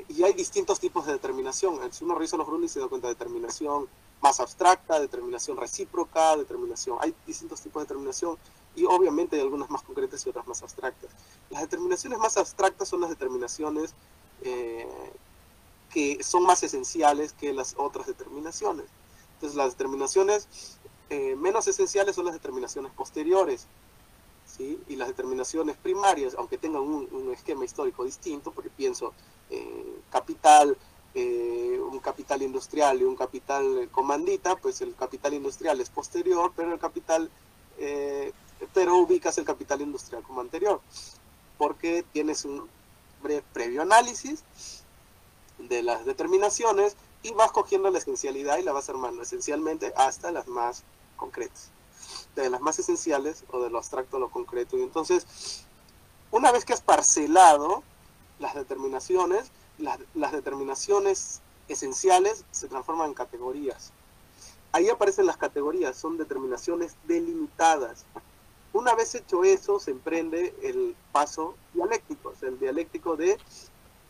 [0.08, 1.80] y hay distintos tipos de determinación.
[1.92, 3.88] Si uno revisa los y se da cuenta de determinación
[4.22, 6.98] más abstracta, determinación recíproca, determinación.
[7.02, 8.38] Hay distintos tipos de determinación
[8.76, 11.10] y obviamente hay algunas más concretas y otras más abstractas.
[11.50, 13.94] Las determinaciones más abstractas son las determinaciones
[14.42, 14.88] eh,
[15.90, 18.86] que son más esenciales que las otras determinaciones.
[19.36, 20.48] Entonces las determinaciones
[21.10, 23.68] eh, menos esenciales son las determinaciones posteriores,
[24.46, 24.80] ¿sí?
[24.90, 29.14] Y las determinaciones primarias, aunque tengan un, esquema histórico distinto, porque pienso
[29.50, 30.76] eh, capital,
[31.14, 36.74] eh, un capital industrial y un capital comandita, pues el capital industrial es posterior, pero
[36.74, 37.30] el capital,
[38.74, 40.82] pero ubicas el capital industrial como anterior,
[41.58, 42.68] porque tienes un
[43.54, 44.44] previo análisis
[45.58, 50.48] de las determinaciones y vas cogiendo la esencialidad y la vas armando esencialmente hasta las
[50.48, 50.84] más
[51.16, 51.70] concretas,
[52.36, 54.78] de las más esenciales o de lo abstracto a lo concreto.
[54.78, 55.66] Y entonces,
[56.32, 57.84] una vez que has parcelado
[58.40, 63.92] las determinaciones, las, las determinaciones esenciales se transforman en categorías.
[64.72, 68.06] Ahí aparecen las categorías, son determinaciones delimitadas.
[68.74, 73.38] Una vez hecho eso, se emprende el paso dialéctico, o el dialéctico de,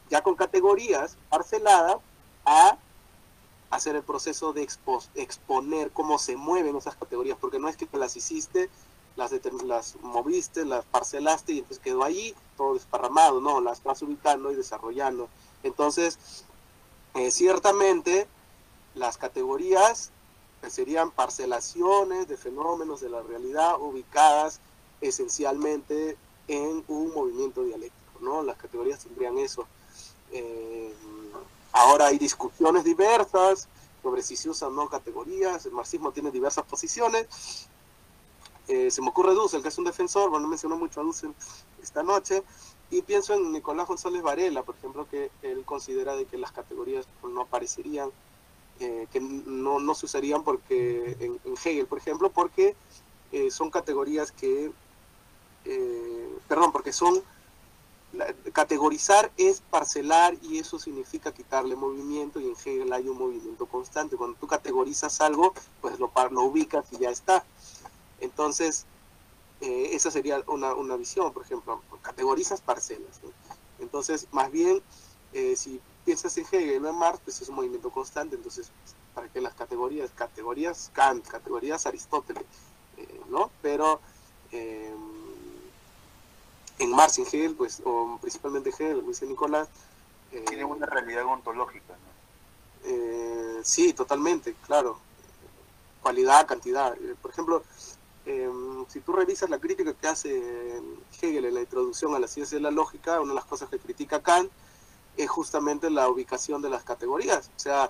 [0.10, 1.98] ya con categorías parceladas,
[2.45, 2.77] a
[3.69, 4.66] hacer el proceso de
[5.16, 8.69] exponer cómo se mueven esas categorías, porque no es que las hiciste,
[9.18, 14.52] las, las moviste, las parcelaste y entonces quedó ahí todo desparramado, no, las vas ubicando
[14.52, 15.27] y desarrollando.
[15.64, 16.18] Entonces,
[17.16, 18.27] eh, ciertamente,
[18.95, 20.11] las categorías
[20.61, 24.61] pues, serían parcelaciones de fenómenos de la realidad ubicadas
[25.02, 28.42] esencialmente en un movimiento dialéctico, ¿no?
[28.44, 29.68] Las categorías tendrían eso.
[30.32, 30.94] Eh,
[31.78, 33.68] Ahora hay discusiones diversas
[34.02, 37.68] sobre si se usan o no categorías, el marxismo tiene diversas posiciones.
[38.68, 41.36] Eh, se me ocurre Dussel, que es un defensor, bueno, mencionó mucho a Dussel
[41.82, 42.44] esta noche,
[42.90, 47.06] y pienso en Nicolás González Varela, por ejemplo, que él considera de que las categorías
[47.22, 48.10] no aparecerían,
[48.80, 52.76] eh, que no, no, se usarían porque en, Hegel, por ejemplo, porque
[53.52, 54.72] son categorías que,
[56.48, 57.22] perdón, porque son
[58.53, 64.18] categorizar es parcelar y eso significa quitarle movimiento y en Hegel hay un movimiento constante.
[64.18, 67.45] Cuando tú categorizas algo, pues lo, lo ubicas y ya está.
[68.19, 68.86] Entonces,
[69.61, 73.19] eh, esa sería una, una, visión, por ejemplo, categorizas parcelas.
[73.80, 74.82] Entonces, más bien,
[75.34, 78.72] eh, si piensas en Hegel o en Marx, pues es un movimiento constante, entonces,
[79.14, 80.11] ¿para qué las categorías?
[80.16, 82.45] Categorías Kant, categorías Aristóteles,
[82.98, 83.52] eh, ¿no?
[83.61, 84.00] Pero
[86.80, 89.68] en Marx, en Hegel, pues, o principalmente Hegel, dice Nicolás.
[90.32, 92.90] Eh, Tiene una realidad ontológica, ¿no?
[92.90, 95.00] Eh, sí, totalmente, claro.
[96.02, 96.94] Cualidad, cantidad.
[96.96, 97.64] Eh, por ejemplo,
[98.26, 100.82] em, si tú revisas la crítica que hace
[101.22, 103.80] Hegel en la introducción a la ciencia de la lógica, una de las cosas que
[103.80, 104.52] critica Kant
[105.16, 107.50] es justamente la ubicación de las categorías.
[107.56, 107.90] O sea,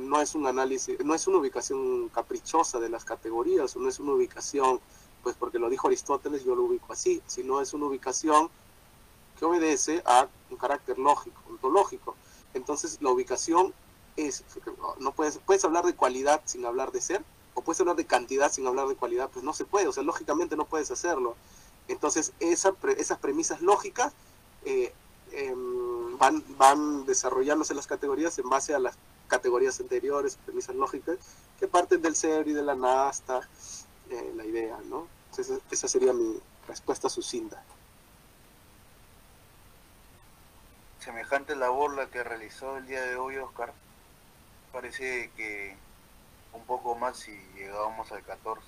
[0.00, 4.12] no es un análisis, no es una ubicación caprichosa de las categorías, no es una
[4.12, 4.80] ubicación
[5.26, 8.48] pues porque lo dijo Aristóteles, yo lo ubico así, sino es una ubicación
[9.36, 12.14] que obedece a un carácter lógico, ontológico.
[12.54, 13.74] Entonces, la ubicación
[14.16, 14.44] es,
[15.00, 17.24] no puedes, puedes hablar de cualidad sin hablar de ser,
[17.54, 20.04] o puedes hablar de cantidad sin hablar de cualidad, pues no se puede, o sea,
[20.04, 21.34] lógicamente no puedes hacerlo.
[21.88, 24.12] Entonces, esa, esas premisas lógicas
[24.64, 24.92] eh,
[25.32, 28.96] em, van, van desarrollándose las categorías en base a las
[29.26, 31.18] categorías anteriores, premisas lógicas,
[31.58, 33.40] que parten del ser y de la nada hasta
[34.10, 35.08] la idea, ¿no?
[35.70, 37.62] esa sería mi respuesta sucinta.
[41.00, 43.72] Semejante labor la que realizó el día de hoy Oscar,
[44.72, 45.76] parece que
[46.52, 48.62] un poco más si llegábamos al 14,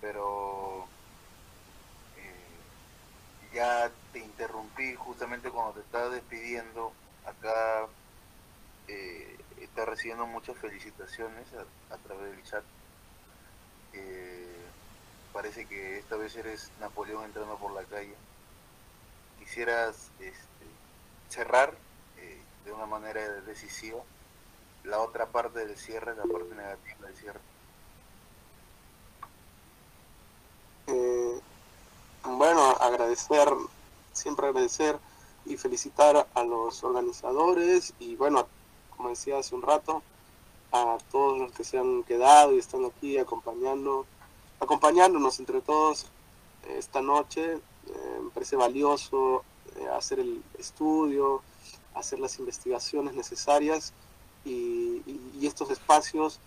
[0.00, 0.86] pero
[2.16, 6.92] eh, ya te interrumpí justamente cuando te estaba despidiendo,
[7.24, 7.86] acá
[8.88, 11.46] eh, está recibiendo muchas felicitaciones
[11.90, 12.64] a través del chat.
[15.32, 18.14] Parece que esta vez eres Napoleón entrando por la calle.
[19.38, 20.66] Quisieras este,
[21.28, 21.74] cerrar
[22.16, 24.00] eh, de una manera decisiva
[24.84, 27.40] la otra parte del cierre, la parte negativa del cierre.
[30.88, 31.40] Eh,
[32.24, 33.48] bueno, agradecer,
[34.12, 34.98] siempre agradecer
[35.44, 38.48] y felicitar a los organizadores y bueno,
[38.96, 40.02] como decía hace un rato,
[40.72, 44.06] a todos los que se han quedado y están aquí acompañando
[44.60, 46.06] acompañándonos entre todos
[46.76, 47.54] esta noche.
[47.54, 49.44] Eh, me parece valioso
[49.76, 51.42] eh, hacer el estudio,
[51.94, 53.92] hacer las investigaciones necesarias
[54.44, 55.02] y,
[55.42, 56.40] estos espacios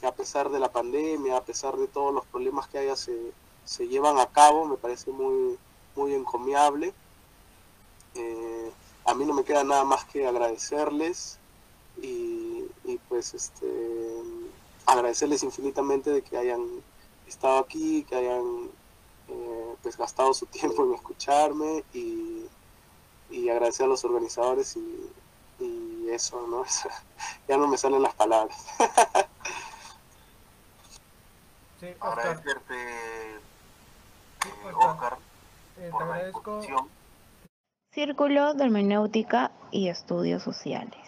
[0.00, 3.16] que a pesar de la pandemia, a pesar de todos los problemas que haya, se,
[3.64, 5.56] se llevan a cabo, me parece muy,
[5.94, 6.92] muy encomiable.
[8.14, 8.72] Eh,
[9.04, 11.38] a mí no me queda nada más que agradecerles
[12.02, 13.66] y, y pues este
[14.86, 16.64] agradecerles infinitamente de que hayan
[17.26, 18.70] estado aquí, que hayan
[19.28, 22.46] eh, pues gastado su tiempo en escucharme y,
[23.30, 25.10] y agradecer a los organizadores y,
[25.60, 26.64] y eso, ¿no?
[27.48, 28.56] ya no me salen las palabras.
[31.80, 32.18] Sí, Oscar.
[32.18, 33.38] Agradecerte, eh,
[34.74, 35.18] Oscar.
[35.76, 36.60] Eh, te por la agradezco.
[37.92, 41.07] Círculo de Hermenéutica y Estudios Sociales.